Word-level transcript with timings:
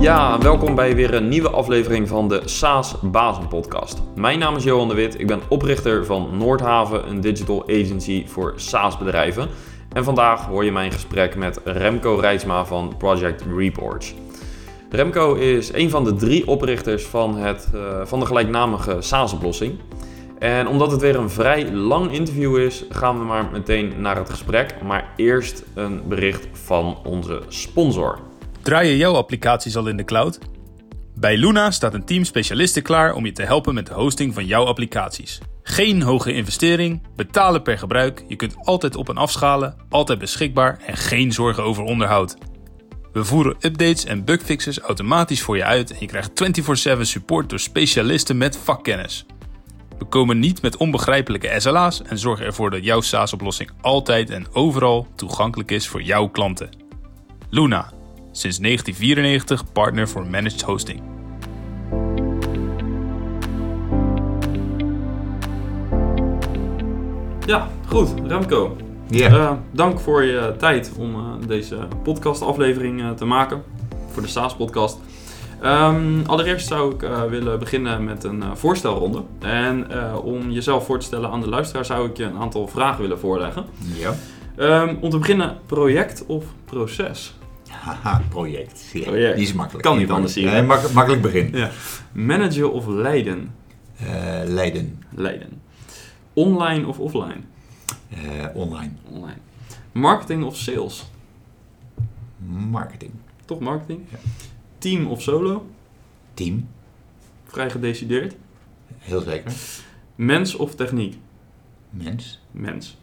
Ja, 0.00 0.38
welkom 0.38 0.74
bij 0.74 0.94
weer 0.94 1.14
een 1.14 1.28
nieuwe 1.28 1.50
aflevering 1.50 2.08
van 2.08 2.28
de 2.28 2.40
SaaS 2.44 2.94
Bazen 3.00 3.48
Podcast. 3.48 4.02
Mijn 4.14 4.38
naam 4.38 4.56
is 4.56 4.64
Johan 4.64 4.88
de 4.88 4.94
Wit, 4.94 5.20
ik 5.20 5.26
ben 5.26 5.40
oprichter 5.48 6.06
van 6.06 6.28
Noordhaven, 6.36 7.08
een 7.08 7.20
digital 7.20 7.62
agency 7.62 8.26
voor 8.26 8.52
SaaS 8.56 8.98
bedrijven. 8.98 9.48
En 9.92 10.04
vandaag 10.04 10.46
hoor 10.46 10.64
je 10.64 10.72
mijn 10.72 10.92
gesprek 10.92 11.36
met 11.36 11.60
Remco 11.64 12.14
Rijtsma 12.14 12.64
van 12.64 12.94
Project 12.98 13.44
Reports. 13.56 14.14
Remco 14.90 15.34
is 15.34 15.72
een 15.72 15.90
van 15.90 16.04
de 16.04 16.14
drie 16.14 16.46
oprichters 16.46 17.04
van, 17.04 17.36
het, 17.36 17.70
uh, 17.74 18.00
van 18.04 18.20
de 18.20 18.26
gelijknamige 18.26 18.96
SaaS-oplossing. 19.00 19.78
En 20.38 20.68
omdat 20.68 20.90
het 20.90 21.00
weer 21.00 21.16
een 21.16 21.30
vrij 21.30 21.72
lang 21.72 22.12
interview 22.12 22.58
is, 22.58 22.84
gaan 22.88 23.18
we 23.18 23.24
maar 23.24 23.48
meteen 23.52 23.92
naar 23.98 24.16
het 24.16 24.30
gesprek. 24.30 24.74
Maar 24.84 25.12
eerst 25.16 25.64
een 25.74 26.02
bericht 26.08 26.48
van 26.52 26.98
onze 27.04 27.42
sponsor. 27.48 28.29
Draai 28.70 28.88
je 28.88 28.96
jouw 28.96 29.14
applicaties 29.14 29.76
al 29.76 29.86
in 29.86 29.96
de 29.96 30.04
cloud? 30.04 30.38
Bij 31.14 31.36
Luna 31.36 31.70
staat 31.70 31.94
een 31.94 32.04
team 32.04 32.24
specialisten 32.24 32.82
klaar 32.82 33.14
om 33.14 33.24
je 33.24 33.32
te 33.32 33.42
helpen 33.42 33.74
met 33.74 33.86
de 33.86 33.94
hosting 33.94 34.34
van 34.34 34.46
jouw 34.46 34.64
applicaties. 34.64 35.40
Geen 35.62 36.02
hoge 36.02 36.32
investering, 36.32 37.02
betalen 37.16 37.62
per 37.62 37.78
gebruik, 37.78 38.24
je 38.28 38.36
kunt 38.36 38.56
altijd 38.62 38.96
op 38.96 39.08
en 39.08 39.16
afschalen, 39.16 39.76
altijd 39.88 40.18
beschikbaar 40.18 40.80
en 40.86 40.96
geen 40.96 41.32
zorgen 41.32 41.62
over 41.62 41.84
onderhoud. 41.84 42.36
We 43.12 43.24
voeren 43.24 43.56
updates 43.60 44.04
en 44.04 44.24
bugfixes 44.24 44.78
automatisch 44.78 45.42
voor 45.42 45.56
je 45.56 45.64
uit 45.64 45.90
en 45.90 45.96
je 46.00 46.06
krijgt 46.06 46.30
24/7 46.34 47.06
support 47.06 47.48
door 47.48 47.60
specialisten 47.60 48.38
met 48.38 48.56
vakkennis. 48.56 49.26
We 49.98 50.04
komen 50.04 50.38
niet 50.38 50.62
met 50.62 50.76
onbegrijpelijke 50.76 51.54
SLA's 51.60 52.02
en 52.02 52.18
zorgen 52.18 52.46
ervoor 52.46 52.70
dat 52.70 52.84
jouw 52.84 53.00
SaaS-oplossing 53.00 53.70
altijd 53.80 54.30
en 54.30 54.46
overal 54.52 55.06
toegankelijk 55.14 55.70
is 55.70 55.88
voor 55.88 56.02
jouw 56.02 56.28
klanten. 56.28 56.68
Luna, 57.48 57.92
sinds 58.40 58.58
1994 58.58 59.72
partner 59.72 60.08
voor 60.08 60.26
managed 60.26 60.62
hosting. 60.62 61.02
Ja, 67.46 67.68
goed, 67.86 68.08
Remco. 68.26 68.76
Ja. 69.08 69.28
Eh, 69.28 69.52
dank 69.70 70.00
voor 70.00 70.24
je 70.24 70.54
tijd 70.58 70.92
om 70.98 71.14
uh, 71.14 71.20
deze 71.46 71.76
podcastaflevering 72.02 73.00
uh, 73.00 73.10
te 73.10 73.24
maken. 73.24 73.62
Voor 74.12 74.22
de 74.22 74.28
SaaS-podcast. 74.28 74.98
Um, 75.64 76.22
allereerst 76.26 76.68
zou 76.68 76.94
ik 76.94 77.00
willen 77.30 77.58
beginnen 77.58 78.04
met 78.04 78.24
een 78.24 78.42
voorstelronde. 78.54 79.22
En 79.38 79.86
om 80.22 80.50
jezelf 80.50 80.84
voor 80.84 80.98
te 80.98 81.06
stellen 81.06 81.30
aan 81.30 81.40
de 81.40 81.48
luisteraar 81.48 81.84
zou 81.84 82.08
ik 82.08 82.16
je 82.16 82.24
een 82.24 82.38
aantal 82.38 82.68
vragen 82.68 83.00
willen 83.02 83.18
voorleggen. 83.18 83.64
Ja. 83.98 84.14
Um, 84.56 84.98
om 85.00 85.10
te 85.10 85.18
beginnen, 85.18 85.58
project 85.66 86.24
of 86.26 86.44
proces? 86.64 87.34
Haha, 87.70 88.22
project. 88.28 88.90
Ja, 88.92 89.02
Project. 89.02 89.36
Die 89.36 89.46
is 89.46 89.52
makkelijk. 89.52 89.84
Kan 89.84 89.98
niet 89.98 90.10
anders 90.10 90.32
zien, 90.32 90.44
Nee, 90.46 90.62
mak- 90.62 90.92
makkelijk 90.92 91.22
begin. 91.22 91.50
Ja. 91.52 91.70
Managen 92.12 92.72
of 92.72 92.86
leiden? 92.86 93.54
Eh, 93.96 94.06
Leiden. 94.44 95.02
Leiden. 95.14 95.62
Online 96.32 96.86
of 96.86 96.98
offline? 96.98 97.40
Eh, 98.10 98.46
online. 98.54 98.90
Online. 99.10 99.36
Marketing 99.92 100.44
of 100.44 100.56
sales? 100.56 101.10
Marketing. 102.70 103.12
Toch 103.44 103.60
marketing? 103.60 104.00
Ja. 104.10 104.18
Team 104.78 105.06
of 105.06 105.22
solo? 105.22 105.66
Team. 106.34 106.68
Vrij 107.44 107.70
gedecideerd. 107.70 108.34
Heel 108.98 109.20
zeker. 109.20 109.52
Mens 110.14 110.56
of 110.56 110.74
techniek? 110.74 111.16
Mens. 111.90 112.40
Mens. 112.50 112.98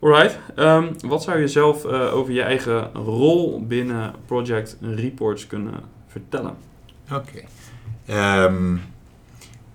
Alright. 0.00 0.38
Ehm, 0.54 0.92
wat 1.06 1.22
zou 1.22 1.38
je 1.40 1.48
zelf 1.48 1.84
eh, 1.84 2.14
over 2.14 2.32
je 2.32 2.42
eigen 2.42 2.92
rol 2.94 3.66
binnen 3.66 4.14
Project 4.26 4.76
Reports 4.80 5.46
kunnen 5.46 5.74
vertellen? 6.06 6.54
Oké. 7.12 7.40
Ehm, 8.06 8.72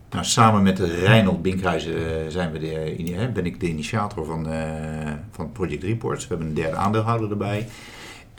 nou, 0.10 0.26
samen 0.26 0.64
met 0.64 0.80
Reinhold 0.80 1.42
Binkhuizen 1.42 1.96
eh, 1.96 2.28
zijn 2.28 2.52
we 2.52 2.60
de, 2.60 3.14
hè, 3.14 3.30
ben 3.30 3.46
ik 3.46 3.60
de 3.60 3.70
initiator 3.70 4.26
van, 4.26 4.50
eh, 4.50 5.12
van 5.32 5.52
Project 5.52 5.84
Reports. 5.84 6.28
We 6.28 6.30
hebben 6.30 6.48
een 6.48 6.62
derde 6.64 6.76
aandeelhouder 6.76 7.30
erbij. 7.30 7.68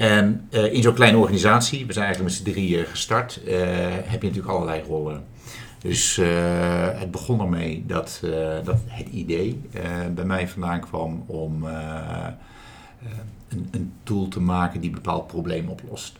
En 0.01 0.47
eh, 0.51 0.73
in 0.73 0.83
zo'n 0.83 0.95
kleine 0.95 1.19
organisatie, 1.19 1.87
we 1.87 1.93
zijn 1.93 2.05
eigenlijk 2.05 2.35
met 2.35 2.45
z'n 2.45 2.53
drieën 2.53 2.87
gestart, 2.87 3.41
eh, 3.45 3.57
heb 4.05 4.23
je 4.23 4.29
natuurlijk 4.29 4.55
allerlei 4.55 4.83
rollen. 4.83 5.25
Dus 5.81 6.19
eh, 6.19 6.89
het 6.93 7.11
begon 7.11 7.41
ermee 7.41 7.85
dat, 7.87 8.21
eh, 8.25 8.65
dat 8.65 8.77
het 8.87 9.09
idee 9.09 9.61
eh, 9.73 9.83
bij 10.15 10.25
mij 10.25 10.49
vandaan 10.49 10.81
kwam 10.81 11.25
om 11.27 11.65
een, 13.49 13.69
een 13.71 13.93
tool 14.03 14.29
te 14.29 14.41
maken 14.41 14.81
die 14.81 14.91
bepaald 14.91 15.27
probleem 15.27 15.69
oplost. 15.69 16.19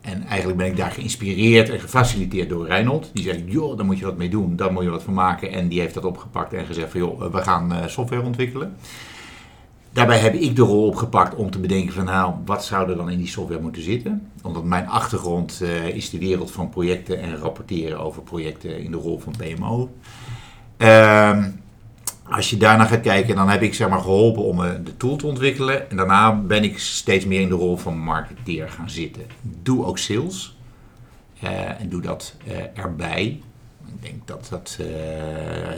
En 0.00 0.22
eigenlijk 0.22 0.58
ben 0.58 0.66
ik 0.66 0.76
daar 0.76 0.90
geïnspireerd 0.90 1.68
en 1.68 1.80
gefaciliteerd 1.80 2.48
door 2.48 2.66
Reinhold. 2.66 3.10
Die 3.12 3.24
zei, 3.24 3.44
joh, 3.46 3.76
daar 3.76 3.86
moet 3.86 3.98
je 3.98 4.04
wat 4.04 4.16
mee 4.16 4.28
doen, 4.28 4.56
daar 4.56 4.72
moet 4.72 4.82
je 4.82 4.90
wat 4.90 5.02
van 5.02 5.14
maken. 5.14 5.50
En 5.50 5.68
die 5.68 5.80
heeft 5.80 5.94
dat 5.94 6.04
opgepakt 6.04 6.52
en 6.52 6.66
gezegd 6.66 6.90
van, 6.90 7.00
joh, 7.00 7.32
we 7.32 7.42
gaan 7.42 7.88
software 7.90 8.22
ontwikkelen. 8.22 8.76
Daarbij 9.94 10.18
heb 10.18 10.34
ik 10.34 10.56
de 10.56 10.62
rol 10.62 10.86
opgepakt 10.86 11.34
om 11.34 11.50
te 11.50 11.58
bedenken 11.58 11.94
van, 11.94 12.04
nou, 12.04 12.34
wat 12.44 12.64
zou 12.64 12.90
er 12.90 12.96
dan 12.96 13.10
in 13.10 13.18
die 13.18 13.26
software 13.26 13.60
moeten 13.60 13.82
zitten? 13.82 14.30
Omdat 14.42 14.64
mijn 14.64 14.88
achtergrond 14.88 15.60
eh, 15.62 15.86
is 15.88 16.10
de 16.10 16.18
wereld 16.18 16.50
van 16.50 16.68
projecten 16.68 17.20
en 17.20 17.36
rapporteren 17.36 18.00
over 18.00 18.22
projecten 18.22 18.78
in 18.82 18.90
de 18.90 18.96
rol 18.96 19.18
van 19.18 19.34
PMO. 19.36 19.94
Ehm, 20.76 21.50
als 22.22 22.50
je 22.50 22.56
daarna 22.56 22.84
gaat 22.84 23.00
kijken, 23.00 23.36
dan 23.36 23.48
heb 23.48 23.62
ik 23.62 23.74
zeg 23.74 23.88
maar 23.88 24.00
geholpen 24.00 24.42
om 24.42 24.64
eh, 24.64 24.70
de 24.84 24.96
tool 24.96 25.16
te 25.16 25.26
ontwikkelen. 25.26 25.90
En 25.90 25.96
daarna 25.96 26.34
ben 26.34 26.64
ik 26.64 26.78
steeds 26.78 27.24
meer 27.24 27.40
in 27.40 27.48
de 27.48 27.54
rol 27.54 27.76
van 27.76 27.98
marketeer 27.98 28.70
gaan 28.70 28.90
zitten. 28.90 29.22
Doe 29.62 29.84
ook 29.84 29.98
sales. 29.98 30.56
Eh, 31.40 31.80
en 31.80 31.88
doe 31.88 32.00
dat 32.00 32.34
erbij. 32.74 33.40
Ik 33.86 34.02
denk 34.02 34.26
dat 34.26 34.46
dat 34.50 34.78
eh, 34.80 34.86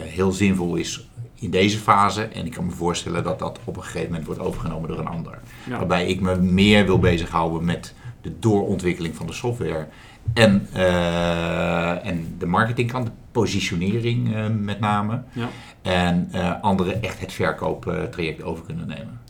heel 0.02 0.32
zinvol 0.32 0.76
is 0.76 1.08
in 1.34 1.50
deze 1.50 1.78
fase. 1.78 2.22
En 2.22 2.46
ik 2.46 2.52
kan 2.52 2.64
me 2.64 2.70
voorstellen 2.70 3.24
dat 3.24 3.38
dat 3.38 3.58
op 3.64 3.76
een 3.76 3.82
gegeven 3.82 4.08
moment 4.08 4.26
wordt 4.26 4.40
overgenomen 4.40 4.88
door 4.88 4.98
een 4.98 5.06
ander. 5.06 5.38
Ja. 5.66 5.76
Waarbij 5.76 6.06
ik 6.06 6.20
me 6.20 6.36
meer 6.36 6.86
wil 6.86 6.98
bezighouden 6.98 7.64
met 7.64 7.94
de 8.22 8.38
doorontwikkeling 8.38 9.16
van 9.16 9.26
de 9.26 9.32
software. 9.32 9.86
En, 10.34 10.68
eh, 10.72 12.06
en 12.06 12.34
de 12.38 12.46
marketingkant, 12.46 13.06
de 13.06 13.12
positionering 13.32 14.34
eh, 14.34 14.44
met 14.48 14.80
name. 14.80 15.22
Ja. 15.32 15.48
En 15.82 16.28
eh, 16.32 16.60
anderen 16.60 17.02
echt 17.02 17.20
het 17.20 17.32
verkooptraject 17.32 18.42
over 18.42 18.64
kunnen 18.64 18.86
nemen. 18.86 19.20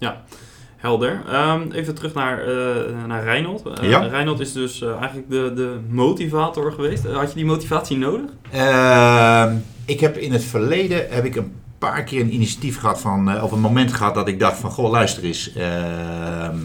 Helder. 0.86 1.22
Ehm, 1.30 1.70
even 1.72 1.94
terug 1.94 2.14
naar, 2.14 2.38
eh 2.42 3.06
naar 3.06 3.24
Reinhold. 3.24 3.66
Eh, 3.66 3.88
Ja. 3.90 3.98
Reinhold 4.00 4.40
is 4.40 4.52
dus 4.52 4.82
eh, 4.82 4.88
eigenlijk 4.96 5.30
de, 5.30 5.52
de 5.54 5.76
motivator 5.88 6.72
geweest. 6.72 7.06
Had 7.06 7.28
je 7.28 7.34
die 7.34 7.44
motivatie 7.44 7.96
nodig? 7.96 8.30
Ehm, 8.50 9.54
ik 9.84 10.00
heb 10.00 10.16
in 10.16 10.32
het 10.32 10.44
verleden 10.44 11.06
heb 11.10 11.24
ik 11.24 11.36
een 11.36 11.52
paar 11.78 12.04
keer 12.04 12.20
een 12.20 12.34
initiatief 12.34 12.78
gehad 12.78 13.00
van, 13.00 13.42
of 13.42 13.52
een 13.52 13.60
moment 13.60 13.92
gehad 13.92 14.14
dat 14.14 14.28
ik 14.28 14.40
dacht 14.40 14.58
van, 14.58 14.70
goh, 14.70 14.90
luister 14.90 15.24
eens, 15.24 15.52
ehm, 15.52 16.56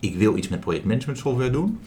ik 0.00 0.16
wil 0.16 0.36
iets 0.36 0.48
met 0.48 0.60
projectmanagement 0.60 1.18
software 1.18 1.50
doen. 1.50 1.80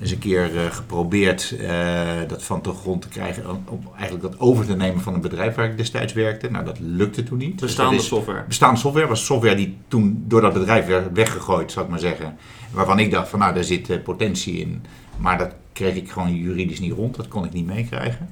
Eens 0.00 0.10
een 0.10 0.18
keer 0.18 0.56
eh, 0.56 0.70
geprobeerd 0.70 1.54
eh, 1.60 2.06
dat 2.28 2.42
van 2.42 2.62
de 2.62 2.70
grond 2.72 3.02
te 3.02 3.08
krijgen, 3.08 3.44
om- 3.68 3.80
eigenlijk 3.96 4.22
dat 4.22 4.40
over 4.40 4.66
te 4.66 4.76
nemen 4.76 5.00
van 5.00 5.14
een 5.14 5.20
bedrijf 5.20 5.54
waar 5.54 5.66
ik 5.70 5.76
destijds 5.76 6.12
werkte. 6.12 6.50
Nou, 6.50 6.64
dat 6.64 6.78
lukte 6.80 7.22
toen 7.22 7.38
niet. 7.38 7.60
Bestaande 7.60 8.00
software. 8.00 8.44
bestaande 8.48 8.80
software 8.80 9.06
was 9.06 9.24
software 9.24 9.54
die 9.56 9.76
toen 9.88 10.24
door 10.26 10.40
dat 10.40 10.52
bedrijf 10.52 10.86
werd 10.86 11.12
weggegooid, 11.12 11.72
zou 11.72 11.84
ik 11.84 11.90
maar 11.90 12.00
zeggen. 12.00 12.36
Waarvan 12.70 12.98
ik 12.98 13.10
dacht 13.10 13.28
van 13.28 13.38
nou, 13.38 13.54
daar 13.54 13.64
zit 13.64 13.90
eh, 13.90 14.02
potentie 14.02 14.58
in. 14.58 14.82
Maar 15.18 15.38
dat 15.38 15.50
kreeg 15.72 15.94
ik 15.94 16.10
gewoon 16.10 16.34
juridisch 16.34 16.80
niet 16.80 16.92
rond. 16.92 17.16
Dat 17.16 17.28
kon 17.28 17.44
ik 17.44 17.52
niet 17.52 17.66
meekrijgen. 17.66 18.28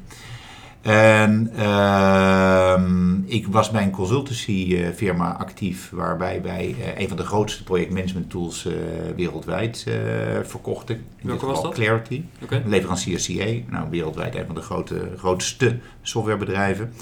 En 0.84 1.50
ehm, 1.56 3.22
ik 3.25 3.47
was 3.47 3.71
bij 3.71 3.83
een 3.83 3.91
consultancy 3.91 4.77
eh, 4.77 4.95
firma 4.95 5.37
actief 5.37 5.91
waarbij 5.91 6.43
wij 6.43 6.75
eh, 6.81 7.00
een 7.00 7.09
van 7.09 7.17
de 7.17 7.22
grootste 7.22 7.65
projectmanagement 7.65 8.31
tools 8.31 8.67
eh, 8.67 8.73
wereldwijd 9.17 9.85
eh, 9.88 9.94
verkochten. 10.43 10.94
In 10.94 11.29
Welke 11.29 11.47
was 11.47 11.62
dat? 11.62 11.75
Clarity. 11.75 12.23
Oké. 12.43 12.62
Leverancier 12.67 13.20
CA, 13.20 13.73
nou, 13.73 13.91
wereldwijd 13.91 14.35
een 14.35 14.47
van 14.47 14.55
de 14.55 14.61
grote, 14.61 15.09
grootste 15.17 15.79
softwarebedrijven. 16.03 16.93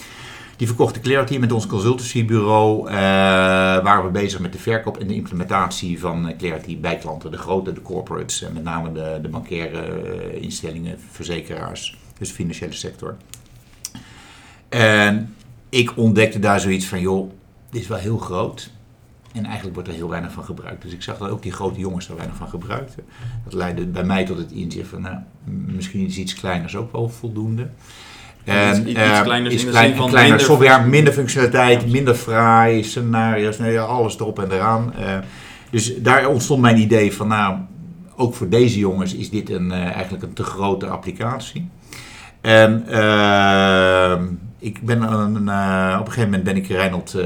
Die 0.57 0.67
verkochten 0.67 1.03
Clarity 1.03 1.39
met 1.39 1.53
ons 1.53 1.67
consultancybureau. 1.67 2.83
waren 3.83 4.05
we 4.05 4.11
bezig 4.11 4.41
met 4.41 4.53
de 4.53 4.59
verkoop 4.59 4.99
en 4.99 5.07
de 5.07 5.15
implementatie 5.15 6.01
van 6.01 6.35
Clarity 6.39 6.81
bij 6.81 6.97
klanten. 6.97 7.31
De 7.31 7.39
grote, 7.39 7.73
de 7.73 7.83
corporates 7.83 8.43
en 8.43 8.53
met 8.53 8.65
name 8.65 8.93
de, 8.93 9.19
de 9.23 9.29
bankaire 9.29 10.41
instellingen, 10.41 10.99
verzekeraars, 11.11 11.99
dus 12.19 12.29
de 12.29 12.35
financiële 12.35 12.73
sector. 12.73 13.17
En 14.73 15.35
ik 15.69 15.93
ontdekte 15.97 16.39
daar 16.39 16.61
zoiets 16.61 16.87
van, 16.87 17.01
joh, 17.01 17.31
dit 17.71 17.81
is 17.83 17.89
wel 17.89 17.99
heel 17.99 18.19
groot. 18.19 18.71
En 19.33 19.45
eigenlijk 19.45 19.75
wordt 19.75 19.89
er 19.91 19.95
heel 19.95 20.09
weinig 20.09 20.33
van 20.33 20.45
gebruikt. 20.45 20.83
Dus 20.83 20.93
ik 20.93 21.03
zag 21.03 21.19
dat 21.19 21.29
ook 21.31 21.43
die 21.43 21.53
grote 21.53 21.81
jongens 21.81 22.09
er 22.09 22.17
weinig 22.17 22.37
van 22.37 22.49
gebruikten. 22.49 23.05
Dat 23.45 23.53
leidde 23.53 23.87
bij 23.87 24.05
mij 24.05 24.25
tot 24.25 24.39
het 24.39 24.51
inzicht 24.53 24.89
van, 24.89 25.01
nou, 25.01 25.17
misschien 25.45 26.07
is 26.07 26.17
iets 26.17 26.35
kleiners 26.35 26.77
ook 26.77 26.93
wel 26.93 27.09
voldoende. 27.09 27.69
Iets- 28.45 28.79
iets- 28.79 28.89
iets 28.89 28.99
eh, 28.99 29.23
kleiners 29.23 29.55
iets 29.55 29.63
in 29.63 29.69
de 29.69 29.75
klein- 29.75 29.89
zin 29.89 29.97
van 29.97 30.09
kleiner 30.09 30.37
minder 30.37 30.57
software, 30.57 30.87
minder 30.89 31.13
functionaliteit, 31.13 31.91
minder 31.93 32.15
fraai, 32.15 32.83
scenario's, 32.85 33.59
nee, 33.59 33.81
alles 33.81 34.19
erop 34.19 34.39
en 34.39 34.51
eraan. 34.51 34.95
Eh, 34.95 35.19
dus 35.71 35.97
daar 35.97 36.27
ontstond 36.29 36.61
mijn 36.61 36.79
idee 36.79 37.13
van, 37.13 37.29
nou, 37.29 37.57
ook 38.17 38.35
voor 38.35 38.49
deze 38.49 38.79
jongens 38.79 39.15
is 39.15 39.31
dit 39.31 39.51
een, 39.51 39.73
eh, 39.73 39.91
eigenlijk 39.91 40.23
een 40.25 40.33
te 40.33 40.45
grote 40.45 40.87
applicatie. 40.87 41.69
En 42.41 42.85
ehm, 42.89 44.25
ik 44.63 44.83
ben 44.83 45.03
een, 45.03 45.49
eh, 45.49 45.97
op 46.01 46.07
een 46.07 46.13
gegeven 46.13 46.31
moment 46.31 46.45
ben 46.45 46.57
ik 46.57 46.67
Reinhold 46.67 47.15
eh, 47.15 47.25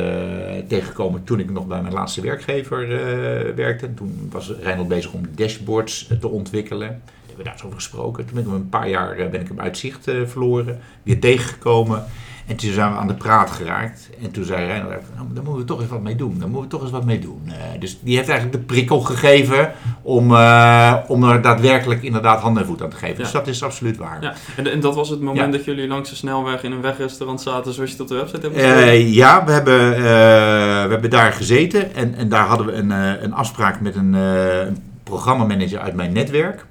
tegengekomen 0.68 1.24
toen 1.24 1.40
ik 1.40 1.50
nog 1.50 1.66
bij 1.66 1.82
mijn 1.82 1.94
laatste 1.94 2.20
werkgever 2.20 2.82
eh, 2.82 3.54
werkte. 3.54 3.94
Toen 3.94 4.28
was 4.30 4.52
Reinhold 4.60 4.88
bezig 4.88 5.12
om 5.12 5.22
dashboards 5.34 6.10
te 6.20 6.28
ontwikkelen. 6.28 6.88
Daar 6.88 6.98
hebben 7.18 7.36
we 7.36 7.42
daar 7.42 7.52
eens 7.52 7.62
over 7.62 7.76
gesproken. 7.76 8.24
Toen 8.24 8.34
ben 8.34 8.42
ik 8.42 8.48
hem 8.48 8.58
een 8.58 8.68
paar 8.68 8.88
jaar 8.88 9.16
ben 9.30 9.40
ik 9.40 9.48
hem 9.48 9.60
uit 9.60 9.78
zicht 9.78 10.10
verloren. 10.24 10.80
Weer 11.02 11.20
tegengekomen. 11.20 12.04
En 12.46 12.56
toen 12.56 12.72
zijn 12.72 12.92
we 12.92 12.98
aan 12.98 13.06
de 13.06 13.14
praat 13.14 13.50
geraakt. 13.50 14.10
En 14.22 14.30
toen 14.30 14.44
zei 14.44 14.66
Reinhold, 14.66 14.92
nou, 15.14 15.26
daar 15.32 15.42
moeten 15.44 15.54
we 15.56 15.64
toch 15.64 15.80
eens 15.80 15.90
wat 15.90 16.02
mee 16.02 16.16
doen. 16.16 16.38
Daar 16.38 16.48
moeten 16.48 16.62
we 16.62 16.68
toch 16.68 16.82
eens 16.82 16.90
wat 16.90 17.04
mee 17.04 17.18
doen. 17.18 17.42
Eh, 17.46 17.80
dus 17.80 17.98
die 18.00 18.16
heeft 18.16 18.28
eigenlijk 18.28 18.58
de 18.60 18.64
prikkel 18.74 19.00
gegeven 19.00 19.72
om, 20.02 20.34
eh, 20.34 20.94
om 21.06 21.24
er 21.24 21.40
daadwerkelijk 21.42 22.02
inderdaad 22.02 22.40
hand 22.40 22.58
en 22.58 22.66
voet 22.66 22.82
aan 22.82 22.88
te 22.90 22.96
geven. 22.96 23.16
Dus 23.16 23.30
dat 23.30 23.46
is 23.46 23.62
absoluut 23.62 23.96
waar. 23.96 24.22
Ja, 24.22 24.34
en, 24.56 24.72
en 24.72 24.80
dat 24.80 24.94
was 24.94 25.08
het 25.08 25.20
moment 25.20 25.46
Ja. 25.52 25.56
dat 25.58 25.64
jullie 25.64 25.88
langs 25.88 26.10
de 26.10 26.16
snelweg 26.16 26.62
in 26.62 26.72
een 26.72 26.80
wegrestaurant 26.80 27.40
zaten 27.40 27.72
zoals 27.72 27.92
je 27.92 28.00
op 28.02 28.08
de 28.08 28.14
website 28.14 28.40
hebt 28.40 28.54
geschreven? 28.54 28.88
Eh, 28.88 29.14
ja, 29.14 29.44
we 29.44 29.52
hebben, 29.52 29.90
we 29.90 30.92
hebben 30.92 31.10
daar 31.10 31.32
gezeten 31.32 31.94
en, 31.94 32.14
en 32.14 32.28
daar 32.28 32.46
hadden 32.46 32.66
we 32.66 32.72
een, 32.72 32.90
een 33.24 33.34
afspraak 33.34 33.80
met 33.80 33.94
een, 33.96 34.12
een 34.12 34.82
programmamanager 35.02 35.78
uit 35.78 35.94
mijn 35.94 36.12
netwerk. 36.12 36.66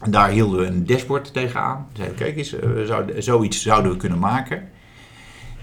En 0.00 0.10
daar 0.10 0.28
hielden 0.28 0.58
we 0.60 0.66
een 0.66 0.86
dashboard 0.86 1.32
tegenaan. 1.32 1.86
Zeiden, 1.92 2.16
kijk 2.16 2.36
eens, 2.36 2.54
zoiets 3.18 3.62
zouden 3.62 3.90
we 3.92 3.96
kunnen 3.96 4.18
maken. 4.18 4.62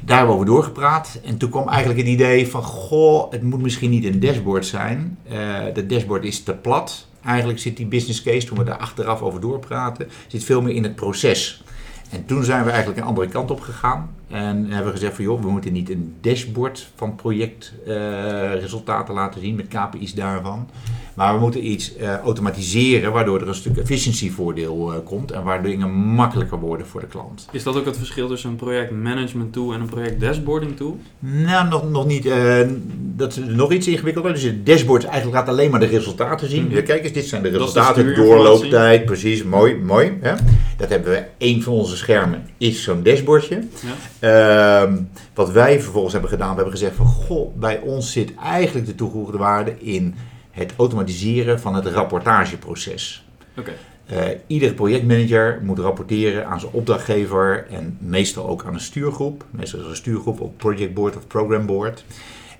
Daar 0.05 0.17
hebben 0.17 0.35
we 0.35 0.41
over 0.41 0.53
doorgepraat. 0.53 1.19
En 1.25 1.37
toen 1.37 1.49
kwam 1.49 1.67
eigenlijk 1.67 1.99
het 1.99 2.09
idee 2.09 2.47
van, 2.47 2.63
goh, 2.63 3.31
het 3.31 3.41
moet 3.41 3.61
misschien 3.61 3.89
niet 3.89 4.05
een 4.05 4.19
dashboard 4.19 4.65
zijn. 4.65 5.17
Eh 5.29 5.63
de 5.73 5.85
dashboard 5.85 6.23
is 6.23 6.43
te 6.43 6.53
plat. 6.53 7.07
Eigenlijk 7.25 7.59
zit 7.59 7.77
die 7.77 7.85
business 7.85 8.21
case, 8.21 8.47
toen 8.47 8.57
we 8.57 8.63
daar 8.63 8.77
achteraf 8.77 9.21
over 9.21 9.41
doorpraten, 9.41 10.09
zit 10.27 10.43
veel 10.43 10.61
meer 10.61 10.75
in 10.75 10.83
het 10.83 10.95
proces. 10.95 11.63
En 12.09 12.25
toen 12.25 12.43
zijn 12.43 12.63
we 12.63 12.69
eigenlijk 12.69 12.99
een 12.99 13.07
andere 13.07 13.27
kant 13.27 13.51
op 13.51 13.61
gegaan. 13.61 14.09
En 14.33 14.65
hebben 14.69 14.85
we 14.85 14.91
gezegd 14.99 15.15
van 15.15 15.23
joh, 15.23 15.41
we 15.41 15.49
moeten 15.49 15.73
niet 15.73 15.89
een 15.89 16.13
dashboard 16.21 16.87
van 16.95 17.15
projectresultaten 17.15 19.13
laten 19.13 19.41
zien 19.41 19.55
met 19.55 19.67
KPI's 19.67 20.13
daarvan. 20.13 20.69
Maar 21.13 21.33
we 21.33 21.39
moeten 21.39 21.67
iets 21.71 21.95
eh, 21.95 22.17
automatiseren 22.17 23.11
waardoor 23.11 23.41
er 23.41 23.47
een 23.47 23.55
stuk 23.55 23.77
efficiëntievoordeel 23.77 24.93
eh, 24.93 24.99
komt. 25.03 25.31
En 25.31 25.43
waardoor 25.43 25.71
dingen 25.71 25.91
makkelijker 25.91 26.59
worden 26.59 26.87
voor 26.87 26.99
de 26.99 27.07
klant. 27.07 27.47
Is 27.51 27.63
dat 27.63 27.75
ook 27.75 27.85
het 27.85 27.97
verschil 27.97 28.27
tussen 28.27 28.49
een 28.49 28.55
project 28.55 28.91
management 28.91 29.53
tool 29.53 29.73
en 29.73 29.79
een 29.81 29.89
project 29.89 30.19
dashboarding 30.19 30.75
tool? 30.77 30.97
Nou, 31.19 31.67
nog, 31.69 31.89
nog 31.89 32.05
niet. 32.05 32.25
eh, 32.25 32.59
dat 32.97 33.31
is 33.37 33.39
nog 33.47 33.71
iets 33.71 33.87
ingewikkelder. 33.87 34.33
Dus 34.33 34.43
het 34.43 34.65
dashboard 34.65 35.03
eigenlijk 35.03 35.35
laat 35.35 35.47
alleen 35.47 35.71
maar 35.71 35.79
de 35.79 35.85
resultaten 35.85 36.49
zien. 36.49 36.63
Mhm. 36.65 36.75
Ja, 36.75 36.81
Kijk 36.81 37.03
eens, 37.03 37.13
dit 37.13 37.25
zijn 37.25 37.43
de 37.43 37.49
resultaten, 37.49 38.15
doorlooptijd, 38.15 39.05
precies, 39.05 39.43
mooi, 39.43 39.75
mooi. 39.75 40.17
Hè? 40.21 40.33
Dat 40.77 40.89
hebben 40.89 41.11
we, 41.11 41.23
een 41.37 41.63
van 41.63 41.73
onze 41.73 41.95
schermen 41.97 42.49
is 42.57 42.83
zo'n 42.83 43.03
dashboardje. 43.03 43.63
Ja. 44.19 44.22
Ehm, 44.23 45.01
wat 45.33 45.51
wij 45.51 45.81
vervolgens 45.81 46.13
hebben 46.13 46.31
gedaan, 46.31 46.49
we 46.49 46.55
hebben 46.55 46.73
gezegd 46.73 46.95
van, 46.95 47.05
goh, 47.05 47.55
bij 47.55 47.79
ons 47.79 48.11
zit 48.11 48.35
eigenlijk 48.35 48.85
de 48.85 48.95
toegevoegde 48.95 49.37
waarde 49.37 49.79
in 49.79 50.15
het 50.51 50.73
automatiseren 50.77 51.59
van 51.59 51.75
het 51.75 51.85
rapportageproces. 51.85 53.25
Oké. 53.57 53.71
Eh, 54.05 54.25
iedere 54.47 54.73
projectmanager 54.73 55.59
moet 55.63 55.79
rapporteren 55.79 56.47
aan 56.47 56.59
zijn 56.59 56.71
opdrachtgever 56.71 57.65
en 57.69 57.97
meestal 57.99 58.47
ook 58.47 58.65
aan 58.65 58.73
een 58.73 58.79
stuurgroep. 58.79 59.45
Meestal 59.51 59.79
is 59.79 59.85
er 59.85 59.91
een 59.91 59.97
stuurgroep 59.97 60.39
op 60.39 60.57
projectboard 60.57 61.15
of 61.15 61.27
programboard. 61.27 62.05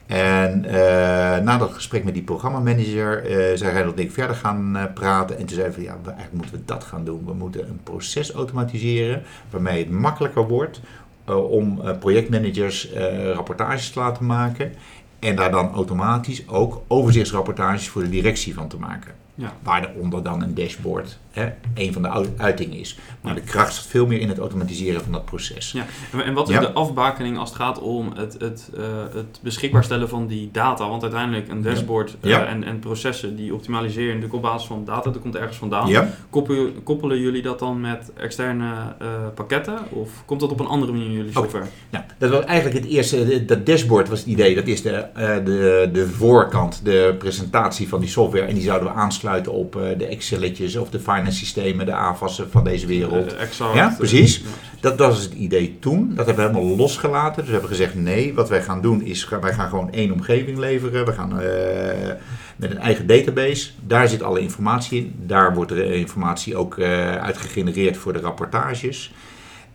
En 0.05 0.65
eh, 0.65 1.43
na 1.43 1.57
dat 1.57 1.73
gesprek 1.73 2.03
met 2.03 2.13
die 2.13 2.23
programmamanager 2.23 3.25
eh 3.25 3.57
zijn 3.57 3.71
Reinhold 3.71 3.97
en 3.97 4.03
ik 4.03 4.11
verder 4.11 4.35
gaan 4.35 4.91
praten. 4.93 5.37
En 5.37 5.45
toen 5.45 5.55
zeiden 5.55 5.79
we, 5.79 5.83
ja, 5.83 5.97
eigenlijk 6.03 6.33
moeten 6.33 6.55
we 6.55 6.61
dat 6.65 6.83
gaan 6.83 7.03
doen. 7.03 7.25
We 7.25 7.33
moeten 7.33 7.67
een 7.67 7.79
proces 7.83 8.31
automatiseren 8.31 9.23
waarmee 9.49 9.79
het 9.79 9.89
makkelijker 9.91 10.47
wordt 10.47 10.81
om 11.25 11.81
eh, 11.81 11.97
projectmanagers 11.97 12.91
eh, 12.91 13.31
rapportages 13.31 13.89
te 13.89 13.99
laten 13.99 14.25
maken. 14.25 14.73
En 15.19 15.35
daar 15.35 15.51
dan 15.51 15.73
automatisch 15.73 16.47
ook 16.47 16.81
overzichtsrapportages 16.87 17.87
voor 17.87 18.01
de 18.01 18.09
directie 18.09 18.53
van 18.53 18.67
te 18.67 18.77
maken. 18.77 19.11
Ja. 19.35 19.53
Waaronder 19.63 20.23
dan 20.23 20.43
een 20.43 20.53
dashboard 20.53 21.19
hè, 21.33 21.49
een 21.75 21.93
van 21.93 22.01
de 22.01 22.09
uit- 22.09 22.29
uitingen 22.37 22.77
is. 22.77 22.97
Maar 23.21 23.35
de 23.35 23.41
kracht 23.41 23.73
zit 23.75 23.85
veel 23.85 24.05
meer 24.05 24.19
in 24.19 24.29
het 24.29 24.37
automatiseren 24.37 25.01
van 25.01 25.11
dat 25.11 25.25
proces. 25.25 25.71
Ja. 25.71 25.85
En- 26.25 26.33
wat 26.33 26.47
is 26.49 26.53
Ja. 26.55 26.59
de 26.61 26.71
afbakening 26.71 27.37
als 27.37 27.49
het 27.49 27.57
gaat 27.57 27.79
om 27.81 28.11
het, 28.15 28.35
het, 28.39 28.69
eh, 28.77 28.83
het 29.13 29.39
beschikbaar 29.41 29.83
stellen 29.83 30.09
van 30.09 30.27
die 30.27 30.49
data? 30.51 30.89
Want 30.89 31.01
uiteindelijk 31.01 31.47
een 31.49 31.61
dashboard 31.61 32.15
eh, 32.21 32.29
Ja. 32.29 32.45
en, 32.45 32.63
en 32.63 32.79
processen 32.79 33.35
die 33.35 33.53
optimaliseren 33.53 34.07
natuurlijk 34.07 34.33
op 34.33 34.41
basis 34.41 34.67
van 34.67 34.85
data. 34.85 35.09
Dat 35.11 35.21
komt 35.21 35.35
ergens 35.35 35.57
vandaan. 35.57 35.87
Ja. 35.87 36.09
Koppelen, 36.29 36.83
koppelen 36.83 37.19
jullie 37.19 37.41
dat 37.41 37.59
dan 37.59 37.81
met 37.81 38.11
externe 38.17 38.73
eh, 38.99 39.07
pakketten? 39.35 39.77
Of 39.89 40.09
komt 40.25 40.39
dat 40.39 40.51
op 40.51 40.59
een 40.59 40.65
andere 40.67 40.91
manier 40.91 41.07
in 41.07 41.13
jullie 41.13 41.29
Oké. 41.29 41.39
software? 41.39 41.65
Nou, 41.89 42.03
dat 42.17 42.29
was 42.29 42.43
eigenlijk 42.45 42.83
het 42.83 42.91
eerste, 42.93 43.45
dat 43.45 43.65
dashboard 43.65 44.09
was 44.09 44.19
het 44.19 44.27
idee. 44.27 44.55
Dat 44.55 44.67
is 44.67 44.81
de, 44.81 45.05
de, 45.43 45.89
de 45.93 46.07
voorkant, 46.07 46.81
de 46.85 47.15
presentatie 47.17 47.87
van 47.87 47.99
die 47.99 48.09
software. 48.09 48.45
En 48.45 48.53
die 48.53 48.63
zouden 48.63 48.87
we 48.87 48.93
aansluiten 48.93 49.51
op 49.51 49.71
de 49.97 50.05
Excelletjes 50.05 50.75
of 50.75 50.89
de 50.89 50.99
systemen, 51.31 51.85
de 51.85 51.93
AVAS'en 51.93 52.51
van 52.51 52.63
deze 52.63 52.87
wereld. 52.87 53.33
Eh, 53.33 53.41
exact. 53.41 53.75
Ja, 53.75 53.95
precies. 53.97 54.43
Dat 54.79 54.97
was 54.97 55.21
het 55.21 55.33
idee 55.33 55.77
toen. 55.79 56.11
Dat 56.15 56.25
hebben 56.25 56.45
we 56.45 56.51
helemaal 56.51 56.77
losgelaten. 56.77 57.35
Dus 57.35 57.45
we 57.45 57.51
hebben 57.51 57.69
gezegd: 57.69 57.95
nee, 57.95 58.33
wat 58.33 58.49
wij 58.49 58.63
gaan 58.63 58.81
doen 58.81 59.01
is, 59.01 59.29
wij 59.41 59.53
gaan 59.53 59.69
gewoon 59.69 59.91
één 59.91 60.11
omgeving 60.11 60.57
leveren. 60.57 61.05
We 61.05 61.11
gaan 61.11 61.39
eh, 61.39 62.11
met 62.55 62.71
een 62.71 62.79
eigen 62.79 63.07
database. 63.07 63.71
Daar 63.87 64.07
zit 64.07 64.23
alle 64.23 64.39
informatie 64.39 64.99
in. 64.99 65.13
Daar 65.17 65.53
wordt 65.53 65.71
de 65.71 65.95
informatie 65.95 66.55
ook 66.55 66.77
eh 66.77 67.15
uit 67.15 67.37
gegenereerd 67.37 67.97
voor 67.97 68.13
de 68.13 68.19
rapportages. 68.19 69.13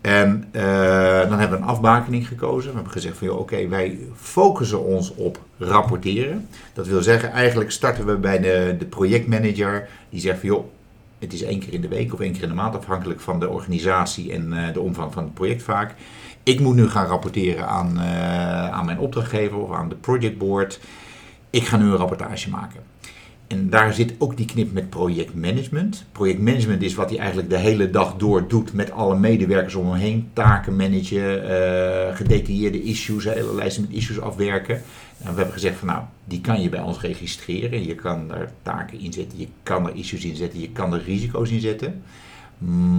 En 0.00 0.48
dan 1.28 1.38
hebben 1.38 1.58
we 1.58 1.64
een 1.64 1.70
afbakening 1.70 2.28
gekozen. 2.28 2.68
We 2.68 2.74
hebben 2.74 2.92
gezegd 2.92 3.16
van, 3.16 3.30
oké, 3.30 3.68
wij 3.68 3.98
focussen 4.16 4.84
ons 4.84 5.14
op 5.14 5.40
rapporteren. 5.58 6.48
Dat 6.72 6.86
wil 6.86 7.02
zeggen, 7.02 7.30
eigenlijk 7.30 7.70
starten 7.70 8.06
we 8.06 8.16
bij 8.16 8.38
de, 8.40 8.76
de 8.78 8.84
projectmanager. 8.84 9.88
Die 10.10 10.20
zegt 10.20 10.38
van, 10.38 10.48
joh, 10.48 10.64
het 11.18 11.32
is 11.32 11.42
één 11.42 11.58
keer 11.58 11.72
in 11.72 11.80
de 11.80 11.88
week 11.88 12.12
of 12.12 12.20
één 12.20 12.32
keer 12.32 12.42
in 12.42 12.48
de 12.48 12.54
maand, 12.54 12.76
afhankelijk 12.76 13.20
van 13.20 13.40
de 13.40 13.48
organisatie 13.48 14.32
en 14.32 14.52
eh, 14.52 14.72
de 14.72 14.80
omvang 14.80 15.12
van 15.12 15.22
het 15.22 15.34
project 15.34 15.62
vaak. 15.62 15.94
Ik 16.42 16.60
moet 16.60 16.74
nu 16.74 16.88
gaan 16.88 17.06
rapporteren 17.06 17.68
aan, 17.68 17.98
eh, 17.98 18.70
aan 18.70 18.84
mijn 18.84 18.98
opdrachtgever 18.98 19.58
of 19.58 19.72
aan 19.72 19.88
de 19.88 19.94
projectboard. 19.94 20.80
Ik 21.50 21.66
ga 21.66 21.76
nu 21.76 21.84
een 21.84 21.96
rapportage 21.96 22.50
maken. 22.50 22.80
En 23.48 23.70
daar 23.70 23.94
zit 23.94 24.14
ook 24.18 24.36
die 24.36 24.46
knip 24.46 24.72
met 24.72 24.90
projectmanagement. 24.90 26.04
Projectmanagement 26.12 26.82
is 26.82 26.94
wat 26.94 27.10
hij 27.10 27.18
eigenlijk 27.18 27.50
de 27.50 27.56
hele 27.56 27.90
dag 27.90 28.14
door 28.16 28.48
doet 28.48 28.72
met 28.72 28.90
alle 28.90 29.18
medewerkers 29.18 29.74
om 29.74 29.90
hem 29.90 30.00
heen. 30.00 30.30
Taken 30.32 30.76
managen, 30.76 31.48
eh, 31.48 32.16
gedetailleerde 32.16 32.82
issues, 32.82 33.24
hele 33.24 33.54
lijsten 33.54 33.82
met 33.82 33.92
issues 33.92 34.20
afwerken. 34.20 34.82
We 35.18 35.24
hebben 35.24 35.52
gezegd 35.52 35.78
van 35.78 35.88
nou, 35.88 36.02
die 36.24 36.40
kan 36.40 36.62
je 36.62 36.68
bij 36.68 36.80
ons 36.80 37.00
registreren. 37.00 37.86
Je 37.86 37.94
kan 37.94 38.28
daar 38.28 38.52
taken 38.62 39.00
inzetten, 39.00 39.38
je 39.38 39.48
kan 39.62 39.88
er 39.88 39.96
issues 39.96 40.24
inzetten, 40.24 40.60
je 40.60 40.70
kan 40.70 40.94
er 40.94 41.02
risico's 41.02 41.50
inzetten. 41.50 42.02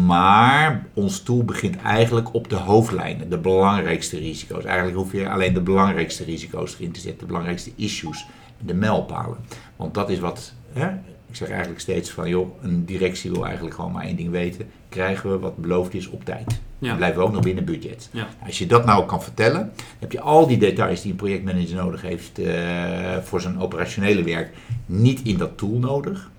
Maar 0.06 0.86
ons 0.94 1.22
tool 1.22 1.44
begint 1.44 1.78
eigenlijk 1.82 2.34
op 2.34 2.50
de 2.50 2.56
hoofdlijnen, 2.56 3.30
de 3.30 3.38
belangrijkste 3.38 4.18
risico's. 4.18 4.64
Eigenlijk 4.64 4.98
hoef 4.98 5.12
je 5.12 5.30
alleen 5.30 5.54
de 5.54 5.62
belangrijkste 5.62 6.24
risico's 6.24 6.76
erin 6.76 6.92
te 6.92 7.00
zetten, 7.00 7.20
de 7.20 7.26
belangrijkste 7.26 7.72
issues, 7.76 8.28
de 8.58 8.74
mijlpalen. 8.74 9.38
Want 9.76 9.94
dat 9.94 10.10
is 10.10 10.20
wat, 10.20 10.54
hè, 10.74 10.90
ik 11.29 11.36
zeg 11.36 11.50
eigenlijk 11.50 11.79
steeds 11.79 12.09
van 12.12 12.29
joh, 12.29 12.63
een 12.63 12.86
directie 12.86 13.31
wil 13.31 13.45
eigenlijk 13.45 13.75
gewoon 13.75 13.91
maar 13.91 14.03
één 14.03 14.15
ding 14.15 14.29
weten. 14.29 14.69
Krijgen 14.89 15.31
we 15.31 15.39
wat 15.39 15.57
beloofd 15.57 15.93
is 15.93 16.07
op 16.09 16.25
tijd? 16.25 16.59
Ja. 16.79 16.89
En 16.91 16.95
blijven 16.98 17.19
we 17.19 17.25
ook 17.25 17.33
nog 17.33 17.43
binnen 17.43 17.65
budget. 17.65 18.09
Ja. 18.12 18.27
Als 18.45 18.57
je 18.57 18.65
dat 18.65 18.86
nou 18.86 19.05
kan 19.05 19.24
vertellen, 19.24 19.59
dan 19.75 19.86
heb 20.00 20.12
je 20.12 20.21
al 20.21 20.48
die 20.48 20.57
details 20.57 21.01
die 21.01 21.12
een 21.12 21.17
projectmanager 21.17 21.75
nodig 21.75 22.01
heeft 22.01 22.39
eh, 22.39 23.17
voor 23.24 23.41
zijn 23.41 23.59
operationele 23.59 24.24
werk 24.24 24.50
niet 24.86 25.21
in 25.24 25.38
dat 25.38 25.57
tool 25.57 25.77
nodig. 25.79 26.29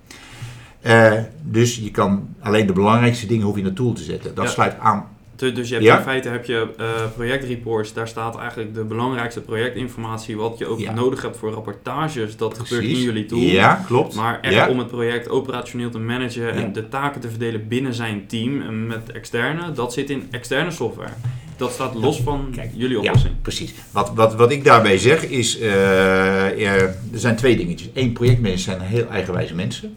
Eh, 0.80 1.12
dus 1.42 1.76
je 1.76 1.90
kan 1.90 2.28
alleen 2.40 2.66
de 2.66 2.72
belangrijkste 2.72 3.26
dingen 3.26 3.44
hoef 3.44 3.54
je 3.54 3.60
in 3.60 3.66
het 3.66 3.76
tool 3.76 3.92
te 3.92 4.02
zetten. 4.02 4.34
Dat 4.34 4.44
Ja. 4.44 4.50
sluit 4.50 4.78
aan. 4.78 5.04
Dus 5.40 5.68
je 5.68 5.74
hebt 5.74 5.86
Ja? 5.86 5.96
in 5.96 6.02
feite 6.02 6.28
heb 6.28 6.44
je 6.44 6.68
eh, 6.78 6.86
projectreports, 7.14 7.92
daar 7.92 8.08
staat 8.08 8.36
eigenlijk 8.38 8.74
de 8.74 8.84
belangrijkste 8.84 9.40
projectinformatie, 9.40 10.36
wat 10.36 10.58
je 10.58 10.66
ook 10.66 10.78
Ja. 10.80 10.92
nodig 10.94 11.22
hebt 11.22 11.36
voor 11.36 11.50
rapportages. 11.52 12.36
Dat 12.36 12.52
gebeurt 12.58 12.82
in 12.82 12.88
Precies. 12.88 13.04
jullie 13.04 13.26
tool. 13.26 13.38
Ja, 13.38 13.84
klopt. 13.86 14.14
Maar 14.14 14.40
echt 14.40 14.54
Ja. 14.54 14.68
om 14.68 14.78
het 14.78 14.86
project 14.88 15.28
operationeel 15.28 15.90
te 15.90 15.98
managen 15.98 16.52
en 16.52 16.72
de 16.72 16.88
taken 16.88 17.20
te 17.20 17.28
verdelen 17.28 17.68
binnen 17.68 17.94
zijn 17.94 18.26
team 18.26 18.60
en 18.62 18.86
met 18.86 19.12
externe, 19.12 19.72
dat 19.72 19.92
zit 19.92 20.10
in 20.10 20.28
externe 20.30 20.70
software. 20.70 21.10
Dat 21.56 21.72
staat 21.72 21.94
los 21.94 22.20
van 22.20 22.48
Kijk, 22.54 22.70
jullie 22.74 22.96
Ja, 23.02 23.08
oplossing. 23.08 23.34
precies. 23.42 23.74
Wat, 23.90 24.12
wat, 24.14 24.34
wat 24.34 24.50
ik 24.52 24.64
daarbij 24.64 24.98
zeg 24.98 25.22
is, 25.24 25.58
eh, 25.58 26.66
er 26.72 26.94
zijn 27.12 27.36
twee 27.36 27.56
dingetjes. 27.56 27.88
Eén, 27.94 28.12
projectmanagers 28.12 28.64
zijn 28.64 28.80
heel 28.80 29.06
eigenwijze 29.10 29.54
mensen. 29.54 29.96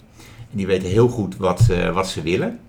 En 0.52 0.58
die 0.58 0.68
weten 0.68 0.90
heel 0.90 1.08
goed 1.08 1.38
wat, 1.38 1.68
eh, 1.72 1.94
wat 1.94 2.08
ze 2.08 2.22
willen. 2.22 2.60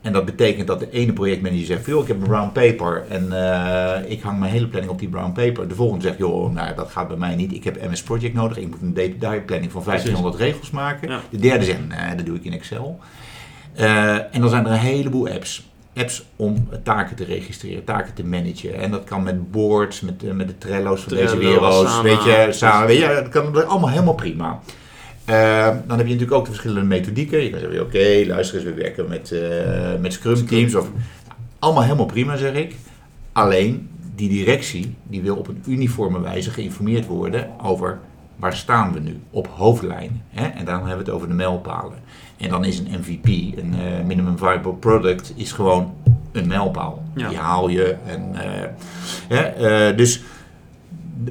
En 0.00 0.12
dat 0.12 0.24
betekent 0.24 0.66
dat 0.66 0.80
de 0.80 0.90
ene 0.90 1.12
projectmanager 1.12 1.66
zegt, 1.66 1.86
joh, 1.86 2.02
ik 2.02 2.08
heb 2.08 2.16
een 2.16 2.26
brown 2.26 2.52
paper 2.52 3.04
en 3.08 3.32
eh, 3.32 4.10
ik 4.10 4.22
hang 4.22 4.38
mijn 4.38 4.52
hele 4.52 4.66
planning 4.68 4.92
op 4.92 4.98
die 4.98 5.08
brown 5.08 5.32
paper. 5.32 5.68
De 5.68 5.74
volgende 5.74 6.04
zegt, 6.04 6.18
joh, 6.18 6.52
nou, 6.52 6.74
dat 6.74 6.90
gaat 6.90 7.08
bij 7.08 7.16
mij 7.16 7.34
niet. 7.34 7.52
Ik 7.52 7.64
heb 7.64 7.90
MS 7.90 8.02
Project 8.02 8.34
nodig. 8.34 8.58
Ik 8.58 8.70
moet 8.70 8.82
een 8.82 8.94
detail 8.94 9.44
planning 9.44 9.72
van 9.72 9.82
1500 9.84 10.36
regels 10.36 10.70
maken. 10.70 11.08
Ja. 11.08 11.20
De 11.30 11.38
derde 11.38 11.64
zegt, 11.64 11.88
nee, 11.88 12.14
dat 12.16 12.26
doe 12.26 12.36
ik 12.36 12.44
in 12.44 12.52
Excel. 12.52 13.00
Eh, 13.74 14.14
en 14.14 14.40
dan 14.40 14.48
zijn 14.48 14.66
er 14.66 14.72
een 14.72 14.78
heleboel 14.78 15.28
apps. 15.28 15.68
Apps 15.94 16.24
om 16.36 16.68
taken 16.82 17.16
te 17.16 17.24
registreren, 17.24 17.84
taken 17.84 18.14
te 18.14 18.24
managen. 18.24 18.74
En 18.74 18.90
dat 18.90 19.04
kan 19.04 19.22
met 19.22 19.50
boards, 19.50 20.00
met, 20.00 20.24
eh, 20.24 20.30
met 20.30 20.48
de 20.48 20.58
Trello's 20.58 21.00
van 21.00 21.12
deze 21.12 21.36
Trello, 21.36 21.48
wereld. 21.48 21.86
Asana. 21.86 22.02
Weet 22.02 22.24
je, 22.24 22.48
samen, 22.50 22.86
weet 22.86 22.98
je, 22.98 23.06
dat 23.06 23.28
kan 23.28 23.68
allemaal 23.68 23.90
helemaal 23.90 24.14
prima. 24.14 24.60
Eh, 25.26 25.66
dan 25.86 25.98
heb 25.98 26.06
je 26.06 26.12
natuurlijk 26.12 26.32
ook 26.32 26.44
de 26.44 26.50
verschillende 26.50 26.86
methodieken. 26.86 27.42
Je 27.42 27.50
kan 27.50 27.60
zeggen, 27.60 27.80
oké, 27.80 28.24
luister 28.26 28.56
eens, 28.56 28.64
we 28.64 28.74
werken 28.74 29.08
met, 29.08 29.32
eh, 29.32 30.00
met 30.00 30.12
Scrum 30.12 30.46
teams. 30.46 30.74
Of, 30.74 30.90
allemaal 31.58 31.82
helemaal 31.82 32.06
prima, 32.06 32.36
zeg 32.36 32.54
ik. 32.54 32.74
Alleen, 33.32 33.88
die 34.14 34.28
directie 34.28 34.94
die 35.02 35.22
wil 35.22 35.36
op 35.36 35.48
een 35.48 35.62
uniforme 35.66 36.20
wijze 36.20 36.50
geïnformeerd 36.50 37.06
worden 37.06 37.50
over 37.62 37.98
waar 38.36 38.56
staan 38.56 38.92
we 38.92 39.00
nu 39.00 39.20
op 39.30 39.46
hoofdlijn. 39.46 40.22
Hè? 40.30 40.46
En 40.46 40.64
dan 40.64 40.74
hebben 40.74 40.96
we 40.96 41.04
het 41.04 41.10
over 41.10 41.28
de 41.28 41.34
mijlpalen. 41.34 41.98
En 42.36 42.48
dan 42.48 42.64
is 42.64 42.78
een 42.78 42.88
MVP, 42.90 43.26
een 43.58 43.74
eh, 43.74 44.04
minimum 44.04 44.38
viable 44.38 44.72
product, 44.72 45.32
is 45.36 45.52
gewoon 45.52 45.94
een 46.32 46.46
mijlpaal. 46.46 47.02
Ja. 47.14 47.28
Die 47.28 47.38
haal 47.38 47.68
je. 47.68 47.96
En, 48.06 48.34
eh, 48.34 48.68
hè? 49.28 49.94
dus 49.94 50.22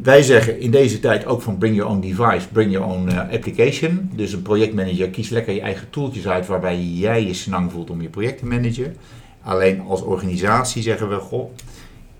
wij 0.03 0.21
zeggen 0.21 0.59
in 0.59 0.71
deze 0.71 0.99
tijd 0.99 1.25
ook 1.25 1.41
van 1.41 1.57
bring 1.57 1.75
your 1.75 1.91
own 1.91 1.99
device, 1.99 2.47
bring 2.51 2.71
your 2.71 2.87
own 2.87 3.09
eh, 3.09 3.17
application. 3.17 4.09
Dus 4.15 4.33
een 4.33 4.41
projectmanager 4.41 5.09
kies 5.09 5.29
lekker 5.29 5.53
je 5.53 5.61
eigen 5.61 5.89
tooltjes 5.89 6.27
uit 6.27 6.47
waarbij 6.47 6.81
jij 6.81 7.25
je 7.25 7.33
snang 7.33 7.71
voelt 7.71 7.89
om 7.89 8.01
je 8.01 8.09
project 8.09 8.39
te 8.39 8.45
managen. 8.45 8.95
Alleen 9.43 9.81
als 9.81 10.01
organisatie 10.01 10.81
zeggen 10.81 11.09
we, 11.09 11.15
goh, 11.15 11.51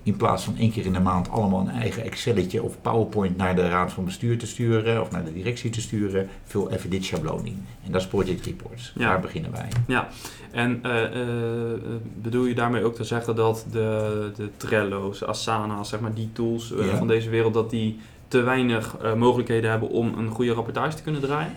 in 0.06 0.16
plaats 0.16 0.44
van 0.44 0.56
één 0.56 0.72
keer 0.72 0.84
in 0.86 0.92
de 0.92 1.00
maand 1.00 1.30
allemaal 1.30 1.60
een 1.60 1.80
eigen 1.80 2.04
Excelletje 2.04 2.62
of 2.62 2.80
PowerPoint 2.82 3.36
naar 3.36 3.56
de 3.56 3.68
raad 3.68 3.92
van 3.92 4.04
bestuur 4.04 4.38
te 4.38 4.46
sturen 4.46 5.00
of 5.00 5.10
naar 5.10 5.24
de 5.24 5.32
directie 5.32 5.70
te 5.70 5.80
sturen, 5.80 6.28
vul 6.44 6.70
even 6.70 6.90
dit 6.90 7.04
schabloon 7.04 7.46
in. 7.46 7.66
En 7.84 7.92
dat 7.92 8.00
is 8.00 8.06
Project 8.06 8.46
Reports. 8.46 8.92
Ja. 8.94 9.08
Daar 9.08 9.20
beginnen 9.20 9.50
wij. 9.50 9.68
Ja, 9.86 10.08
en 10.50 10.78
eh, 10.82 11.04
eh, 11.04 11.20
eh, 11.20 11.78
bedoel 12.22 12.44
je 12.44 12.54
daarmee 12.54 12.84
ook 12.84 12.94
te 12.94 13.04
zeggen 13.04 13.36
dat 13.36 13.66
de, 13.70 14.30
de 14.36 14.50
Trello's, 14.56 15.24
Asana's, 15.24 15.88
zeg 15.88 16.00
maar 16.00 16.14
die 16.14 16.30
tools 16.32 16.72
Ja. 16.76 16.96
van 16.96 17.06
deze 17.06 17.30
wereld, 17.30 17.54
dat 17.54 17.70
die 17.70 17.98
te 18.28 18.40
weinig 18.40 18.96
mogelijkheden 19.16 19.70
hebben 19.70 19.88
om 19.88 20.14
een 20.18 20.28
goede 20.28 20.52
rapportage 20.52 20.96
te 20.96 21.02
kunnen 21.02 21.20
draaien? 21.20 21.52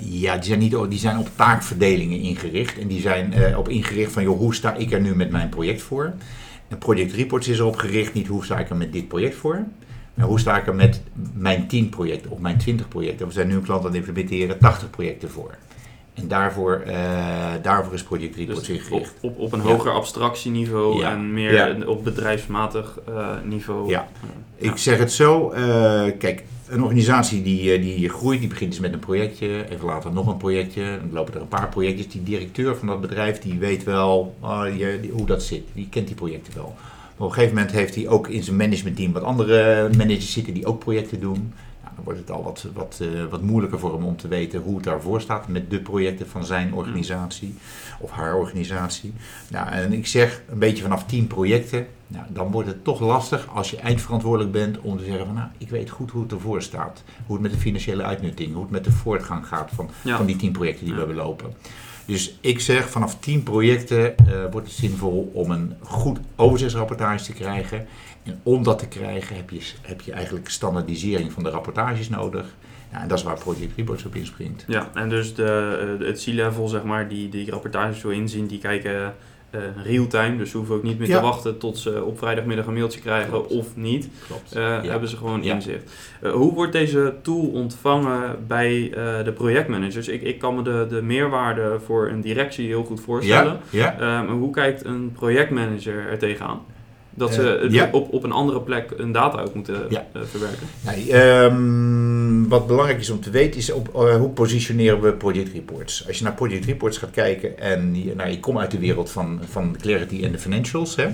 Ja, 0.00 0.34
die 0.34 0.44
zijn, 0.44 0.58
niet, 0.58 0.76
die 0.88 0.98
zijn 0.98 1.18
op 1.18 1.28
taakverdelingen 1.36 2.20
ingericht. 2.20 2.78
En 2.78 2.86
die 2.86 3.00
zijn 3.00 3.56
op 3.56 3.68
ingericht 3.68 4.12
van, 4.12 4.22
joh, 4.22 4.38
hoe 4.38 4.54
sta 4.54 4.74
ik 4.74 4.92
er 4.92 5.00
nu 5.00 5.16
met 5.16 5.30
mijn 5.30 5.48
project 5.48 5.82
voor? 5.82 6.14
En 6.68 6.78
Project 6.78 7.12
Reports 7.12 7.48
is 7.48 7.58
erop 7.58 7.76
gericht, 7.76 8.14
niet 8.14 8.26
hoe 8.26 8.44
sta 8.44 8.58
ik 8.58 8.70
er 8.70 8.76
met 8.76 8.92
dit 8.92 9.08
project 9.08 9.34
voor? 9.34 9.64
Maar 10.14 10.26
hoe 10.26 10.40
sta 10.40 10.56
ik 10.58 10.66
er 10.66 10.74
met 10.74 11.02
mijn 11.34 11.66
10 11.68 11.88
projecten 11.88 12.30
of 12.30 12.38
mijn 12.38 12.58
20 12.58 12.88
projecten? 12.88 13.26
We 13.26 13.32
zijn 13.32 13.48
nu 13.48 13.54
een 13.54 13.62
klant 13.62 13.80
aan 13.80 13.86
het 13.86 13.94
implementeren, 13.96 14.58
80 14.58 14.90
projecten 14.90 15.30
voor. 15.30 15.50
En 16.14 16.28
daarvoor, 16.28 16.82
eh, 16.86 16.96
daarvoor 17.62 17.94
is 17.94 18.02
Project 18.02 18.36
Reports 18.36 18.60
Dus 18.60 18.68
op, 18.68 18.74
ingericht. 18.82 19.14
op, 19.20 19.38
op 19.38 19.52
een 19.52 19.58
Ja. 19.62 19.64
hoger 19.66 19.90
abstractieniveau 19.90 20.98
Ja. 21.00 21.12
en 21.12 21.32
meer 21.32 21.52
Ja. 21.54 21.86
op 21.86 22.04
bedrijfsmatig 22.04 22.98
eh, 23.08 23.28
niveau. 23.44 23.88
Ja. 23.88 24.08
Ja. 24.20 24.28
Ik 24.70 24.76
zeg 24.76 24.98
het 24.98 25.12
zo, 25.12 25.50
eh, 25.50 25.62
kijk, 26.18 26.44
een 26.68 26.82
organisatie 26.82 27.42
die, 27.42 27.72
eh, 27.72 27.82
die 27.82 28.08
groeit, 28.08 28.40
die 28.40 28.48
begint 28.48 28.70
dus 28.70 28.80
met 28.80 28.92
een 28.92 28.98
projectje, 28.98 29.70
even 29.70 29.86
later 29.86 30.12
nog 30.12 30.26
een 30.26 30.36
projectje, 30.36 30.82
dan 31.00 31.12
lopen 31.12 31.34
er 31.34 31.40
een 31.40 31.48
paar 31.48 31.68
projectjes. 31.68 32.08
Die 32.08 32.22
directeur 32.22 32.76
van 32.76 32.86
dat 32.86 33.00
bedrijf, 33.00 33.38
die 33.38 33.58
weet 33.58 33.84
wel 33.84 34.36
ah, 34.40 34.62
die- 34.72 35.10
hoe 35.12 35.26
dat 35.26 35.42
zit, 35.42 35.62
die 35.72 35.88
kent 35.90 36.06
die 36.06 36.16
projecten 36.16 36.54
wel. 36.54 36.74
Maar 36.76 37.26
op 37.26 37.32
een 37.32 37.32
gegeven 37.32 37.54
moment 37.56 37.74
heeft 37.74 37.94
hij 37.94 38.08
ook 38.08 38.28
in 38.28 38.42
zijn 38.42 38.56
managementteam 38.56 39.12
wat 39.12 39.22
andere 39.22 39.88
managers 39.96 40.32
zitten 40.32 40.54
die 40.54 40.66
ook 40.66 40.78
projecten 40.78 41.20
doen. 41.20 41.52
Dan 41.94 42.04
wordt 42.04 42.20
het 42.20 42.30
al 42.30 42.42
wat, 42.42 42.66
wat, 42.74 42.98
eh, 43.02 43.08
wat 43.30 43.42
moeilijker 43.42 43.78
voor 43.78 43.92
hem 43.94 44.04
om 44.04 44.16
te 44.16 44.28
weten 44.28 44.60
hoe 44.60 44.74
het 44.74 44.84
daarvoor 44.84 45.20
staat 45.20 45.48
met 45.48 45.70
de 45.70 45.80
projecten 45.80 46.28
van 46.28 46.44
zijn 46.44 46.74
organisatie 46.74 47.54
of 48.00 48.10
haar 48.10 48.34
organisatie. 48.36 49.12
Nou, 49.50 49.68
en 49.70 49.92
ik 49.92 50.06
zeg 50.06 50.42
een 50.48 50.58
beetje 50.58 50.82
vanaf 50.82 51.04
10 51.06 51.26
projecten, 51.26 51.86
nou, 52.06 52.24
dan 52.28 52.50
wordt 52.50 52.68
het 52.68 52.84
toch 52.84 53.00
lastig 53.00 53.48
als 53.54 53.70
je 53.70 53.76
eindverantwoordelijk 53.76 54.52
bent 54.52 54.78
om 54.80 54.98
te 54.98 55.04
zeggen 55.04 55.26
van 55.26 55.34
nou, 55.34 55.48
ik 55.58 55.68
weet 55.70 55.90
goed 55.90 56.10
hoe 56.10 56.22
het 56.22 56.32
ervoor 56.32 56.62
staat. 56.62 57.02
Hoe 57.26 57.34
het 57.34 57.42
met 57.42 57.52
de 57.52 57.58
financiële 57.58 58.02
uitnutting, 58.02 58.52
hoe 58.52 58.62
het 58.62 58.70
met 58.70 58.84
de 58.84 58.92
voortgang 58.92 59.46
gaat 59.46 59.70
van, 59.74 59.90
Ja. 60.02 60.16
van 60.16 60.26
die 60.26 60.36
10 60.36 60.52
projecten 60.52 60.84
die 60.84 60.94
Ja. 60.94 61.00
we 61.00 61.06
hebben 61.06 61.24
lopen. 61.24 61.54
Dus 62.06 62.36
ik 62.40 62.60
zeg 62.60 62.88
vanaf 62.90 63.18
10 63.18 63.42
projecten 63.42 64.16
eh, 64.18 64.24
wordt 64.50 64.66
het 64.66 64.76
zinvol 64.76 65.30
om 65.34 65.50
een 65.50 65.74
goed 65.82 66.18
overzichtsrapportage 66.36 67.24
te 67.24 67.32
krijgen. 67.32 67.86
En 68.22 68.40
om 68.42 68.62
dat 68.62 68.78
te 68.78 68.88
krijgen 68.88 69.36
heb 69.36 69.50
je, 69.50 69.60
heb 69.82 70.00
je 70.00 70.12
eigenlijk 70.12 70.48
standaardisering 70.50 71.32
van 71.32 71.42
de 71.42 71.50
rapportages 71.50 72.08
nodig. 72.08 72.54
Ja, 72.92 73.00
en 73.02 73.08
dat 73.08 73.18
is 73.18 73.24
waar 73.24 73.38
Project 73.38 73.76
Reports 73.76 74.04
op 74.04 74.14
inspringt. 74.14 74.64
Ja, 74.66 74.90
en 74.94 75.08
dus 75.08 75.34
de, 75.34 75.96
eh, 76.00 76.06
het 76.06 76.22
C-level, 76.24 76.68
zeg 76.68 76.82
maar, 76.82 77.08
die 77.08 77.28
die 77.28 77.50
rapportages 77.50 78.00
zo 78.00 78.08
inzien, 78.08 78.46
die 78.46 78.58
kijken 78.58 79.14
real-time. 79.84 80.36
Dus 80.36 80.50
ze 80.50 80.56
hoeven 80.56 80.74
ook 80.74 80.82
niet 80.82 80.98
meer 80.98 81.08
Ja. 81.08 81.16
te 81.18 81.22
wachten 81.24 81.58
tot 81.58 81.78
ze 81.78 82.04
op 82.04 82.18
vrijdagmiddag 82.18 82.66
een 82.66 82.74
mailtje 82.74 83.00
krijgen 83.00 83.30
Klopt. 83.30 83.50
of 83.52 83.76
niet. 83.76 84.08
Klopt. 84.26 84.52
Eh, 84.52 84.62
Ja. 84.62 84.90
Hebben 84.90 85.08
ze 85.08 85.16
gewoon 85.16 85.42
inzicht. 85.42 85.92
Eh, 86.20 86.32
hoe 86.32 86.54
wordt 86.54 86.72
deze 86.72 87.14
tool 87.22 87.46
ontvangen 87.46 88.46
bij 88.46 88.92
eh, 88.94 89.24
de 89.24 89.32
projectmanagers? 89.32 90.08
Ik, 90.08 90.22
ik 90.22 90.38
kan 90.38 90.54
me 90.54 90.62
de, 90.62 90.86
de 90.88 91.02
meerwaarde 91.02 91.78
voor 91.84 92.08
een 92.08 92.20
directie 92.20 92.66
heel 92.66 92.84
goed 92.84 93.00
voorstellen. 93.00 93.58
Ja. 93.70 93.98
Eh, 93.98 94.30
hoe 94.30 94.50
kijkt 94.50 94.84
een 94.84 95.12
projectmanager 95.12 96.08
er 96.10 96.18
tegenaan? 96.18 96.60
Dat 97.18 97.34
ze 97.34 97.56
Eh, 97.58 97.70
ja. 97.70 97.88
op, 97.92 98.12
op 98.12 98.22
een 98.24 98.32
andere 98.32 98.60
plek 98.60 98.92
een 98.96 99.12
data 99.12 99.40
ook 99.40 99.54
moeten 99.54 99.86
Ja. 99.88 100.06
eh, 100.12 100.22
verwerken. 100.24 100.66
Nee, 100.80 101.12
ehm, 101.12 102.48
wat 102.48 102.66
belangrijk 102.66 103.00
is 103.00 103.10
om 103.10 103.20
te 103.20 103.30
weten 103.30 103.60
is 103.60 103.72
op, 103.72 103.94
eh, 103.94 104.16
hoe 104.16 104.28
positioneren 104.28 105.00
we 105.00 105.12
project 105.12 105.52
reports. 105.52 106.06
Als 106.06 106.18
je 106.18 106.24
naar 106.24 106.34
project 106.34 106.64
reports 106.64 106.98
gaat 106.98 107.10
kijken 107.10 107.58
en 107.58 108.04
je, 108.04 108.14
nou, 108.14 108.30
je 108.30 108.40
komt 108.40 108.58
uit 108.58 108.70
de 108.70 108.78
wereld 108.78 109.10
van, 109.10 109.40
van 109.50 109.72
de 109.72 109.78
clarity 109.78 110.24
en 110.24 110.32
de 110.32 110.38
financials. 110.38 110.96
Hè, 110.96 111.06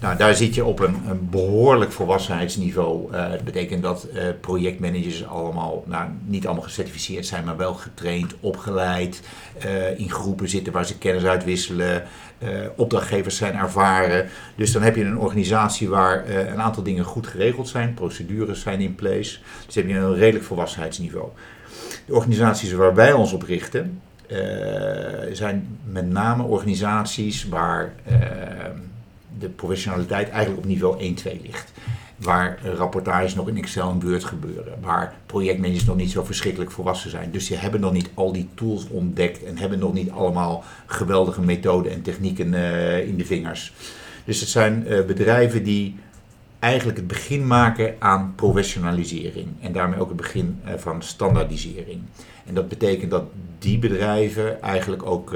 nou, 0.00 0.16
daar 0.16 0.34
zit 0.34 0.54
je 0.54 0.64
op 0.64 0.80
een, 0.80 0.96
een 1.08 1.28
behoorlijk 1.30 1.92
volwassenheidsniveau. 1.92 3.12
Eh, 3.12 3.30
dat 3.30 3.44
betekent 3.44 3.82
dat 3.82 4.08
projectmanagers 4.40 5.26
allemaal, 5.26 5.84
nou, 5.86 6.08
niet 6.24 6.46
allemaal 6.46 6.64
gecertificeerd 6.64 7.26
zijn, 7.26 7.44
maar 7.44 7.56
wel 7.56 7.74
getraind, 7.74 8.34
opgeleid, 8.40 9.20
in 9.96 10.10
groepen 10.10 10.48
zitten 10.48 10.72
waar 10.72 10.86
ze 10.86 10.98
kennis 10.98 11.24
uitwisselen. 11.24 12.02
Eh, 12.38 12.48
opdrachtgevers 12.76 13.36
zijn 13.36 13.54
ervaren. 13.54 14.28
Dus 14.54 14.72
dan 14.72 14.82
heb 14.82 14.96
je 14.96 15.04
een 15.04 15.18
organisatie 15.18 15.88
waar 15.88 16.24
eh, 16.24 16.38
een 16.38 16.60
aantal 16.60 16.82
dingen 16.82 17.04
goed 17.04 17.26
geregeld 17.26 17.68
zijn, 17.68 17.94
procedures 17.94 18.60
zijn 18.60 18.80
in 18.80 18.94
place. 18.94 19.38
Dus 19.66 19.74
heb 19.74 19.88
je 19.88 19.94
een 19.94 20.14
redelijk 20.14 20.44
volwassenheidsniveau. 20.44 21.28
De 22.06 22.14
organisaties 22.14 22.72
waar 22.72 22.94
wij 22.94 23.12
ons 23.12 23.32
op 23.32 23.42
richten, 23.42 24.00
eh, 24.26 24.36
zijn 25.32 25.78
met 25.84 26.10
name 26.10 26.42
organisaties 26.42 27.48
waar 27.48 27.92
de 29.38 29.48
professionaliteit 29.48 30.28
eigenlijk 30.28 30.58
op 30.58 30.68
niveau 30.68 31.02
1-2 31.02 31.40
ligt. 31.42 31.72
Waar 32.16 32.58
rapportages 32.76 33.34
nog 33.34 33.48
in 33.48 33.56
Excel 33.56 33.90
en 33.90 34.08
Word 34.08 34.24
gebeuren. 34.24 34.74
Waar 34.80 35.14
projectmanagers 35.26 35.84
nog 35.84 35.96
niet 35.96 36.10
zo 36.10 36.24
verschrikkelijk 36.24 36.70
volwassen 36.70 37.10
zijn. 37.10 37.30
Dus 37.30 37.46
die 37.46 37.56
hebben 37.56 37.80
nog 37.80 37.92
niet 37.92 38.10
al 38.14 38.32
die 38.32 38.48
tools 38.54 38.88
ontdekt. 38.88 39.44
En 39.44 39.58
hebben 39.58 39.78
nog 39.78 39.92
niet 39.92 40.10
allemaal 40.10 40.64
geweldige 40.86 41.40
methoden 41.40 41.92
en 41.92 42.02
technieken 42.02 42.54
eh, 42.54 43.08
in 43.08 43.16
de 43.16 43.24
vingers. 43.24 43.72
Dus 44.24 44.40
het 44.40 44.48
zijn 44.48 44.86
eh, 44.86 45.04
bedrijven 45.04 45.62
die 45.62 45.96
eigenlijk 46.58 46.98
het 46.98 47.06
begin 47.06 47.46
maken 47.46 47.94
aan 47.98 48.32
professionalisering. 48.36 49.46
En 49.60 49.72
daarmee 49.72 50.00
ook 50.00 50.08
het 50.08 50.16
begin 50.16 50.60
eh, 50.64 50.74
van 50.76 51.02
standaardisering. 51.02 52.00
En 52.46 52.54
dat 52.54 52.68
betekent 52.68 53.10
dat 53.10 53.24
die 53.58 53.78
bedrijven 53.78 54.62
eigenlijk 54.62 55.06
ook 55.06 55.34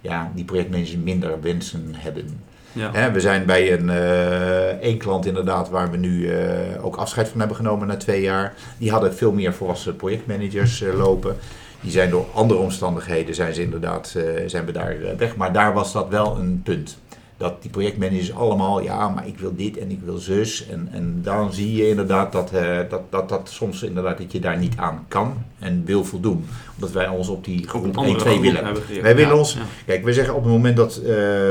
ja, 0.00 0.32
die 0.34 0.44
projectmanagers 0.44 0.96
minder 0.96 1.40
wensen 1.40 1.90
hebben. 1.92 2.40
Ja. 2.72 3.12
We 3.12 3.20
zijn 3.20 3.46
bij 3.46 3.72
een 3.72 3.90
eh, 3.90 4.66
één 4.66 4.98
klant 4.98 5.26
inderdaad 5.26 5.68
waar 5.68 5.90
we 5.90 5.96
nu 5.96 6.30
eh, 6.30 6.84
ook 6.84 6.96
afscheid 6.96 7.28
van 7.28 7.38
hebben 7.38 7.56
genomen 7.56 7.86
na 7.86 7.96
twee 7.96 8.20
jaar. 8.20 8.54
Die 8.78 8.90
hadden 8.90 9.14
veel 9.14 9.32
meer 9.32 9.54
volwassen 9.54 9.96
projectmanagers 9.96 10.82
eh, 10.82 10.94
lopen. 10.94 11.36
Die 11.80 11.90
zijn 11.90 12.10
door 12.10 12.26
andere 12.34 12.60
omstandigheden 12.60 13.34
zijn 13.34 13.54
ze 13.54 13.62
inderdaad 13.62 14.16
zijn 14.46 14.64
we 14.64 14.72
daar 14.72 14.96
weg. 15.16 15.36
Maar 15.36 15.52
daar 15.52 15.72
was 15.72 15.92
dat 15.92 16.08
wel 16.08 16.36
een 16.36 16.60
punt. 16.64 16.98
Dat 17.38 17.62
die 17.62 17.70
projectmanagers 17.70 18.34
allemaal, 18.34 18.82
ja, 18.82 19.08
maar 19.08 19.26
ik 19.26 19.38
wil 19.38 19.56
dit 19.56 19.76
en 19.76 19.90
ik 19.90 20.00
wil 20.04 20.18
zus. 20.18 20.66
En, 20.68 20.88
en 20.92 21.20
dan 21.22 21.52
zie 21.52 21.76
je 21.76 21.88
inderdaad 21.88 22.32
dat, 22.32 22.52
eh, 22.52 22.78
dat, 22.88 23.02
dat, 23.10 23.28
dat 23.28 23.50
soms 23.52 23.82
inderdaad 23.82 24.18
dat 24.18 24.32
je 24.32 24.40
daar 24.40 24.58
niet 24.58 24.76
aan 24.76 25.04
kan 25.08 25.44
en 25.58 25.84
wil 25.84 26.04
voldoen. 26.04 26.46
Omdat 26.74 26.92
wij 26.92 27.08
ons 27.08 27.28
op 27.28 27.44
die 27.44 27.68
groep 27.68 27.82
een 27.82 27.94
1, 27.94 27.96
andere 27.96 28.18
2 28.18 28.32
groep 28.32 28.44
willen. 28.44 28.64
hebben. 28.64 28.82
Wij 29.02 29.14
willen 29.14 29.32
Ja, 29.32 29.38
ons 29.38 29.52
ja. 29.52 29.60
Kijk, 29.86 30.04
we 30.04 30.12
zeggen 30.12 30.34
op 30.34 30.42
het 30.42 30.52
moment 30.52 30.76
dat 30.76 30.96
eh, 30.96 31.06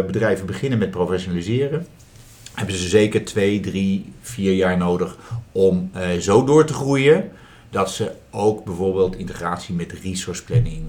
bedrijven 0.05 0.45
beginnen 0.45 0.79
met 0.79 0.91
professionaliseren, 0.91 1.87
hebben 2.53 2.75
ze 2.75 2.87
zeker 2.87 3.25
twee, 3.25 3.59
drie, 3.59 4.13
vier 4.21 4.53
jaar 4.53 4.77
nodig 4.77 5.17
om 5.51 5.89
eh, 5.93 6.09
zo 6.19 6.43
door 6.43 6.65
te 6.65 6.73
groeien 6.73 7.31
dat 7.69 7.91
ze 7.91 8.11
ook 8.31 8.63
bijvoorbeeld 8.65 9.15
integratie 9.15 9.75
met 9.75 9.93
resource 10.03 10.43
planning 10.43 10.83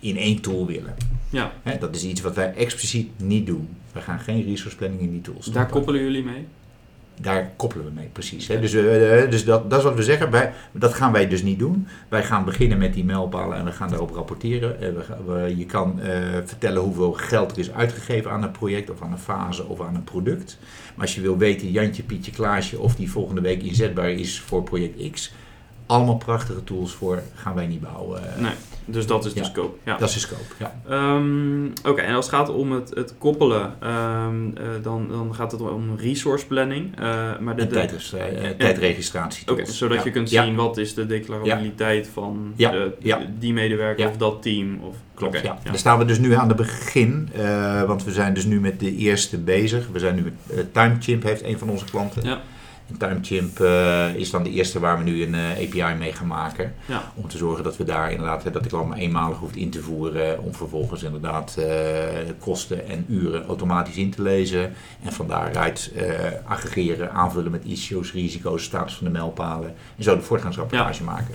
in 0.00 0.16
één 0.16 0.40
tool 0.40 0.66
willen. 0.66 1.11
Ja. 1.32 1.52
Hè, 1.62 1.78
dat 1.78 1.96
is 1.96 2.04
iets 2.04 2.20
wat 2.20 2.34
wij 2.34 2.54
expliciet 2.54 3.10
niet 3.16 3.46
doen. 3.46 3.68
We 3.92 4.00
gaan 4.00 4.20
geen 4.20 4.44
resource 4.44 4.76
planning 4.76 5.00
in 5.02 5.10
die 5.10 5.20
tools. 5.20 5.46
Daar 5.46 5.68
koppelen 5.68 6.02
jullie 6.02 6.24
mee? 6.24 6.46
Daar 7.20 7.50
koppelen 7.56 7.86
we 7.86 7.92
mee, 7.92 8.08
precies. 8.12 8.48
Hè. 8.48 8.60
Dus, 8.60 8.70
dus 9.30 9.44
dat, 9.44 9.70
dat 9.70 9.78
is 9.78 9.84
wat 9.84 9.94
we 9.94 10.02
zeggen. 10.02 10.30
Wij, 10.30 10.52
dat 10.72 10.94
gaan 10.94 11.12
wij 11.12 11.28
dus 11.28 11.42
niet 11.42 11.58
doen. 11.58 11.86
Wij 12.08 12.24
gaan 12.24 12.44
beginnen 12.44 12.78
met 12.78 12.94
die 12.94 13.04
mijlpalen 13.04 13.58
en 13.58 13.64
we 13.64 13.72
gaan 13.72 13.88
daarop 13.88 14.10
rapporteren. 14.10 14.80
Eh, 14.80 14.88
we, 15.26 15.56
je 15.56 15.66
kan 15.66 16.00
eh, 16.00 16.18
vertellen 16.44 16.82
hoeveel 16.82 17.12
geld 17.12 17.52
er 17.52 17.58
is 17.58 17.72
uitgegeven 17.72 18.30
aan 18.30 18.42
een 18.42 18.50
project 18.50 18.90
of 18.90 19.02
aan 19.02 19.12
een 19.12 19.18
fase 19.18 19.66
of 19.66 19.80
aan 19.80 19.94
een 19.94 20.04
product. 20.04 20.58
Maar 20.94 21.06
als 21.06 21.14
je 21.14 21.20
wil 21.20 21.38
weten, 21.38 21.70
Jantje, 21.70 22.02
Pietje, 22.02 22.32
Klaasje, 22.32 22.78
of 22.78 22.94
die 22.94 23.10
volgende 23.10 23.40
week 23.40 23.62
inzetbaar 23.62 24.10
is 24.10 24.40
voor 24.40 24.62
project 24.62 25.10
X. 25.10 25.32
Allemaal 25.86 26.16
prachtige 26.16 26.64
tools 26.64 26.92
voor, 26.92 27.22
gaan 27.34 27.54
wij 27.54 27.66
niet 27.66 27.80
bouwen. 27.80 28.22
Nee, 28.38 28.52
dus 28.84 29.06
dat 29.06 29.24
is 29.24 29.32
de 29.32 29.40
Ja. 29.40 29.44
scope. 29.46 29.76
Ja. 29.84 29.96
Dat 29.96 30.08
is 30.08 30.14
de 30.14 30.20
scope, 30.20 30.42
ja. 30.58 30.80
Ehm, 30.88 31.64
Oké, 31.90 32.00
en 32.00 32.14
als 32.14 32.26
het 32.26 32.34
gaat 32.34 32.48
om 32.48 32.72
het, 32.72 32.90
het 32.94 33.14
koppelen, 33.18 33.74
ehm, 33.80 34.46
eh, 34.56 34.64
dan, 34.82 35.08
dan 35.08 35.34
gaat 35.34 35.52
het 35.52 35.60
om 35.60 35.96
resource 35.96 36.46
planning. 36.46 36.98
eh, 36.98 37.38
maar 37.40 37.56
de, 37.56 37.62
eh, 37.62 37.68
tijdregistratie 38.58 39.50
Oké, 39.50 39.64
zodat 39.64 39.96
Ja. 39.98 40.04
je 40.04 40.10
kunt 40.10 40.28
zien 40.30 40.54
wat 40.54 40.76
is 40.78 40.94
de 40.94 41.06
declarabiliteit 41.06 42.08
van 42.12 42.52
de- 42.56 42.92
die 43.38 43.52
medewerker 43.52 44.08
of 44.08 44.16
dat 44.16 44.42
team. 44.42 44.78
Of, 44.82 44.96
Klopt, 45.14 45.40
ja. 45.40 45.58
Daar 45.64 45.78
staan 45.78 45.98
we 45.98 46.04
dus 46.04 46.18
nu 46.18 46.34
aan 46.34 46.48
het 46.48 46.56
begin, 46.56 47.28
want 47.86 48.04
we 48.04 48.10
zijn 48.12 48.34
dus 48.34 48.44
nu 48.44 48.60
met 48.60 48.80
de 48.80 48.96
eerste 48.96 49.38
bezig. 49.38 49.88
We 49.92 49.98
zijn 49.98 50.14
nu 50.14 50.22
met 50.22 50.32
uh, 50.50 50.58
TimeChimp 50.72 51.22
heeft 51.22 51.42
een 51.44 51.58
van 51.58 51.68
onze 51.70 51.84
klanten. 51.84 52.38
Ja. 52.98 53.06
TimeChimp 53.08 53.60
eh, 53.60 54.14
is 54.14 54.30
dan 54.30 54.42
de 54.42 54.50
eerste 54.50 54.80
waar 54.80 54.98
we 54.98 55.04
nu 55.04 55.22
een 55.22 55.34
eh, 55.34 55.50
API 55.82 55.98
mee 55.98 56.12
gaan 56.12 56.26
maken. 56.26 56.74
Ja. 56.86 57.12
Om 57.14 57.28
te 57.28 57.36
zorgen 57.36 57.64
dat 57.64 57.76
we 57.76 57.84
daar 57.84 58.10
inderdaad, 58.10 58.44
eh, 58.44 58.52
dat 58.52 58.62
de 58.62 58.68
klant 58.68 58.88
maar 58.88 58.98
eenmalig 58.98 59.36
hoeft 59.38 59.56
in 59.56 59.70
te 59.70 59.80
voeren. 59.82 60.42
Om 60.42 60.54
vervolgens 60.54 61.02
inderdaad 61.02 61.56
eh, 61.58 61.66
kosten 62.38 62.88
en 62.88 63.04
uren 63.08 63.46
automatisch 63.46 63.96
in 63.96 64.10
te 64.10 64.22
lezen. 64.22 64.72
En 65.04 65.12
van 65.12 65.26
daaruit 65.28 65.92
aggregeren, 66.46 67.12
aanvullen 67.12 67.50
met 67.50 67.64
issues, 67.64 68.12
risico's, 68.12 68.62
status 68.64 68.94
van 68.94 69.06
de 69.06 69.12
mijlpalen. 69.12 69.74
En 69.96 70.02
zo 70.04 70.16
de 70.16 70.22
voortgangsrapportage 70.22 71.02
maken. 71.04 71.34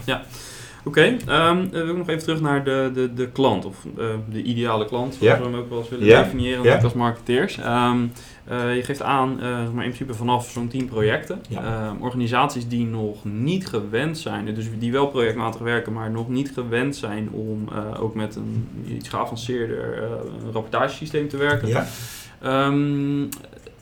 Oké, 0.83 1.01
ehm, 1.01 1.55
dan 1.55 1.69
wil 1.71 1.87
ik 1.89 1.97
nog 1.97 2.09
even 2.09 2.23
terug 2.23 2.41
naar 2.41 2.63
de, 2.63 2.91
de, 2.93 3.13
de 3.13 3.27
klant, 3.31 3.65
of 3.65 3.75
de 4.29 4.41
ideale 4.43 4.85
klant, 4.85 5.13
zoals 5.15 5.33
Ja. 5.37 5.43
we 5.43 5.49
hem 5.49 5.59
ook 5.59 5.69
wel 5.69 5.79
eens 5.79 5.89
willen 5.89 6.05
Ja. 6.05 6.21
definiëren 6.23 6.63
Ja. 6.63 6.75
ook 6.75 6.83
als 6.83 6.93
marketeers. 6.93 7.57
Ehm, 7.57 7.97
eh, 8.47 8.75
je 8.75 8.83
geeft 8.83 9.01
aan, 9.01 9.39
eh, 9.39 9.45
maar 9.49 9.83
in 9.83 9.91
principe 9.91 10.13
vanaf 10.13 10.49
zo'n 10.49 10.67
10 10.67 10.85
projecten, 10.85 11.41
Ja. 11.49 11.63
Ehm, 11.63 12.01
organisaties 12.01 12.67
die 12.67 12.85
nog 12.85 13.25
niet 13.25 13.67
gewend 13.67 14.17
zijn, 14.17 14.55
dus 14.55 14.67
die 14.79 14.91
wel 14.91 15.07
projectmatig 15.07 15.61
werken, 15.61 15.93
maar 15.93 16.11
nog 16.11 16.29
niet 16.29 16.51
gewend 16.53 16.95
zijn 16.95 17.29
om 17.31 17.67
eh, 17.71 18.03
ook 18.03 18.15
met 18.15 18.35
een 18.35 18.69
iets 18.87 19.09
geavanceerder 19.09 20.09
rapportagesysteem 20.51 21.27
te 21.27 21.37
werken. 21.37 21.67
Ja. 21.67 21.87
Ehm, 22.41 23.25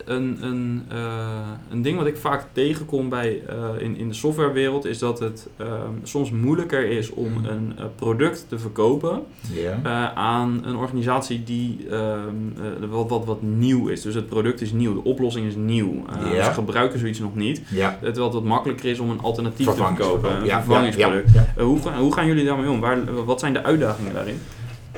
een, 0.06 0.38
een, 0.40 0.84
eh, 0.88 1.50
een 1.70 1.82
ding 1.82 1.98
wat 1.98 2.06
ik 2.06 2.16
vaak 2.16 2.46
tegenkom 2.52 3.08
bij, 3.08 3.42
eh, 3.48 3.68
in, 3.78 3.96
in 3.96 4.08
de 4.08 4.14
softwarewereld 4.14 4.84
is 4.84 4.98
dat 4.98 5.20
het 5.20 5.48
ehm, 5.56 5.92
soms 6.02 6.30
moeilijker 6.30 6.90
is 6.90 7.10
om 7.10 7.44
een 7.44 7.72
eh, 7.78 7.84
product 7.96 8.46
te 8.48 8.58
verkopen 8.58 9.22
aan 10.14 10.60
een 10.64 10.76
organisatie 10.76 11.44
die 11.44 11.86
ehm, 11.90 12.28
eh, 12.82 12.88
wat, 12.90 13.08
wat, 13.08 13.24
wat 13.24 13.42
nieuw 13.42 13.88
is. 13.88 14.02
Dus 14.02 14.14
het 14.14 14.28
product 14.28 14.60
is 14.60 14.72
nieuw, 14.72 14.94
de 14.94 15.04
oplossing 15.04 15.46
is 15.46 15.54
nieuw. 15.54 16.04
Ja. 16.32 16.44
Ze 16.44 16.52
gebruiken 16.52 16.98
zoiets 16.98 17.18
nog 17.18 17.34
niet. 17.34 17.62
Terwijl 17.68 18.24
het 18.24 18.34
wat 18.34 18.44
makkelijker 18.44 18.90
is 18.90 18.98
om 18.98 19.10
een 19.10 19.20
alternatief 19.20 19.66
te 19.66 19.74
verkopen, 19.74 20.42
een 20.42 20.48
vervangingsproduct. 20.48 21.30
hoe, 21.58 21.82
gaan, 21.82 21.98
hoe 22.00 22.12
gaan 22.12 22.26
jullie 22.26 22.44
daarmee 22.44 22.70
om? 22.70 22.80
Waar, 22.80 23.24
wat 23.24 23.40
zijn 23.40 23.52
de 23.52 23.62
uitdagingen 23.62 24.14
daarin? 24.14 24.38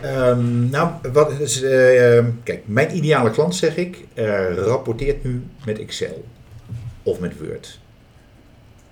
Ehm, 0.02 0.70
nou, 0.70 0.90
wat 1.12 1.40
is, 1.40 1.62
eh, 1.62 2.16
ehm, 2.16 2.26
kijk, 2.42 2.62
mijn 2.64 2.96
ideale 2.96 3.30
klant, 3.30 3.54
zeg 3.54 3.76
ik, 3.76 4.04
eh, 4.14 4.54
rapporteert 4.56 5.24
nu 5.24 5.42
met 5.64 5.78
Excel 5.78 6.24
of 7.02 7.20
met 7.20 7.38
Word. 7.38 7.78